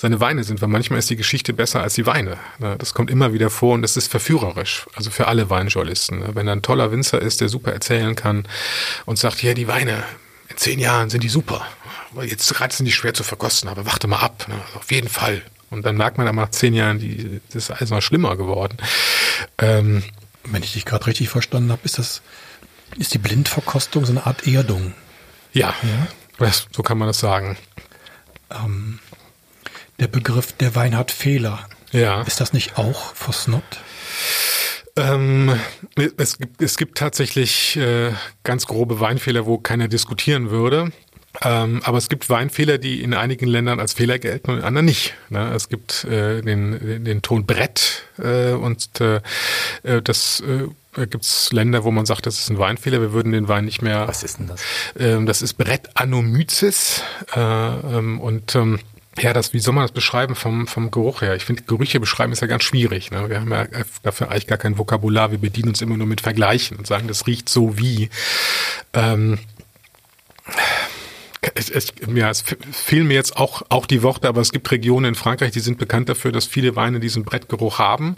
seine 0.00 0.18
Weine 0.18 0.44
sind, 0.44 0.62
weil 0.62 0.68
manchmal 0.70 0.98
ist 0.98 1.10
die 1.10 1.16
Geschichte 1.16 1.52
besser 1.52 1.82
als 1.82 1.92
die 1.92 2.06
Weine. 2.06 2.38
Ne? 2.58 2.74
Das 2.78 2.94
kommt 2.94 3.10
immer 3.10 3.34
wieder 3.34 3.50
vor 3.50 3.74
und 3.74 3.82
das 3.82 3.98
ist 3.98 4.10
verführerisch, 4.10 4.86
also 4.94 5.10
für 5.10 5.28
alle 5.28 5.50
Weinjournalisten. 5.50 6.20
Ne? 6.20 6.30
Wenn 6.32 6.46
da 6.46 6.52
ein 6.52 6.62
toller 6.62 6.90
Winzer 6.90 7.20
ist, 7.20 7.42
der 7.42 7.50
super 7.50 7.72
erzählen 7.72 8.14
kann 8.14 8.48
und 9.04 9.18
sagt, 9.18 9.42
ja, 9.42 9.52
die 9.52 9.68
Weine, 9.68 10.02
in 10.48 10.56
zehn 10.56 10.78
Jahren 10.78 11.10
sind 11.10 11.22
die 11.22 11.28
super. 11.28 11.66
Jetzt 12.22 12.52
gerade 12.54 12.74
sind 12.74 12.86
die 12.86 12.92
schwer 12.92 13.12
zu 13.12 13.24
verkosten, 13.24 13.68
aber 13.68 13.84
warte 13.84 14.08
mal 14.08 14.20
ab, 14.20 14.46
ne? 14.48 14.54
also 14.54 14.78
auf 14.78 14.90
jeden 14.90 15.10
Fall. 15.10 15.42
Und 15.68 15.84
dann 15.84 15.98
merkt 15.98 16.16
man 16.16 16.26
aber 16.26 16.40
nach 16.40 16.50
zehn 16.50 16.72
Jahren, 16.72 16.98
die, 16.98 17.40
das 17.48 17.64
ist 17.64 17.70
alles 17.70 17.90
noch 17.90 18.00
schlimmer 18.00 18.36
geworden. 18.36 18.78
Ähm, 19.58 20.02
Wenn 20.44 20.62
ich 20.62 20.72
dich 20.72 20.86
gerade 20.86 21.06
richtig 21.08 21.28
verstanden 21.28 21.70
habe, 21.70 21.82
ist 21.84 21.98
das 21.98 22.22
ist 22.98 23.14
die 23.14 23.18
Blindverkostung 23.18 24.04
so 24.04 24.12
eine 24.12 24.26
Art 24.26 24.46
Erdung. 24.46 24.94
Ja, 25.52 25.74
ja? 25.82 26.50
So 26.72 26.82
kann 26.82 26.98
man 26.98 27.08
das 27.08 27.18
sagen. 27.18 27.56
Ähm, 28.50 28.98
der 29.98 30.08
Begriff, 30.08 30.52
der 30.52 30.74
Wein 30.74 30.96
hat 30.96 31.10
Fehler. 31.10 31.68
Ja. 31.92 32.22
Ist 32.22 32.40
das 32.40 32.52
nicht 32.52 32.78
auch 32.78 33.14
versnobbt? 33.14 33.80
Ähm, 34.96 35.58
es, 36.16 36.38
gibt, 36.38 36.62
es 36.62 36.76
gibt 36.76 36.98
tatsächlich 36.98 37.76
äh, 37.76 38.12
ganz 38.42 38.66
grobe 38.66 39.00
Weinfehler, 39.00 39.46
wo 39.46 39.58
keiner 39.58 39.88
diskutieren 39.88 40.50
würde. 40.50 40.92
Ähm, 41.42 41.80
aber 41.84 41.98
es 41.98 42.08
gibt 42.08 42.28
Weinfehler, 42.28 42.78
die 42.78 43.02
in 43.02 43.14
einigen 43.14 43.46
Ländern 43.46 43.78
als 43.78 43.92
Fehler 43.92 44.18
gelten 44.18 44.50
und 44.50 44.58
in 44.58 44.64
anderen 44.64 44.86
nicht. 44.86 45.14
Ne? 45.28 45.52
Es 45.54 45.68
gibt 45.68 46.04
äh, 46.04 46.42
den, 46.42 47.04
den 47.04 47.22
Ton 47.22 47.46
Brett 47.46 48.02
äh, 48.18 48.52
und 48.52 49.00
äh, 49.00 49.20
äh 49.84 50.02
das 50.02 50.40
äh, 50.40 50.66
gibt 50.94 51.24
es 51.24 51.52
Länder, 51.52 51.84
wo 51.84 51.90
man 51.90 52.06
sagt, 52.06 52.26
das 52.26 52.38
ist 52.40 52.50
ein 52.50 52.58
Weinfehler, 52.58 53.00
wir 53.00 53.12
würden 53.12 53.32
den 53.32 53.48
Wein 53.48 53.64
nicht 53.64 53.82
mehr. 53.82 54.08
Was 54.08 54.22
ist 54.22 54.38
denn 54.38 54.48
das? 54.48 54.62
Ähm, 54.98 55.26
das 55.26 55.42
ist 55.42 55.54
Brett 55.54 55.88
Anomyces 55.94 57.02
äh, 57.34 57.40
ähm, 57.40 58.20
und 58.20 58.54
ähm, 58.54 58.80
ja, 59.18 59.32
das, 59.32 59.52
wie 59.52 59.60
soll 59.60 59.74
man 59.74 59.84
das 59.84 59.92
beschreiben 59.92 60.34
vom, 60.34 60.66
vom 60.66 60.90
Geruch 60.90 61.22
her? 61.22 61.34
Ich 61.34 61.44
finde, 61.44 61.62
Gerüche 61.62 62.00
beschreiben 62.00 62.32
ist 62.32 62.40
ja 62.40 62.46
ganz 62.46 62.64
schwierig. 62.64 63.10
Ne? 63.10 63.28
Wir 63.28 63.40
haben 63.40 63.50
ja 63.50 63.66
dafür 64.02 64.30
eigentlich 64.30 64.46
gar 64.46 64.58
kein 64.58 64.78
Vokabular. 64.78 65.30
Wir 65.30 65.38
bedienen 65.38 65.68
uns 65.68 65.82
immer 65.82 65.96
nur 65.96 66.06
mit 66.06 66.20
Vergleichen 66.20 66.76
und 66.78 66.86
sagen, 66.86 67.08
das 67.08 67.26
riecht 67.26 67.48
so 67.48 67.76
wie. 67.76 68.08
Ähm, 68.94 69.38
es, 71.54 71.70
es, 71.70 71.92
ja, 72.14 72.30
es 72.30 72.44
fehlen 72.72 73.06
mir 73.06 73.14
jetzt 73.14 73.36
auch, 73.36 73.62
auch 73.68 73.86
die 73.86 74.02
Worte, 74.02 74.28
aber 74.28 74.40
es 74.40 74.52
gibt 74.52 74.70
Regionen 74.70 75.06
in 75.06 75.14
Frankreich, 75.14 75.50
die 75.52 75.60
sind 75.60 75.78
bekannt 75.78 76.08
dafür, 76.08 76.32
dass 76.32 76.46
viele 76.46 76.76
Weine 76.76 77.00
diesen 77.00 77.24
Brettgeruch 77.24 77.78
haben. 77.78 78.16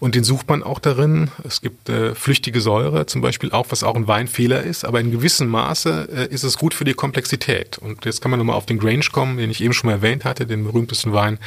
Und 0.00 0.14
den 0.14 0.24
sucht 0.24 0.48
man 0.48 0.62
auch 0.62 0.78
darin. 0.78 1.30
Es 1.44 1.60
gibt 1.60 1.88
äh, 1.88 2.14
flüchtige 2.14 2.60
Säure 2.60 3.06
zum 3.06 3.20
Beispiel 3.20 3.52
auch, 3.52 3.66
was 3.70 3.82
auch 3.82 3.94
ein 3.94 4.08
Weinfehler 4.08 4.62
ist. 4.62 4.84
Aber 4.84 5.00
in 5.00 5.10
gewissem 5.10 5.48
Maße 5.48 6.08
äh, 6.12 6.34
ist 6.34 6.44
es 6.44 6.58
gut 6.58 6.74
für 6.74 6.84
die 6.84 6.94
Komplexität. 6.94 7.78
Und 7.78 8.04
jetzt 8.04 8.20
kann 8.20 8.30
man 8.30 8.38
nochmal 8.38 8.56
auf 8.56 8.66
den 8.66 8.78
Grange 8.78 9.06
kommen, 9.12 9.36
den 9.36 9.50
ich 9.50 9.62
eben 9.62 9.72
schon 9.72 9.88
mal 9.88 9.94
erwähnt 9.94 10.24
hatte, 10.24 10.46
den 10.46 10.64
berühmtesten 10.64 11.12
Wein 11.12 11.38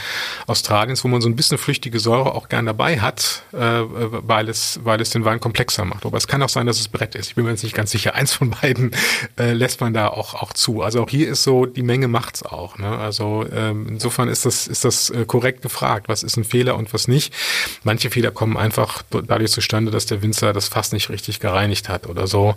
Australiens, 0.48 1.04
wo 1.04 1.08
man 1.08 1.22
so 1.22 1.30
ein 1.30 1.36
bisschen 1.36 1.58
flüchtige 1.58 2.00
Säure 2.00 2.36
auch 2.36 2.50
gern 2.50 2.66
dabei 2.66 3.00
hat, 3.00 3.44
äh, 3.54 3.58
weil, 3.58 4.50
es, 4.50 4.80
weil 4.84 5.02
es 5.02 5.10
den 5.10 5.26
Wein 5.26 5.40
komplexer 5.40 5.86
macht. 5.86 6.06
Aber 6.06 6.18
es 6.18 6.28
kann 6.28 6.42
auch 6.42 6.50
sein, 6.50 6.68
dass 6.68 6.80
es 6.80 6.88
Brett 6.88 7.16
ist. 7.16 7.30
Ich 7.30 7.36
bin 7.36 7.46
mir 7.46 7.52
jetzt 7.52 7.64
nicht 7.64 7.76
ganz 7.76 7.92
sicher. 7.92 8.16
Eins 8.16 8.34
von 8.34 8.50
beiden 8.50 8.92
äh, 9.40 9.54
lässt 9.54 9.82
man 9.82 9.94
da 9.94 10.08
auch, 10.08 10.34
auch 10.36 10.54
zu. 10.54 10.82
Also 10.82 11.04
auch 11.04 11.10
hier 11.10 11.23
ist 11.24 11.44
so, 11.44 11.66
die 11.66 11.84
Menge 11.84 12.08
macht's 12.08 12.44
auch. 12.44 12.78
Ne? 12.78 12.98
Also 12.98 13.46
ähm, 13.54 13.88
insofern 13.88 14.30
ist 14.30 14.46
das, 14.46 14.68
ist 14.68 14.86
das 14.86 15.10
äh, 15.10 15.26
korrekt 15.26 15.62
gefragt, 15.62 16.08
was 16.10 16.24
ist 16.24 16.38
ein 16.38 16.44
Fehler 16.44 16.76
und 16.76 16.94
was 16.94 17.08
nicht. 17.08 17.34
Manche 17.84 18.10
Fehler 18.10 18.32
kommen 18.32 18.58
einfach 18.58 19.04
dadurch 19.10 19.52
zustande, 19.52 19.92
dass 19.92 20.06
der 20.06 20.22
Winzer 20.22 20.54
das 20.54 20.68
Fass 20.68 20.92
nicht 20.92 21.10
richtig 21.10 21.40
gereinigt 21.40 21.90
hat 21.90 22.08
oder 22.08 22.28
so 22.28 22.56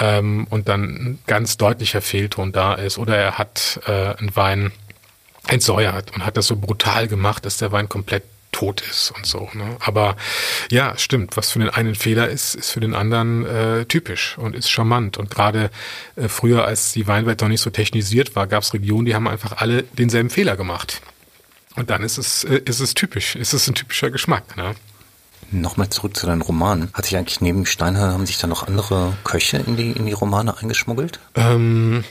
ähm, 0.00 0.46
und 0.50 0.68
dann 0.68 0.82
ein 0.82 1.18
ganz 1.26 1.56
deutlicher 1.56 2.02
Fehlton 2.02 2.52
da 2.52 2.74
ist 2.74 2.98
oder 2.98 3.16
er 3.16 3.38
hat 3.38 3.80
äh, 3.86 4.14
einen 4.16 4.34
Wein 4.36 4.72
entsäuert 5.46 6.14
und 6.14 6.24
hat 6.24 6.36
das 6.36 6.46
so 6.46 6.56
brutal 6.56 7.08
gemacht, 7.08 7.44
dass 7.44 7.56
der 7.56 7.72
Wein 7.72 7.88
komplett 7.88 8.22
tot 8.52 8.82
ist 8.82 9.10
und 9.16 9.26
so. 9.26 9.48
Ne? 9.54 9.76
Aber 9.80 10.16
ja, 10.70 10.96
stimmt. 10.96 11.36
Was 11.36 11.50
für 11.50 11.58
den 11.58 11.70
einen 11.70 11.94
Fehler 11.94 12.28
ist, 12.28 12.54
ist 12.54 12.70
für 12.70 12.80
den 12.80 12.94
anderen 12.94 13.44
äh, 13.44 13.84
typisch 13.86 14.36
und 14.38 14.54
ist 14.54 14.70
charmant. 14.70 15.18
Und 15.18 15.30
gerade 15.30 15.70
äh, 16.16 16.28
früher, 16.28 16.64
als 16.64 16.92
die 16.92 17.06
Weinwelt 17.06 17.40
noch 17.40 17.48
nicht 17.48 17.62
so 17.62 17.70
technisiert 17.70 18.36
war, 18.36 18.46
gab 18.46 18.62
es 18.62 18.74
Regionen, 18.74 19.06
die 19.06 19.14
haben 19.14 19.26
einfach 19.26 19.56
alle 19.56 19.82
denselben 19.82 20.30
Fehler 20.30 20.56
gemacht. 20.56 21.00
Und 21.74 21.90
dann 21.90 22.02
ist 22.02 22.18
es, 22.18 22.44
äh, 22.44 22.60
ist 22.64 22.80
es 22.80 22.94
typisch, 22.94 23.34
ist 23.34 23.54
es 23.54 23.66
ein 23.66 23.74
typischer 23.74 24.10
Geschmack. 24.10 24.56
Ne? 24.56 24.74
Nochmal 25.50 25.90
zurück 25.90 26.16
zu 26.16 26.26
deinen 26.26 26.42
Romanen. 26.42 26.90
Hat 26.94 27.06
sich 27.06 27.16
eigentlich 27.16 27.40
neben 27.40 27.66
Steinheimer, 27.66 28.12
haben 28.12 28.26
sich 28.26 28.38
da 28.38 28.46
noch 28.46 28.66
andere 28.66 29.16
Köche 29.24 29.58
in 29.58 29.76
die, 29.76 29.92
in 29.92 30.06
die 30.06 30.12
Romane 30.12 30.56
eingeschmuggelt? 30.56 31.20
Ähm, 31.34 32.04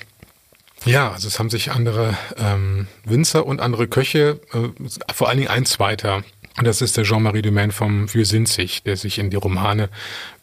ja, 0.86 1.12
also 1.12 1.28
es 1.28 1.40
haben 1.40 1.50
sich 1.50 1.72
andere 1.72 2.18
ähm, 2.38 2.88
Winzer 3.06 3.46
und 3.46 3.62
andere 3.62 3.88
Köche, 3.88 4.40
äh, 4.54 5.14
vor 5.14 5.30
allen 5.30 5.38
Dingen 5.38 5.50
ein 5.50 5.66
zweiter, 5.66 6.24
und 6.58 6.68
das 6.68 6.82
ist 6.82 6.98
der 6.98 7.06
Jean-Marie 7.06 7.42
Dumaine 7.42 7.72
vom 7.72 8.14
Vieux 8.14 8.28
Sinzig, 8.28 8.84
der 8.84 8.98
sich 8.98 9.20
in 9.20 9.30
die 9.30 9.38
Romane 9.38 9.90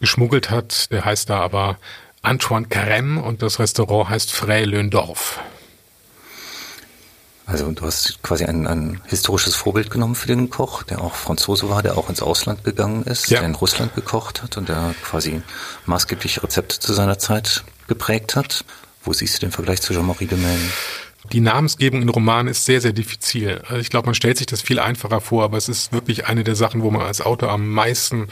geschmuggelt 0.00 0.50
hat. 0.50 0.90
Der 0.90 1.04
heißt 1.04 1.28
da 1.28 1.40
aber 1.40 1.78
Antoine 2.22 2.66
Carême 2.66 3.20
und 3.20 3.42
das 3.42 3.58
Restaurant 3.58 4.08
heißt 4.08 4.32
Frey 4.32 4.64
Löndorf. 4.64 5.38
Also 7.46 7.70
du 7.70 7.82
hast 7.86 8.22
quasi 8.22 8.44
ein, 8.44 8.66
ein 8.66 9.00
historisches 9.06 9.54
Vorbild 9.54 9.90
genommen 9.90 10.14
für 10.14 10.26
den 10.26 10.50
Koch, 10.50 10.82
der 10.82 11.00
auch 11.00 11.14
Franzose 11.14 11.70
war, 11.70 11.82
der 11.82 11.96
auch 11.96 12.10
ins 12.10 12.20
Ausland 12.20 12.62
gegangen 12.62 13.04
ist, 13.04 13.30
ja. 13.30 13.38
der 13.38 13.48
in 13.48 13.54
Russland 13.54 13.94
gekocht 13.94 14.42
hat 14.42 14.58
und 14.58 14.68
der 14.68 14.94
quasi 15.02 15.40
maßgebliche 15.86 16.42
Rezepte 16.42 16.78
zu 16.78 16.92
seiner 16.92 17.18
Zeit 17.18 17.64
geprägt 17.86 18.36
hat. 18.36 18.64
Wo 19.04 19.12
siehst 19.12 19.36
du 19.36 19.46
den 19.46 19.52
Vergleich 19.52 19.80
zu 19.80 19.92
Jean-Marie 19.92 20.26
Demain? 20.26 20.72
Die 21.32 21.40
Namensgebung 21.40 22.02
in 22.02 22.08
Romanen 22.08 22.48
ist 22.48 22.64
sehr, 22.64 22.80
sehr 22.80 22.92
diffizil. 22.92 23.60
Also 23.68 23.76
ich 23.76 23.90
glaube, 23.90 24.06
man 24.06 24.14
stellt 24.14 24.38
sich 24.38 24.46
das 24.46 24.62
viel 24.62 24.78
einfacher 24.78 25.20
vor, 25.20 25.44
aber 25.44 25.56
es 25.56 25.68
ist 25.68 25.92
wirklich 25.92 26.26
eine 26.26 26.44
der 26.44 26.54
Sachen, 26.54 26.82
wo 26.82 26.90
man 26.90 27.02
als 27.02 27.20
Autor 27.20 27.50
am 27.50 27.70
meisten 27.70 28.28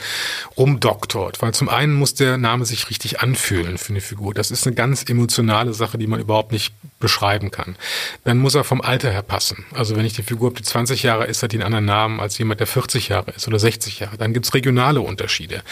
rumdoktort. 0.57 1.43
Weil 1.43 1.53
zum 1.53 1.69
einen 1.69 1.95
muss 1.95 2.15
der 2.15 2.39
Name 2.39 2.65
sich 2.65 2.89
richtig 2.91 3.21
anfühlen 3.21 3.79
für 3.79 3.91
eine 3.91 4.01
Figur. 4.01 4.35
Das 4.35 4.51
ist 4.51 4.67
eine 4.67 4.75
ganz 4.75 5.05
emotionale 5.09 5.75
Sache, 5.75 5.99
die 5.99 6.07
man 6.07 6.21
überhaupt 6.21 6.53
nicht 6.53 6.75
beschreiben 6.99 7.51
kann. 7.51 7.77
Dann 8.25 8.39
muss 8.39 8.55
er 8.55 8.65
vom 8.65 8.81
Alter 8.81 9.11
her 9.11 9.23
passen. 9.23 9.67
Also 9.75 9.97
wenn 9.97 10.07
ich 10.07 10.15
die 10.15 10.23
Figur 10.23 10.49
ab 10.49 10.57
die 10.57 10.63
20 10.63 11.03
Jahre 11.03 11.27
ist, 11.27 11.43
hat 11.43 11.53
die 11.53 11.57
einen 11.57 11.67
anderen 11.67 11.85
Namen 11.85 12.21
als 12.21 12.39
jemand, 12.39 12.61
der 12.61 12.67
40 12.67 13.09
Jahre 13.09 13.33
ist 13.33 13.47
oder 13.47 13.59
60 13.59 14.01
Jahre. 14.01 14.17
Dann 14.17 14.33
gibt's 14.33 14.55
regionale 14.55 15.01
Unterschiede. 15.01 15.63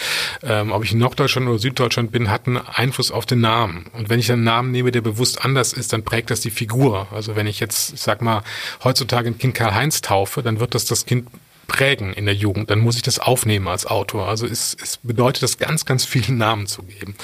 Ähm, 0.43 0.71
ob 0.71 0.83
ich 0.83 0.91
in 0.91 0.99
Norddeutschland 0.99 1.47
oder 1.47 1.57
Süddeutschland 1.57 2.11
bin, 2.11 2.29
hat 2.29 2.47
einen 2.47 2.57
Einfluss 2.57 3.11
auf 3.11 3.25
den 3.25 3.41
Namen. 3.41 3.87
Und 3.93 4.09
wenn 4.09 4.19
ich 4.19 4.31
einen 4.31 4.43
Namen 4.43 4.71
nehme, 4.71 4.91
der 4.91 5.01
bewusst 5.01 5.43
anders 5.43 5.73
ist, 5.73 5.93
dann 5.93 6.03
prägt 6.03 6.29
das 6.29 6.41
die 6.41 6.51
Figur. 6.51 7.07
Also 7.15 7.35
wenn 7.35 7.47
ich 7.47 7.59
jetzt, 7.59 7.93
ich 7.93 8.01
sag 8.01 8.21
mal, 8.21 8.43
heutzutage 8.83 9.29
ein 9.29 9.37
Kind 9.37 9.55
Karl-Heinz 9.55 10.01
taufe, 10.01 10.43
dann 10.43 10.59
wird 10.59 10.75
das 10.75 10.85
das 10.85 11.05
Kind 11.05 11.27
prägen 11.67 12.13
in 12.13 12.25
der 12.25 12.35
Jugend, 12.35 12.69
dann 12.69 12.79
muss 12.79 12.95
ich 12.95 13.01
das 13.01 13.19
aufnehmen 13.19 13.67
als 13.67 13.85
Autor. 13.85 14.27
Also 14.27 14.45
es, 14.45 14.77
es 14.81 14.97
bedeutet 14.97 15.43
das 15.43 15.57
ganz, 15.57 15.85
ganz 15.85 16.05
viele 16.05 16.33
Namen 16.33 16.67
zu 16.67 16.83
geben. 16.83 17.15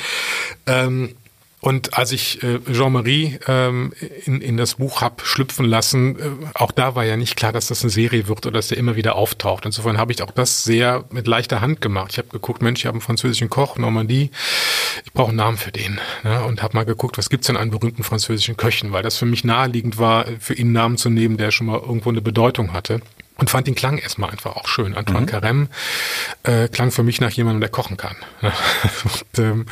Ähm, 0.65 1.15
und 1.61 1.95
als 1.95 2.11
ich 2.11 2.41
äh, 2.41 2.59
Jean-Marie 2.71 3.37
ähm, 3.47 3.93
in, 4.25 4.41
in 4.41 4.57
das 4.57 4.75
Buch 4.75 5.01
hab 5.01 5.21
schlüpfen 5.21 5.65
lassen, 5.65 6.19
äh, 6.19 6.21
auch 6.55 6.71
da 6.71 6.95
war 6.95 7.05
ja 7.05 7.17
nicht 7.17 7.35
klar, 7.35 7.51
dass 7.51 7.67
das 7.67 7.83
eine 7.83 7.91
Serie 7.91 8.27
wird 8.27 8.47
oder 8.47 8.53
dass 8.53 8.71
er 8.71 8.77
immer 8.77 8.95
wieder 8.95 9.15
auftaucht. 9.15 9.67
Insofern 9.67 9.99
habe 9.99 10.11
ich 10.11 10.23
auch 10.23 10.31
das 10.31 10.63
sehr 10.63 11.05
mit 11.11 11.27
leichter 11.27 11.61
Hand 11.61 11.79
gemacht. 11.79 12.13
Ich 12.13 12.17
habe 12.17 12.29
geguckt, 12.29 12.63
Mensch, 12.63 12.79
ich 12.79 12.87
habe 12.87 12.95
einen 12.95 13.01
französischen 13.01 13.51
Koch, 13.51 13.77
Normandie, 13.77 14.31
ich 15.05 15.13
brauche 15.13 15.29
einen 15.29 15.37
Namen 15.37 15.57
für 15.57 15.71
den. 15.71 15.99
Ne? 16.23 16.43
Und 16.45 16.63
habe 16.63 16.75
mal 16.75 16.83
geguckt, 16.83 17.19
was 17.19 17.29
gibt's 17.29 17.45
denn 17.45 17.57
an 17.57 17.69
berühmten 17.69 18.03
französischen 18.03 18.57
Köchen, 18.57 18.91
weil 18.91 19.03
das 19.03 19.17
für 19.17 19.27
mich 19.27 19.43
naheliegend 19.43 19.99
war, 19.99 20.25
für 20.39 20.55
ihn 20.55 20.67
einen 20.67 20.73
Namen 20.73 20.97
zu 20.97 21.11
nehmen, 21.11 21.37
der 21.37 21.51
schon 21.51 21.67
mal 21.67 21.79
irgendwo 21.79 22.09
eine 22.09 22.21
Bedeutung 22.21 22.73
hatte 22.73 23.01
und 23.41 23.49
fand 23.49 23.65
den 23.65 23.75
Klang 23.75 23.97
erstmal 23.97 24.29
einfach 24.29 24.55
auch 24.55 24.67
schön. 24.67 24.95
Antoine 24.95 25.25
mhm. 25.25 25.29
Carême 25.29 25.67
äh, 26.43 26.67
klang 26.67 26.91
für 26.91 27.01
mich 27.01 27.19
nach 27.19 27.31
jemandem, 27.31 27.59
der 27.59 27.69
kochen 27.69 27.97
kann. 27.97 28.15
und, 28.41 29.39
ähm, 29.39 29.65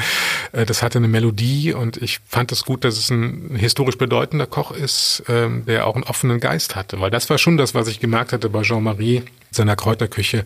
äh, 0.52 0.66
das 0.66 0.82
hatte 0.82 0.98
eine 0.98 1.08
Melodie 1.08 1.74
und 1.74 1.98
ich 1.98 2.20
fand 2.28 2.52
es 2.52 2.66
gut, 2.66 2.84
dass 2.84 2.98
es 2.98 3.12
ein 3.12 3.56
historisch 3.56 3.98
bedeutender 3.98 4.48
Koch 4.48 4.72
ist, 4.72 5.24
ähm, 5.30 5.66
der 5.68 5.86
auch 5.86 5.94
einen 5.94 6.04
offenen 6.04 6.40
Geist 6.40 6.76
hatte. 6.76 7.00
Weil 7.00 7.12
das 7.12 7.30
war 7.30 7.38
schon 7.38 7.58
das, 7.58 7.76
was 7.76 7.88
ich 7.88 8.00
gemerkt 8.00 8.34
hatte 8.34 8.50
bei 8.50 8.64
Jean-Marie 8.64 9.24
seiner 9.52 9.76
Kräuterküche, 9.76 10.46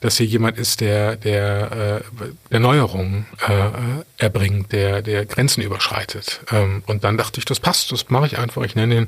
dass 0.00 0.16
hier 0.16 0.26
jemand 0.26 0.58
ist, 0.58 0.80
der 0.80 1.16
der 1.16 2.02
äh, 2.20 2.24
der 2.50 2.60
Neuerungen 2.60 3.26
äh, 3.46 4.22
erbringt, 4.22 4.72
der 4.72 5.02
der 5.02 5.24
Grenzen 5.24 5.62
überschreitet. 5.62 6.40
Ähm, 6.50 6.82
und 6.86 7.04
dann 7.04 7.16
dachte 7.16 7.38
ich, 7.38 7.44
das 7.44 7.60
passt, 7.60 7.92
das 7.92 8.10
mache 8.10 8.26
ich 8.26 8.38
einfach. 8.38 8.62
Ich 8.62 8.74
nenne 8.74 8.96
ihn 8.96 9.06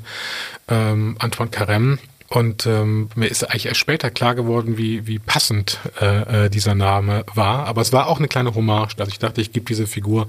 ähm, 0.69 1.15
Antoine 1.19 1.51
Carême 1.51 1.97
und 2.33 2.65
ähm, 2.65 3.09
mir 3.13 3.27
ist 3.27 3.43
eigentlich 3.43 3.67
erst 3.67 3.79
später 3.79 4.09
klar 4.09 4.33
geworden, 4.33 4.75
wie, 4.75 5.05
wie 5.05 5.19
passend 5.19 5.77
äh, 6.01 6.45
äh, 6.45 6.49
dieser 6.49 6.73
Name 6.73 7.25
war. 7.35 7.67
Aber 7.67 7.81
es 7.81 7.93
war 7.93 8.07
auch 8.07 8.17
eine 8.17 8.27
kleine 8.27 8.55
Hommage. 8.55 8.95
Also 8.97 9.11
ich 9.11 9.19
dachte, 9.19 9.39
ich 9.39 9.51
gebe 9.51 9.67
dieser 9.67 9.85
Figur 9.85 10.27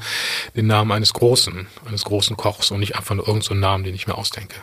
den 0.55 0.67
Namen 0.67 0.93
eines 0.93 1.15
großen, 1.15 1.67
eines 1.87 2.05
großen 2.05 2.37
Kochs 2.37 2.71
und 2.71 2.81
nicht 2.81 2.95
einfach 2.97 3.15
nur 3.15 3.27
irgendeinen 3.27 3.61
so 3.61 3.67
Namen, 3.67 3.85
den 3.85 3.95
ich 3.95 4.07
mir 4.07 4.19
ausdenke. 4.19 4.57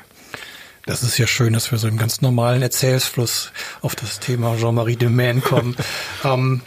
Das 0.86 1.01
ist 1.01 1.17
ja 1.17 1.25
schön, 1.25 1.54
dass 1.54 1.71
wir 1.71 1.80
so 1.80 1.88
im 1.88 1.97
ganz 1.97 2.21
normalen 2.21 2.62
Erzählsfluss 2.62 3.51
auf 3.82 3.95
das 3.95 4.19
Thema 4.19 4.56
Jean-Marie 4.58 4.95
de 4.95 5.10
Maine 5.10 5.41
kommen. 5.41 5.75
ähm, 6.23 6.62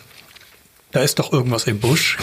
da 0.90 1.02
ist 1.02 1.20
doch 1.20 1.32
irgendwas 1.32 1.68
im 1.68 1.78
Busch. 1.78 2.18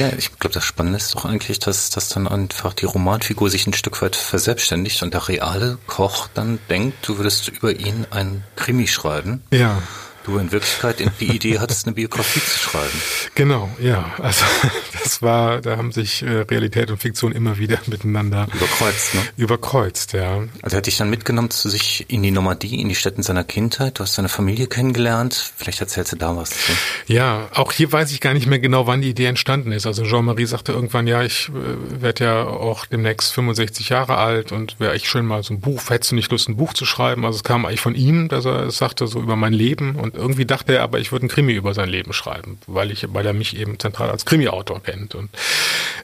Ja, 0.00 0.08
ich 0.16 0.38
glaube, 0.38 0.54
das 0.54 0.64
Spannende 0.64 0.96
ist 0.96 1.14
doch 1.14 1.26
eigentlich, 1.26 1.58
dass, 1.58 1.90
dass 1.90 2.08
dann 2.08 2.26
einfach 2.26 2.72
die 2.72 2.86
Romanfigur 2.86 3.50
sich 3.50 3.66
ein 3.66 3.74
Stück 3.74 4.00
weit 4.00 4.16
verselbstständigt 4.16 5.02
und 5.02 5.12
der 5.12 5.28
reale 5.28 5.76
Koch 5.86 6.26
dann 6.32 6.58
denkt, 6.70 7.06
du 7.06 7.18
würdest 7.18 7.48
über 7.48 7.70
ihn 7.70 8.06
ein 8.10 8.42
Krimi 8.56 8.86
schreiben. 8.86 9.42
Ja 9.52 9.82
du 10.24 10.38
in 10.38 10.52
Wirklichkeit 10.52 10.96
die 11.20 11.34
Idee 11.34 11.58
hattest, 11.58 11.86
eine 11.86 11.94
Biografie 11.94 12.40
zu 12.40 12.58
schreiben. 12.58 12.90
Genau, 13.34 13.70
ja. 13.80 14.12
Also 14.18 14.44
das 15.02 15.22
war, 15.22 15.60
da 15.60 15.76
haben 15.76 15.92
sich 15.92 16.22
äh, 16.22 16.40
Realität 16.40 16.90
und 16.90 16.98
Fiktion 16.98 17.32
immer 17.32 17.58
wieder 17.58 17.78
miteinander 17.86 18.48
überkreuzt, 18.52 19.14
ne? 19.14 19.20
Überkreuzt, 19.36 20.12
ja. 20.12 20.42
Also 20.62 20.76
er 20.76 20.78
hat 20.78 20.86
dich 20.86 20.98
dann 20.98 21.08
mitgenommen 21.08 21.50
zu 21.50 21.68
sich 21.68 22.06
in 22.08 22.22
die 22.22 22.32
Normandie, 22.32 22.80
in 22.80 22.88
die 22.88 22.94
Städte 22.94 23.22
seiner 23.22 23.44
Kindheit. 23.44 23.98
Du 23.98 24.02
hast 24.02 24.14
seine 24.14 24.28
Familie 24.28 24.66
kennengelernt. 24.66 25.52
Vielleicht 25.56 25.80
erzählst 25.80 26.12
du 26.12 26.16
da 26.16 26.36
was 26.36 26.50
zu. 26.50 26.72
Ja, 27.06 27.48
auch 27.54 27.72
hier 27.72 27.90
weiß 27.90 28.12
ich 28.12 28.20
gar 28.20 28.34
nicht 28.34 28.46
mehr 28.46 28.58
genau, 28.58 28.86
wann 28.86 29.00
die 29.00 29.10
Idee 29.10 29.26
entstanden 29.26 29.72
ist. 29.72 29.86
Also 29.86 30.04
Jean-Marie 30.04 30.46
sagte 30.46 30.72
irgendwann, 30.72 31.06
ja, 31.06 31.22
ich 31.22 31.48
äh, 31.48 32.02
werde 32.02 32.24
ja 32.24 32.44
auch 32.44 32.84
demnächst 32.86 33.32
65 33.32 33.88
Jahre 33.88 34.16
alt 34.16 34.52
und 34.52 34.78
wäre 34.80 34.96
ich 34.96 35.08
schön 35.08 35.24
mal 35.24 35.42
so 35.42 35.54
ein 35.54 35.60
Buch, 35.60 35.88
hättest 35.88 36.12
du 36.12 36.16
nicht 36.16 36.30
Lust, 36.30 36.48
ein 36.48 36.56
Buch 36.56 36.74
zu 36.74 36.84
schreiben? 36.84 37.24
Also 37.24 37.36
es 37.36 37.44
kam 37.44 37.64
eigentlich 37.64 37.80
von 37.80 37.94
ihm, 37.94 38.28
dass 38.28 38.44
er 38.44 38.66
es 38.66 38.78
sagte, 38.78 39.06
so 39.06 39.20
über 39.20 39.36
mein 39.36 39.52
Leben 39.52 39.96
und 39.96 40.09
irgendwie 40.14 40.44
dachte 40.44 40.74
er, 40.74 40.82
aber 40.82 40.98
ich 40.98 41.12
würde 41.12 41.26
ein 41.26 41.28
Krimi 41.28 41.52
über 41.52 41.74
sein 41.74 41.88
Leben 41.88 42.12
schreiben, 42.12 42.58
weil 42.66 42.90
ich, 42.90 43.06
weil 43.12 43.26
er 43.26 43.32
mich 43.32 43.56
eben 43.56 43.78
zentral 43.78 44.10
als 44.10 44.24
Krimi-Autor 44.24 44.82
kennt. 44.82 45.14
Und 45.14 45.30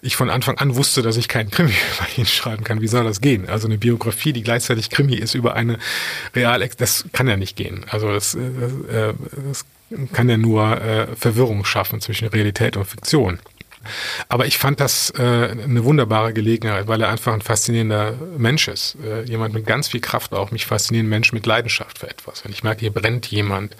ich 0.03 0.17
von 0.17 0.31
Anfang 0.31 0.59
an 0.59 0.77
wusste, 0.77 1.03
dass 1.03 1.17
ich 1.17 1.29
keinen 1.29 1.51
Krimi 1.51 1.71
über 1.99 2.19
ihn 2.19 2.27
schreiben 2.27 2.65
kann. 2.65 2.81
Wie 2.81 2.89
soll 2.89 3.05
das 3.05 3.21
gehen? 3.21 3.49
Also 3.49 3.67
eine 3.67 3.79
Biografie, 3.79 4.33
die 4.33 4.43
gleichzeitig 4.43 4.91
Krimi 4.91 5.15
ist 5.15 5.35
über 5.35 5.55
eine 5.55 5.79
real, 6.35 6.67
das 6.79 7.05
kann 7.13 7.29
ja 7.29 7.37
nicht 7.37 7.57
gehen. 7.57 7.85
Also 7.89 8.13
das, 8.13 8.35
äh, 8.35 9.13
das 9.49 9.65
kann 10.13 10.29
ja 10.29 10.37
nur 10.37 10.81
äh, 10.81 11.07
Verwirrung 11.17 11.65
schaffen 11.65 12.01
zwischen 12.01 12.29
Realität 12.29 12.77
und 12.77 12.85
Fiktion. 12.87 13.39
Aber 14.29 14.47
ich 14.47 14.59
fand 14.59 14.81
das 14.81 15.11
äh, 15.19 15.23
eine 15.23 15.85
wunderbare 15.85 16.33
Gelegenheit, 16.33 16.89
weil 16.89 17.01
er 17.01 17.09
einfach 17.09 17.33
ein 17.33 17.43
faszinierender 17.43 18.15
Mensch 18.37 18.69
ist. 18.69 18.97
Äh, 19.05 19.23
jemand 19.25 19.55
mit 19.55 19.67
ganz 19.67 19.89
viel 19.89 20.01
Kraft 20.01 20.33
auch. 20.33 20.51
Mich 20.51 20.67
faszinieren 20.67 21.09
Menschen 21.09 21.35
mit 21.35 21.47
Leidenschaft 21.47 21.99
für 21.99 22.09
etwas. 22.09 22.45
Wenn 22.45 22.53
ich 22.53 22.63
merke, 22.63 22.81
hier 22.81 22.93
brennt 22.93 23.27
jemand. 23.27 23.77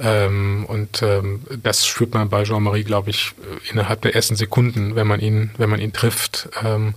Ähm, 0.00 0.64
und 0.66 1.02
ähm, 1.02 1.42
das 1.62 1.86
spürt 1.86 2.14
man 2.14 2.28
bei 2.28 2.44
Jean-Marie, 2.44 2.84
glaube 2.84 3.10
ich, 3.10 3.32
innerhalb 3.70 4.02
der 4.02 4.14
ersten 4.14 4.36
Sekunden, 4.36 4.94
wenn 4.94 5.06
man 5.06 5.20
ihn, 5.20 5.50
wenn 5.56 5.70
man 5.70 5.80
ihn 5.80 5.92
trifft. 5.92 6.48
Ähm, 6.64 6.94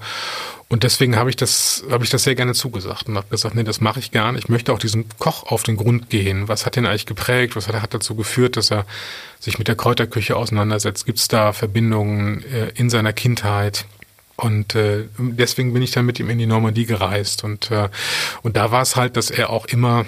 und 0.70 0.84
deswegen 0.84 1.16
habe 1.16 1.30
ich 1.30 1.36
das, 1.36 1.84
habe 1.90 2.04
ich 2.04 2.10
das 2.10 2.24
sehr 2.24 2.36
gerne 2.36 2.54
zugesagt 2.54 3.08
und 3.08 3.16
habe 3.16 3.28
gesagt, 3.30 3.56
nee, 3.56 3.64
das 3.64 3.82
mache 3.82 4.00
ich 4.00 4.12
gerne. 4.12 4.38
Ich 4.40 4.50
möchte 4.50 4.74
auch 4.74 4.80
diesem 4.80 5.06
Koch 5.20 5.44
auf 5.44 5.64
den 5.64 5.78
Grund 5.78 6.10
gehen. 6.10 6.48
Was 6.48 6.66
hat 6.66 6.78
ihn 6.78 6.86
eigentlich 6.86 7.06
geprägt? 7.06 7.56
Was 7.56 7.68
hat, 7.68 7.82
hat 7.82 7.94
dazu 7.94 8.16
geführt, 8.16 8.58
dass 8.58 8.72
er 8.72 8.86
sich 9.40 9.60
mit 9.60 9.68
der 9.68 9.76
Kräuterküche 9.76 10.36
auseinandersetzt? 10.36 11.06
Gibt 11.06 11.20
es 11.20 11.28
da 11.28 11.54
Verbindungen 11.54 12.44
äh, 12.46 12.70
in 12.76 12.90
seiner 12.90 13.14
Kindheit? 13.14 13.86
Und 14.36 14.76
äh, 14.76 15.06
deswegen 15.18 15.74
bin 15.74 15.84
ich 15.84 15.92
dann 15.92 16.06
mit 16.06 16.20
ihm 16.20 16.30
in 16.30 16.40
die 16.40 16.48
Normandie 16.48 16.86
gereist. 16.86 17.44
Und, 17.44 17.70
äh, 17.70 17.90
und 18.42 18.58
da 18.58 18.72
war 18.72 18.82
es 18.82 18.96
halt, 18.96 19.16
dass 19.16 19.30
er 19.30 19.52
auch 19.52 19.66
immer 19.66 20.06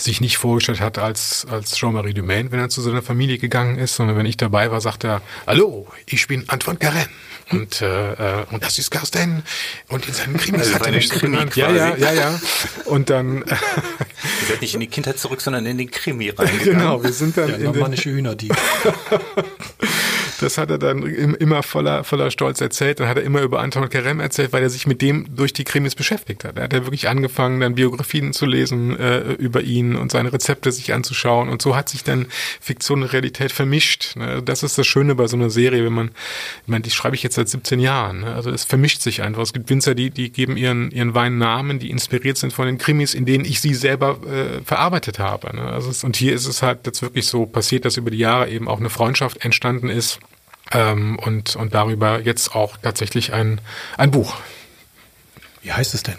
sich 0.00 0.20
nicht 0.20 0.38
vorgestellt 0.38 0.80
hat 0.80 0.98
als, 0.98 1.46
als 1.50 1.76
Jean-Marie 1.76 2.14
Dumaine, 2.14 2.50
wenn 2.52 2.60
er 2.60 2.68
zu 2.68 2.80
seiner 2.80 3.02
Familie 3.02 3.38
gegangen 3.38 3.78
ist, 3.78 3.96
sondern 3.96 4.16
wenn 4.16 4.26
ich 4.26 4.36
dabei 4.36 4.70
war, 4.70 4.80
sagt 4.80 5.04
er, 5.04 5.22
Hallo, 5.46 5.86
ich 6.06 6.26
bin 6.26 6.48
Antoine 6.48 6.78
Carême. 6.78 7.08
Und, 7.50 7.80
äh, 7.80 8.12
äh, 8.12 8.44
und 8.50 8.62
das 8.62 8.78
ist 8.78 8.90
Carsten. 8.90 9.42
Und 9.88 10.06
in 10.06 10.14
seinen 10.14 10.36
Krimis 10.36 10.60
also 10.62 10.74
hat 10.74 10.86
er 10.86 10.92
mich 10.92 11.08
so 11.08 11.18
genannt. 11.18 11.56
Ja, 11.56 11.70
ja, 11.70 11.96
ja, 11.96 12.12
ja. 12.12 12.40
Und 12.84 13.08
dann. 13.10 13.38
Ihr 13.46 14.46
seid 14.48 14.60
nicht 14.60 14.74
in 14.74 14.80
die 14.80 14.86
Kindheit 14.86 15.18
zurück, 15.18 15.40
sondern 15.40 15.64
in 15.64 15.78
den 15.78 15.90
Krimi 15.90 16.28
reingegangen. 16.36 16.78
Genau, 16.78 17.02
wir 17.02 17.12
sind 17.12 17.36
dann 17.36 17.48
ja, 17.48 17.56
in 17.56 17.72
den... 17.72 17.92
Hühner, 17.94 18.34
die. 18.34 18.48
Das 20.40 20.56
hat 20.56 20.70
er 20.70 20.78
dann 20.78 21.02
immer 21.02 21.62
voller, 21.62 22.04
voller 22.04 22.30
Stolz 22.30 22.60
erzählt. 22.60 23.00
Dann 23.00 23.08
hat 23.08 23.16
er 23.16 23.24
immer 23.24 23.42
über 23.42 23.60
Anton 23.60 23.88
Kerem 23.88 24.20
erzählt, 24.20 24.52
weil 24.52 24.62
er 24.62 24.70
sich 24.70 24.86
mit 24.86 25.02
dem 25.02 25.34
durch 25.34 25.52
die 25.52 25.64
Krimis 25.64 25.94
beschäftigt 25.94 26.44
hat. 26.44 26.56
Er 26.56 26.64
hat 26.64 26.72
ja 26.72 26.84
wirklich 26.84 27.08
angefangen, 27.08 27.60
dann 27.60 27.74
Biografien 27.74 28.32
zu 28.32 28.46
lesen 28.46 28.98
äh, 28.98 29.32
über 29.32 29.62
ihn 29.62 29.96
und 29.96 30.12
seine 30.12 30.32
Rezepte 30.32 30.70
sich 30.70 30.94
anzuschauen. 30.94 31.48
Und 31.48 31.60
so 31.60 31.74
hat 31.74 31.88
sich 31.88 32.04
dann 32.04 32.26
Fiktion 32.60 33.02
und 33.02 33.12
Realität 33.12 33.50
vermischt. 33.50 34.16
Ne? 34.16 34.42
Das 34.42 34.62
ist 34.62 34.78
das 34.78 34.86
Schöne 34.86 35.14
bei 35.14 35.26
so 35.26 35.36
einer 35.36 35.50
Serie, 35.50 35.84
wenn 35.84 35.92
man, 35.92 36.10
ich 36.62 36.68
meine, 36.68 36.82
die 36.82 36.90
schreibe 36.90 37.16
ich 37.16 37.22
jetzt 37.22 37.34
seit 37.34 37.48
17 37.48 37.80
Jahren. 37.80 38.20
Ne? 38.20 38.34
Also 38.34 38.50
es 38.50 38.64
vermischt 38.64 39.02
sich 39.02 39.22
einfach. 39.22 39.42
Es 39.42 39.52
gibt 39.52 39.68
Winzer, 39.70 39.94
die, 39.94 40.10
die 40.10 40.30
geben 40.30 40.56
ihren, 40.56 40.90
ihren 40.92 41.14
Wein 41.14 41.38
Namen, 41.38 41.78
die 41.78 41.90
inspiriert 41.90 42.38
sind 42.38 42.52
von 42.52 42.66
den 42.66 42.78
Krimis, 42.78 43.14
in 43.14 43.26
denen 43.26 43.44
ich 43.44 43.60
sie 43.60 43.74
selber 43.74 44.20
äh, 44.24 44.62
verarbeitet 44.64 45.18
habe. 45.18 45.54
Ne? 45.56 45.62
Also 45.62 45.90
es, 45.90 46.04
und 46.04 46.16
hier 46.16 46.34
ist 46.34 46.46
es 46.46 46.62
halt 46.62 46.86
jetzt 46.86 47.02
wirklich 47.02 47.26
so 47.26 47.46
passiert, 47.46 47.84
dass 47.84 47.96
über 47.96 48.10
die 48.10 48.18
Jahre 48.18 48.48
eben 48.48 48.68
auch 48.68 48.78
eine 48.78 48.90
Freundschaft 48.90 49.44
entstanden 49.44 49.88
ist 49.88 50.20
ähm, 50.72 51.18
und, 51.18 51.56
und 51.56 51.74
darüber 51.74 52.20
jetzt 52.20 52.54
auch 52.54 52.76
tatsächlich 52.76 53.32
ein, 53.32 53.60
ein 53.96 54.10
Buch. 54.10 54.36
Wie 55.62 55.72
heißt 55.72 55.94
es 55.94 56.02
denn? 56.02 56.16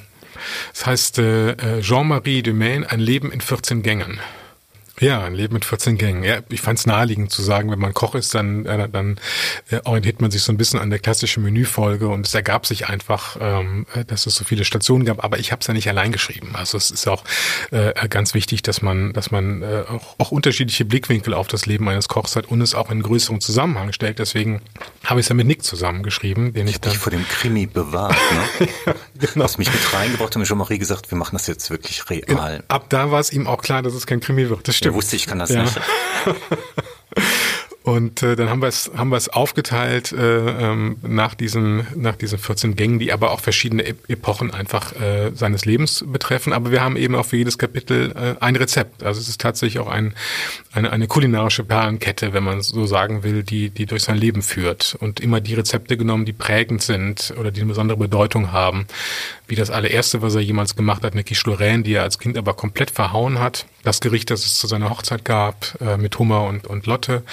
Es 0.74 0.86
heißt 0.86 1.20
äh, 1.20 1.52
äh 1.52 1.82
Jean-Marie 1.82 2.43
Dumaine, 2.43 2.89
ein 2.89 3.00
Leben 3.00 3.32
in 3.32 3.41
14 3.41 3.84
Gängen. 3.84 4.20
Ja, 5.00 5.24
ein 5.24 5.34
Leben 5.34 5.54
mit 5.54 5.66
14 5.66 5.97
Gängen. 5.97 6.24
Ja, 6.24 6.39
ich 6.50 6.62
fand 6.62 6.80
es 6.80 6.86
naheliegend 6.86 7.32
zu 7.32 7.41
sagen, 7.41 7.72
wenn 7.72 7.80
man 7.80 7.93
Koch 7.93 8.16
ist, 8.16 8.36
dann, 8.36 8.66
äh, 8.66 8.89
dann 8.89 9.20
äh, 9.70 9.80
orientiert 9.86 10.22
man 10.22 10.30
sich 10.30 10.41
so 10.41 10.52
ein 10.52 10.58
bisschen 10.58 10.80
an 10.80 10.89
der 10.89 11.00
klassischen 11.00 11.43
Menüfolge 11.43 12.10
und 12.10 12.28
es 12.28 12.34
ergab 12.34 12.66
sich 12.66 12.88
einfach, 12.89 13.38
ähm, 13.39 13.86
äh, 13.93 14.04
dass 14.04 14.26
es 14.26 14.36
so 14.36 14.43
viele 14.43 14.66
Stationen 14.66 15.06
gab, 15.06 15.24
aber 15.24 15.39
ich 15.39 15.52
habe 15.52 15.62
es 15.62 15.68
ja 15.68 15.74
nicht 15.74 15.88
allein 15.88 16.12
geschrieben. 16.12 16.52
Also 16.54 16.78
es 16.78 16.91
ist 16.91 17.08
auch 17.08 17.24
äh, 17.72 17.93
ganz 18.10 18.34
wichtig, 18.34 18.62
dass 18.62 18.82
man, 18.82 19.14
dass 19.14 19.32
man 19.32 19.62
äh, 19.62 19.84
auch, 19.88 20.16
auch 20.18 20.32
unterschiedliche 20.32 20.84
Blickwinkel 20.84 21.34
auf 21.34 21.47
das 21.47 21.66
Leben 21.66 21.88
eines 21.88 22.10
Kochs 22.10 22.36
hat 22.36 22.47
und 22.47 22.62
es 22.62 22.76
auch 22.76 22.91
in 22.91 23.02
größeren 23.02 23.39
Zusammenhang 23.39 23.93
stellt. 23.93 24.20
Deswegen 24.20 24.62
habe 25.06 25.22
ich 25.22 25.26
es 25.26 25.30
ja 25.30 25.36
mit 25.36 25.47
Nick 25.47 25.64
zusammengeschrieben, 25.64 26.54
den 26.54 26.68
ich, 26.68 26.76
ich 26.76 26.82
dann 26.82 26.93
vor 26.93 27.12
dem 27.12 27.26
Krimi 27.28 27.68
bewahrt. 27.68 28.18
Ne? 28.60 28.68
ja, 28.86 28.93
genau. 29.34 29.45
Hast 29.45 29.58
mich 29.58 29.72
mit 29.72 29.93
reingebracht 29.93 30.36
und 30.36 30.41
mir 30.41 30.45
Jean-Marie 30.45 30.78
gesagt, 30.78 31.10
wir 31.10 31.18
machen 31.18 31.36
das 31.36 31.47
jetzt 31.47 31.70
wirklich 31.70 32.10
real. 32.10 32.64
Ab 32.68 32.89
da 32.89 33.12
war 33.12 33.20
es 33.20 33.32
ihm 33.32 33.47
auch 33.47 33.62
klar, 33.62 33.82
dass 33.82 33.93
es 33.93 34.06
kein 34.06 34.20
Krimi 34.20 34.50
wird. 34.50 34.68
Das 34.68 34.76
stimmt. 34.76 34.89
Er 34.90 34.96
wusste, 34.96 35.16
ich 35.18 35.28
kann 35.28 35.38
das 35.38 35.52
ja. 35.52 35.62
nicht. 35.62 35.80
Und 37.84 38.24
äh, 38.24 38.36
dann 38.36 38.50
haben 38.50 38.62
wir 38.62 38.68
es 38.68 38.92
haben 38.96 39.10
wir 39.10 39.16
es 39.16 39.30
aufgeteilt 39.30 40.12
äh, 40.12 40.18
ähm, 40.18 40.98
nach 41.02 41.34
diesen 41.34 41.88
nach 41.96 42.18
diesen 42.18 42.38
14 42.38 42.76
Gängen, 42.76 43.00
die 43.00 43.14
aber 43.14 43.32
auch 43.32 43.40
verschiedene 43.40 43.86
Epochen 43.86 44.54
einfach 44.54 44.94
äh, 45.00 45.32
seines 45.34 45.64
Lebens 45.64 46.04
betreffen. 46.06 46.52
Aber 46.52 46.72
wir 46.72 46.82
haben 46.82 46.98
eben 46.98 47.16
auch 47.16 47.26
für 47.26 47.38
jedes 47.38 47.58
Kapitel 47.58 48.12
äh, 48.12 48.36
ein 48.44 48.58
Rezept. 48.58 49.02
Also 49.04 49.22
es 49.22 49.30
ist 49.30 49.40
tatsächlich 49.40 49.80
auch 49.80 49.88
ein, 49.88 50.14
eine 50.74 50.92
eine 50.92 51.08
kulinarische 51.08 51.64
Perlenkette, 51.64 52.34
wenn 52.34 52.44
man 52.44 52.62
so 52.62 52.86
sagen 52.86 53.24
will, 53.24 53.44
die 53.44 53.70
die 53.70 53.86
durch 53.86 54.04
sein 54.04 54.18
Leben 54.18 54.42
führt 54.42 54.98
und 55.00 55.22
immer 55.22 55.40
die 55.40 55.54
Rezepte 55.54 55.96
genommen, 55.96 56.26
die 56.26 56.34
prägend 56.34 56.82
sind 56.82 57.34
oder 57.40 57.50
die 57.50 57.62
eine 57.62 57.70
besondere 57.70 57.98
Bedeutung 57.98 58.52
haben. 58.52 58.88
Wie 59.48 59.56
das 59.56 59.72
allererste, 59.72 60.22
was 60.22 60.36
er 60.36 60.42
jemals 60.42 60.76
gemacht 60.76 61.04
hat, 61.04 61.14
eine 61.14 61.24
Quiche 61.24 61.50
Lorraine, 61.50 61.84
die 61.84 61.94
er 61.94 62.04
als 62.04 62.20
Kind 62.20 62.38
aber 62.38 62.54
komplett 62.54 62.92
verhauen 62.92 63.40
hat. 63.40 63.66
Das 63.84 64.02
Gericht, 64.02 64.30
das 64.30 64.46
es 64.46 64.58
zu 64.58 64.68
seiner 64.68 64.90
Hochzeit 64.90 65.24
gab 65.24 65.80
äh, 65.80 65.96
mit 65.96 66.20
Hummer 66.20 66.44
und 66.44 66.68
und 66.68 66.86
Lotte. 66.86 67.24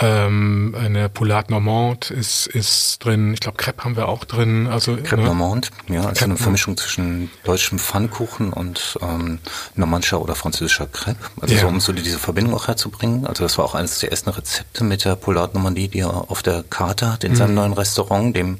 Ähm, 0.00 0.76
eine 0.78 1.08
Poulade 1.08 1.52
Normande 1.52 2.12
ist, 2.14 2.46
ist 2.46 3.04
drin. 3.04 3.34
Ich 3.34 3.40
glaube, 3.40 3.56
Crepe 3.56 3.84
haben 3.84 3.96
wir 3.96 4.08
auch 4.08 4.24
drin. 4.24 4.66
Also, 4.66 4.96
Crepe 4.96 5.18
ne? 5.18 5.24
Normande, 5.24 5.68
ja, 5.88 6.00
also 6.00 6.10
Crepe 6.10 6.24
eine 6.24 6.36
Vermischung 6.36 6.76
zwischen 6.76 7.30
deutschem 7.44 7.78
Pfannkuchen 7.78 8.52
und 8.52 8.98
ähm, 9.02 9.38
normandscher 9.74 10.20
oder 10.20 10.34
französischer 10.34 10.86
Crepe. 10.86 11.18
Also 11.40 11.54
ja. 11.54 11.60
so, 11.62 11.68
um 11.68 11.80
so 11.80 11.92
diese 11.92 12.18
Verbindung 12.18 12.54
auch 12.54 12.68
herzubringen. 12.68 13.26
Also 13.26 13.42
das 13.42 13.58
war 13.58 13.64
auch 13.64 13.74
eines 13.74 13.98
der 13.98 14.10
ersten 14.10 14.30
Rezepte 14.30 14.84
mit 14.84 15.04
der 15.04 15.16
Poulade 15.16 15.54
Normandie, 15.54 15.88
die 15.88 16.00
er 16.00 16.30
auf 16.30 16.42
der 16.42 16.62
Karte 16.62 17.12
hat 17.12 17.24
in 17.24 17.32
mhm. 17.32 17.36
seinem 17.36 17.54
neuen 17.54 17.72
Restaurant, 17.72 18.36
dem 18.36 18.58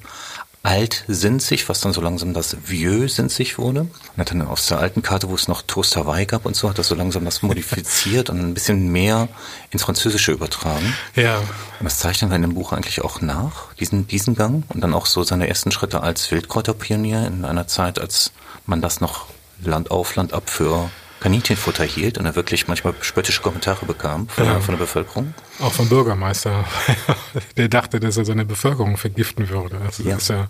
altsinzig, 0.62 1.68
was 1.68 1.80
dann 1.80 1.92
so 1.92 2.00
langsam 2.00 2.34
das 2.34 2.56
Vieux 2.64 3.14
sinzig 3.14 3.58
wurde. 3.58 3.82
Und 3.82 4.18
hat 4.18 4.30
dann 4.30 4.42
aus 4.42 4.66
der 4.66 4.78
alten 4.78 5.02
Karte, 5.02 5.28
wo 5.28 5.34
es 5.34 5.48
noch 5.48 5.62
Toast 5.62 5.96
Hawaii 5.96 6.26
gab 6.26 6.46
und 6.46 6.56
so, 6.56 6.68
hat 6.68 6.78
das 6.78 6.88
so 6.88 6.94
langsam 6.94 7.24
das 7.24 7.42
modifiziert 7.42 8.30
und 8.30 8.40
ein 8.40 8.54
bisschen 8.54 8.88
mehr 8.88 9.28
ins 9.70 9.84
Französische 9.84 10.32
übertragen. 10.32 10.94
Ja. 11.14 11.38
Und 11.38 11.84
das 11.84 11.98
zeichnen 11.98 12.30
wir 12.30 12.36
in 12.36 12.42
dem 12.42 12.54
Buch 12.54 12.72
eigentlich 12.72 13.02
auch 13.02 13.20
nach, 13.20 13.72
diesen, 13.74 14.06
diesen 14.06 14.34
Gang 14.34 14.64
und 14.68 14.80
dann 14.80 14.94
auch 14.94 15.06
so 15.06 15.22
seine 15.22 15.48
ersten 15.48 15.70
Schritte 15.70 16.02
als 16.02 16.30
Wildkräuterpionier 16.30 17.26
in 17.26 17.44
einer 17.44 17.66
Zeit, 17.66 17.98
als 17.98 18.32
man 18.66 18.82
das 18.82 19.00
noch 19.00 19.26
Land 19.62 19.90
auf, 19.90 20.14
Land 20.16 20.32
ab 20.32 20.50
für 20.50 20.90
Kaninchenfutter 21.20 21.84
hielt 21.84 22.18
und 22.18 22.26
er 22.26 22.36
wirklich 22.36 22.68
manchmal 22.68 22.94
spöttische 23.00 23.42
Kommentare 23.42 23.86
bekam 23.86 24.28
von, 24.28 24.44
ja. 24.44 24.52
der, 24.52 24.60
von 24.60 24.74
der 24.74 24.84
Bevölkerung. 24.84 25.34
Auch 25.60 25.72
vom 25.72 25.88
Bürgermeister. 25.88 26.64
der 27.56 27.68
dachte, 27.68 27.98
dass 27.98 28.16
er 28.16 28.24
seine 28.24 28.44
Bevölkerung 28.44 28.96
vergiften 28.96 29.48
würde. 29.48 29.80
Also 29.84 30.04
ja. 30.04 30.14
Das 30.14 30.22
ist 30.22 30.28
ja 30.28 30.48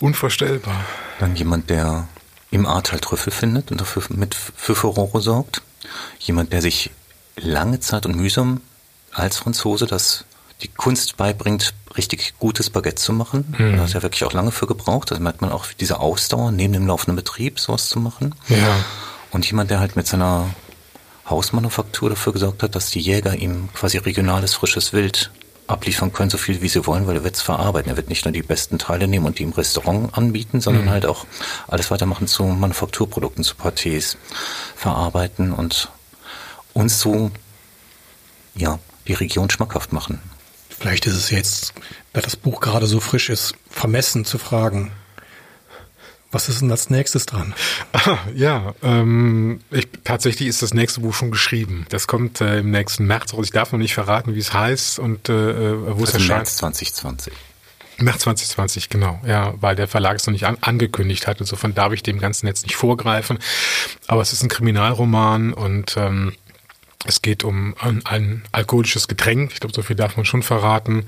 unvorstellbar. 0.00 0.84
Dann 1.20 1.36
jemand, 1.36 1.70
der 1.70 2.08
im 2.50 2.66
Ahrtal 2.66 3.00
Trüffel 3.00 3.32
findet 3.32 3.70
und 3.70 3.80
dafür 3.80 4.02
mit 4.10 4.34
für 4.34 4.74
Furore 4.74 5.20
sorgt. 5.20 5.62
Jemand, 6.18 6.52
der 6.52 6.62
sich 6.62 6.90
lange 7.36 7.80
Zeit 7.80 8.06
und 8.06 8.16
mühsam 8.16 8.60
als 9.12 9.38
Franzose 9.38 9.86
das 9.86 10.24
die 10.62 10.68
Kunst 10.68 11.16
beibringt, 11.16 11.74
richtig 11.96 12.34
gutes 12.38 12.70
Baguette 12.70 12.96
zu 12.96 13.12
machen. 13.12 13.54
Mhm. 13.58 13.76
Da 13.76 13.82
hat 13.82 13.94
er 13.94 14.02
wirklich 14.02 14.24
auch 14.24 14.32
lange 14.32 14.50
für 14.52 14.66
gebraucht. 14.66 15.10
Da 15.10 15.18
merkt 15.18 15.40
man 15.40 15.52
auch 15.52 15.66
diese 15.78 16.00
Ausdauer, 16.00 16.52
neben 16.52 16.72
dem 16.72 16.86
laufenden 16.86 17.16
Betrieb 17.16 17.60
sowas 17.60 17.88
zu 17.88 18.00
machen. 18.00 18.34
Ja. 18.48 18.76
Und 19.34 19.44
jemand, 19.50 19.68
der 19.68 19.80
halt 19.80 19.96
mit 19.96 20.06
seiner 20.06 20.48
Hausmanufaktur 21.28 22.08
dafür 22.08 22.32
gesorgt 22.32 22.62
hat, 22.62 22.76
dass 22.76 22.90
die 22.90 23.00
Jäger 23.00 23.34
ihm 23.34 23.68
quasi 23.74 23.98
regionales 23.98 24.54
frisches 24.54 24.92
Wild 24.92 25.32
abliefern 25.66 26.12
können, 26.12 26.30
so 26.30 26.38
viel 26.38 26.62
wie 26.62 26.68
sie 26.68 26.86
wollen, 26.86 27.08
weil 27.08 27.16
er 27.16 27.24
wird 27.24 27.34
es 27.34 27.42
verarbeiten. 27.42 27.90
Er 27.90 27.96
wird 27.96 28.08
nicht 28.08 28.24
nur 28.24 28.30
die 28.30 28.44
besten 28.44 28.78
Teile 28.78 29.08
nehmen 29.08 29.26
und 29.26 29.40
die 29.40 29.42
im 29.42 29.50
Restaurant 29.50 30.16
anbieten, 30.16 30.60
sondern 30.60 30.84
mhm. 30.84 30.90
halt 30.90 31.04
auch 31.04 31.26
alles 31.66 31.90
weitermachen 31.90 32.28
zu 32.28 32.44
Manufakturprodukten, 32.44 33.42
zu 33.42 33.56
Pâtés 33.56 34.16
verarbeiten 34.76 35.52
und 35.52 35.90
uns 36.72 37.00
so, 37.00 37.32
ja, 38.54 38.78
die 39.08 39.14
Region 39.14 39.50
schmackhaft 39.50 39.92
machen. 39.92 40.20
Vielleicht 40.68 41.06
ist 41.06 41.16
es 41.16 41.30
jetzt, 41.30 41.74
da 42.12 42.20
das 42.20 42.36
Buch 42.36 42.60
gerade 42.60 42.86
so 42.86 43.00
frisch 43.00 43.30
ist, 43.30 43.54
vermessen 43.68 44.24
zu 44.24 44.38
fragen, 44.38 44.92
was 46.34 46.48
ist 46.48 46.60
denn 46.60 46.70
als 46.70 46.90
nächstes 46.90 47.26
dran? 47.26 47.54
Ah, 47.92 48.18
ja, 48.34 48.74
ähm, 48.82 49.60
ich, 49.70 49.88
tatsächlich 50.02 50.48
ist 50.48 50.62
das 50.62 50.74
nächste 50.74 51.00
Buch 51.00 51.14
schon 51.14 51.30
geschrieben. 51.30 51.86
Das 51.88 52.06
kommt 52.06 52.40
äh, 52.40 52.58
im 52.58 52.70
nächsten 52.70 53.06
März 53.06 53.32
raus. 53.32 53.46
Ich 53.46 53.52
darf 53.52 53.72
noch 53.72 53.78
nicht 53.78 53.94
verraten, 53.94 54.34
wie 54.34 54.40
es 54.40 54.52
heißt 54.52 54.98
und 54.98 55.28
äh, 55.28 55.32
wo 55.32 55.92
also 55.92 56.04
es 56.04 56.14
erscheint. 56.14 56.40
März 56.40 56.56
2020. 56.56 57.32
März 57.98 58.22
2020, 58.22 58.88
genau, 58.88 59.20
ja, 59.24 59.54
weil 59.60 59.76
der 59.76 59.86
Verlag 59.86 60.16
es 60.16 60.26
noch 60.26 60.32
nicht 60.32 60.46
an, 60.46 60.58
angekündigt 60.60 61.28
hat. 61.28 61.38
Insofern 61.40 61.74
darf 61.74 61.92
ich 61.92 62.02
dem 62.02 62.18
ganzen 62.18 62.48
jetzt 62.48 62.64
nicht 62.64 62.74
vorgreifen. 62.74 63.38
Aber 64.08 64.20
es 64.20 64.32
ist 64.32 64.42
ein 64.42 64.48
Kriminalroman 64.48 65.52
und 65.52 65.96
ähm, 65.96 66.32
es 67.06 67.22
geht 67.22 67.44
um 67.44 67.74
ein, 67.78 68.04
ein 68.04 68.42
alkoholisches 68.50 69.08
Getränk. 69.08 69.52
Ich 69.52 69.60
glaube, 69.60 69.74
so 69.74 69.82
viel 69.82 69.96
darf 69.96 70.16
man 70.16 70.26
schon 70.26 70.42
verraten. 70.42 71.06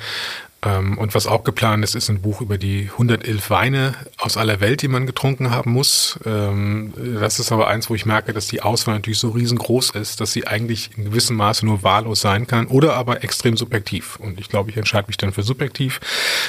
Ähm, 0.67 0.99
und 0.99 1.15
was 1.15 1.27
auch 1.29 1.45
geplant 1.45 1.85
ist, 1.85 1.95
ist 1.95 2.09
ein 2.09 2.21
Buch 2.21 2.41
über 2.41 2.59
die 2.59 2.91
111 2.93 3.51
Weine 3.51 3.95
aus 4.19 4.37
aller 4.37 4.61
Welt, 4.61 4.83
die 4.83 4.89
man 4.89 5.07
getrunken 5.07 5.51
haben 5.51 5.73
muss. 5.73 6.19
Ähm, 6.27 6.93
das 7.21 7.39
ist 7.39 7.53
aber 7.53 7.69
eins, 7.69 7.89
wo 7.89 7.95
ich 7.95 8.05
merke, 8.05 8.33
dass 8.33 8.49
die 8.49 8.63
Auswahl 8.63 8.97
natürlich 8.97 9.21
so 9.21 9.31
riesengroß 9.31 9.91
ist, 9.91 10.21
dass 10.21 10.33
sie 10.33 10.47
eigentlich 10.47 10.91
in 10.97 11.05
gewissem 11.05 11.37
Maße 11.37 11.65
nur 11.65 11.85
wahllos 11.85 12.21
sein 12.21 12.47
kann 12.49 12.67
oder 12.67 12.95
aber 12.95 13.23
extrem 13.23 13.57
subjektiv. 13.57 14.17
Und 14.17 14.41
ich 14.41 14.49
glaube, 14.49 14.71
ich 14.71 14.77
entscheide 14.77 15.07
mich 15.07 15.17
dann 15.17 15.33
für 15.33 15.45
subjektiv. 15.45 16.01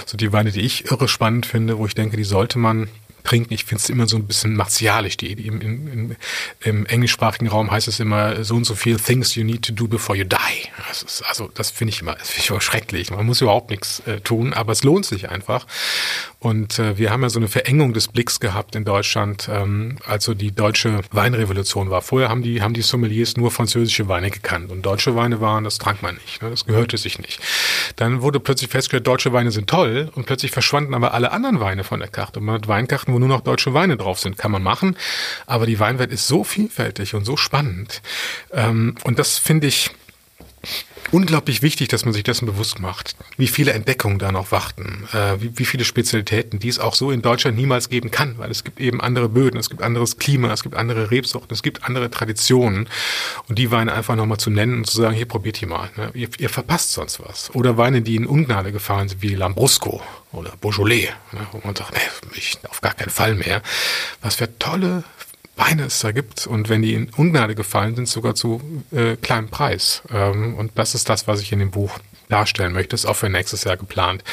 So 0.06 0.18
die 0.18 0.34
Weine, 0.34 0.52
die 0.52 0.62
ich 0.62 0.90
irre 0.90 1.08
spannend 1.08 1.46
finde, 1.46 1.78
wo 1.78 1.86
ich 1.86 1.94
denke, 1.94 2.18
die 2.18 2.24
sollte 2.24 2.58
man 2.58 2.90
trinken. 3.28 3.54
Ich 3.54 3.66
finde 3.66 3.84
es 3.84 3.90
immer 3.90 4.08
so 4.08 4.18
ein 4.18 4.26
bisschen 4.26 4.56
martialisch. 4.56 5.18
Die, 5.18 5.32
im, 5.32 5.62
im, 5.62 6.16
Im 6.64 6.86
englischsprachigen 6.86 7.48
Raum 7.48 7.70
heißt 7.70 7.88
es 7.88 8.00
immer 8.00 8.44
so 8.44 8.56
und 8.56 8.64
so 8.64 8.76
viel 8.76 8.98
Things 8.98 9.36
you 9.36 9.44
need 9.44 9.64
to 9.64 9.74
do 9.74 9.88
before 9.88 10.18
you 10.18 10.24
die. 10.24 10.38
Das 10.88 11.04
ist, 11.04 11.22
also 11.24 11.50
das 11.54 11.70
finde 11.72 11.94
ich 11.94 12.02
immer, 12.02 12.16
das 12.16 12.30
finde 12.30 12.44
ich 12.44 12.50
immer 12.50 12.62
schrecklich. 12.62 13.12
Man 13.12 13.26
muss 13.26 13.42
überhaupt 13.42 13.70
nichts 13.70 14.00
äh, 14.08 14.22
tun, 14.22 14.54
aber 14.54 14.72
es 14.72 14.84
lohnt 14.84 15.06
sich 15.06 15.30
einfach. 15.30 15.68
Und 16.48 16.80
äh, 16.80 16.98
wir 16.98 17.12
haben 17.12 17.24
ja 17.24 17.30
so 17.30 17.40
eine 17.40 17.50
Verengung 17.50 17.92
des 17.92 18.08
Blicks 18.08 18.40
gehabt 18.40 18.74
in 18.78 18.86
Deutschland, 18.86 19.50
ähm, 19.52 19.98
also 20.06 20.34
die 20.34 20.54
deutsche 20.54 21.02
Weinrevolution 21.12 21.90
war. 21.90 22.02
Vorher 22.02 22.30
haben 22.30 22.42
die, 22.42 22.62
haben 22.62 22.74
die 22.74 22.84
Sommeliers 22.84 23.36
nur 23.36 23.52
französische 23.52 24.08
Weine 24.08 24.32
gekannt 24.32 24.72
und 24.72 24.82
deutsche 24.82 25.14
Weine 25.18 25.42
waren, 25.42 25.66
das 25.66 25.78
trank 25.78 26.02
man 26.02 26.16
nicht, 26.16 26.42
ne? 26.42 26.50
das 26.50 26.66
gehörte 26.66 26.98
sich 26.98 27.20
nicht. 27.20 27.42
Dann 27.98 28.22
wurde 28.22 28.40
plötzlich 28.40 28.70
festgestellt, 28.70 29.06
deutsche 29.08 29.34
Weine 29.34 29.52
sind 29.52 29.70
toll 29.70 30.10
und 30.16 30.26
plötzlich 30.26 30.52
verschwanden 30.52 30.94
aber 30.94 31.14
alle 31.14 31.34
anderen 31.34 31.60
Weine 31.60 31.84
von 31.84 32.00
der 32.00 32.08
Karte. 32.08 32.40
Und 32.40 32.46
man 32.46 32.56
hat 32.56 32.70
Weinkarten, 32.70 33.14
wo 33.14 33.20
nur 33.20 33.28
noch 33.28 33.42
deutsche 33.42 33.74
Weine 33.74 33.98
drauf 33.98 34.18
sind, 34.18 34.38
kann 34.38 34.52
man 34.52 34.64
machen. 34.64 34.96
Aber 35.48 35.66
die 35.66 35.82
Weinwelt 35.82 36.14
ist 36.14 36.28
so 36.28 36.46
vielfältig 36.46 37.14
und 37.14 37.26
so 37.26 37.36
spannend. 37.36 38.02
Ähm, 38.54 38.96
und 39.04 39.20
das 39.20 39.38
finde 39.38 39.68
ich, 39.68 39.92
unglaublich 41.12 41.62
wichtig, 41.62 41.88
dass 41.88 42.06
man 42.06 42.14
sich 42.14 42.24
dessen 42.24 42.46
bewusst 42.46 42.80
macht, 42.80 43.16
wie 43.38 43.48
viele 43.48 43.72
Entdeckungen 43.72 44.20
da 44.20 44.32
noch 44.32 44.52
warten, 44.52 45.08
äh, 45.14 45.42
wie, 45.42 45.58
wie, 45.58 45.66
viele 45.66 45.86
Spezialitäten, 45.86 46.60
die 46.60 46.68
es 46.68 46.80
auch 46.80 46.96
so 46.96 47.12
in 47.12 47.22
Deutschland 47.22 47.58
niemals 47.58 47.90
geben 47.90 48.12
kann, 48.12 48.38
weil 48.38 48.52
es 48.52 48.64
gibt 48.64 48.80
eben 48.80 49.02
andere 49.02 49.30
Böden, 49.30 49.58
es 49.60 49.70
gibt 49.70 49.82
anderes 49.82 50.18
Klima, 50.18 50.52
es 50.52 50.64
gibt 50.64 50.76
andere 50.76 51.12
Rebsorten, 51.12 51.54
es 51.54 51.64
gibt 51.64 51.84
andere 51.84 52.10
Traditionen 52.10 52.90
und 53.48 53.58
die 53.58 53.72
Weine 53.72 53.94
einfach 53.94 54.16
nochmal 54.16 54.38
zu 54.38 54.50
nennen 54.50 54.80
und 54.80 54.86
zu 54.86 54.98
sagen, 54.98 55.16
hier 55.16 55.28
probiert 55.28 55.62
ihr 55.62 55.68
mal, 55.68 55.90
ne? 55.96 56.12
ihr, 56.14 56.30
ihr, 56.38 56.50
verpasst 56.50 56.94
sonst 56.94 57.20
was. 57.20 57.54
Oder 57.54 57.78
Weine, 57.78 58.02
die 58.02 58.16
in 58.16 58.26
Ungnade 58.26 58.72
gefallen 58.72 59.08
sind, 59.10 59.22
wie 59.22 59.36
Lambrusco 59.36 60.02
oder 60.32 60.54
Beaujolais, 60.60 61.10
ne? 61.32 61.48
wo 61.52 61.62
man 61.64 61.76
sagt, 61.76 61.94
nee, 61.94 62.38
ich, 62.38 62.58
auf 62.70 62.82
gar 62.82 62.94
keinen 62.94 63.10
Fall 63.10 63.36
mehr. 63.36 63.62
Was 64.22 64.36
für 64.36 64.58
tolle 64.60 65.04
Weine 65.58 65.86
es 65.86 66.00
da 66.00 66.12
gibt 66.12 66.48
und 66.48 66.70
wenn 66.70 66.82
die 66.82 66.94
in 66.94 67.10
Ungnade 67.10 67.56
gefallen 67.56 67.96
sind, 67.96 68.08
sogar 68.08 68.36
zu 68.36 68.62
äh, 68.92 69.16
kleinem 69.16 69.50
Preis. 69.50 70.04
Ähm, 70.14 70.56
und 70.56 70.72
das 70.76 70.96
ist 70.96 71.10
das, 71.10 71.28
was 71.28 71.42
ich 71.42 71.52
in 71.52 71.60
dem 71.60 71.72
Buch 71.72 72.00
darstellen 72.30 72.74
möchte. 72.74 72.90
Das 72.90 73.02
ist 73.02 73.06
auch 73.06 73.16
für 73.16 73.30
nächstes 73.30 73.64
Jahr 73.64 73.78
geplant. 73.78 74.24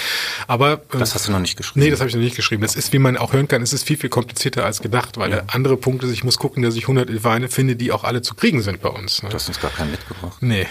Aber 0.47 0.83
äh, 0.93 0.99
das 0.99 1.15
hast 1.15 1.29
du 1.29 1.33
noch 1.33 1.39
nicht 1.39 1.57
geschrieben. 1.57 1.85
Nee, 1.85 1.91
das 1.91 2.01
habe 2.01 2.09
ich 2.09 2.15
noch 2.15 2.23
nicht 2.23 2.37
geschrieben. 2.37 2.63
Das 2.63 2.77
ist, 2.77 2.93
wie 2.93 2.99
man 2.99 3.17
auch 3.17 3.33
hören 3.33 3.49
kann, 3.49 3.63
es 3.63 3.73
ist 3.73 3.85
viel 3.85 3.97
viel 3.97 4.11
komplizierter 4.11 4.65
als 4.65 4.83
gedacht, 4.83 5.17
weil 5.17 5.31
ja. 5.31 5.37
der 5.37 5.55
andere 5.55 5.77
Punkt 5.77 6.05
ist, 6.05 6.11
ich 6.11 6.25
muss 6.25 6.39
gucken, 6.39 6.63
dass 6.63 6.77
ich 6.77 6.83
100 6.83 7.25
Weine 7.25 7.49
finde, 7.49 7.77
die 7.77 7.93
auch 7.93 8.05
alle 8.05 8.23
zu 8.23 8.35
kriegen 8.35 8.63
sind 8.63 8.83
bei 8.83 8.89
uns. 8.89 9.23
Ne? 9.23 9.29
Du 9.31 9.35
hast 9.35 9.49
uns 9.49 9.61
gar 9.61 9.71
keinen 9.71 9.93
mitgebracht. 9.93 10.37
Nee. 10.41 10.67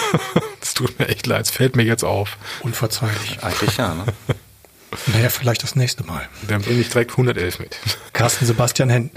das 0.60 0.74
tut 0.74 0.98
mir 0.98 1.08
echt 1.08 1.26
leid. 1.26 1.42
Es 1.42 1.50
fällt 1.50 1.76
mir 1.76 1.84
jetzt 1.84 2.04
auf. 2.04 2.36
Unverzeihlich. 2.60 3.38
Eigentlich 3.42 3.76
ja. 3.76 3.94
Ne? 3.94 4.04
Naja, 5.06 5.28
vielleicht 5.28 5.62
das 5.62 5.76
nächste 5.76 6.04
Mal. 6.04 6.28
Dann 6.48 6.62
bringe 6.62 6.80
ich 6.80 6.88
direkt 6.88 7.12
111 7.12 7.58
mit. 7.58 7.78
Carsten 8.12 8.46
Sebastian 8.46 8.90
Henn, 8.90 9.10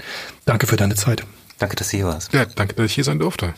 danke 0.44 0.66
für 0.66 0.76
deine 0.76 0.94
Zeit. 0.94 1.24
Danke, 1.58 1.76
dass 1.76 1.90
du 1.90 1.96
hier 1.96 2.06
warst. 2.06 2.32
Ja, 2.32 2.44
danke, 2.44 2.74
dass 2.74 2.86
ich 2.86 2.94
hier 2.94 3.04
sein 3.04 3.18
durfte. 3.18 3.54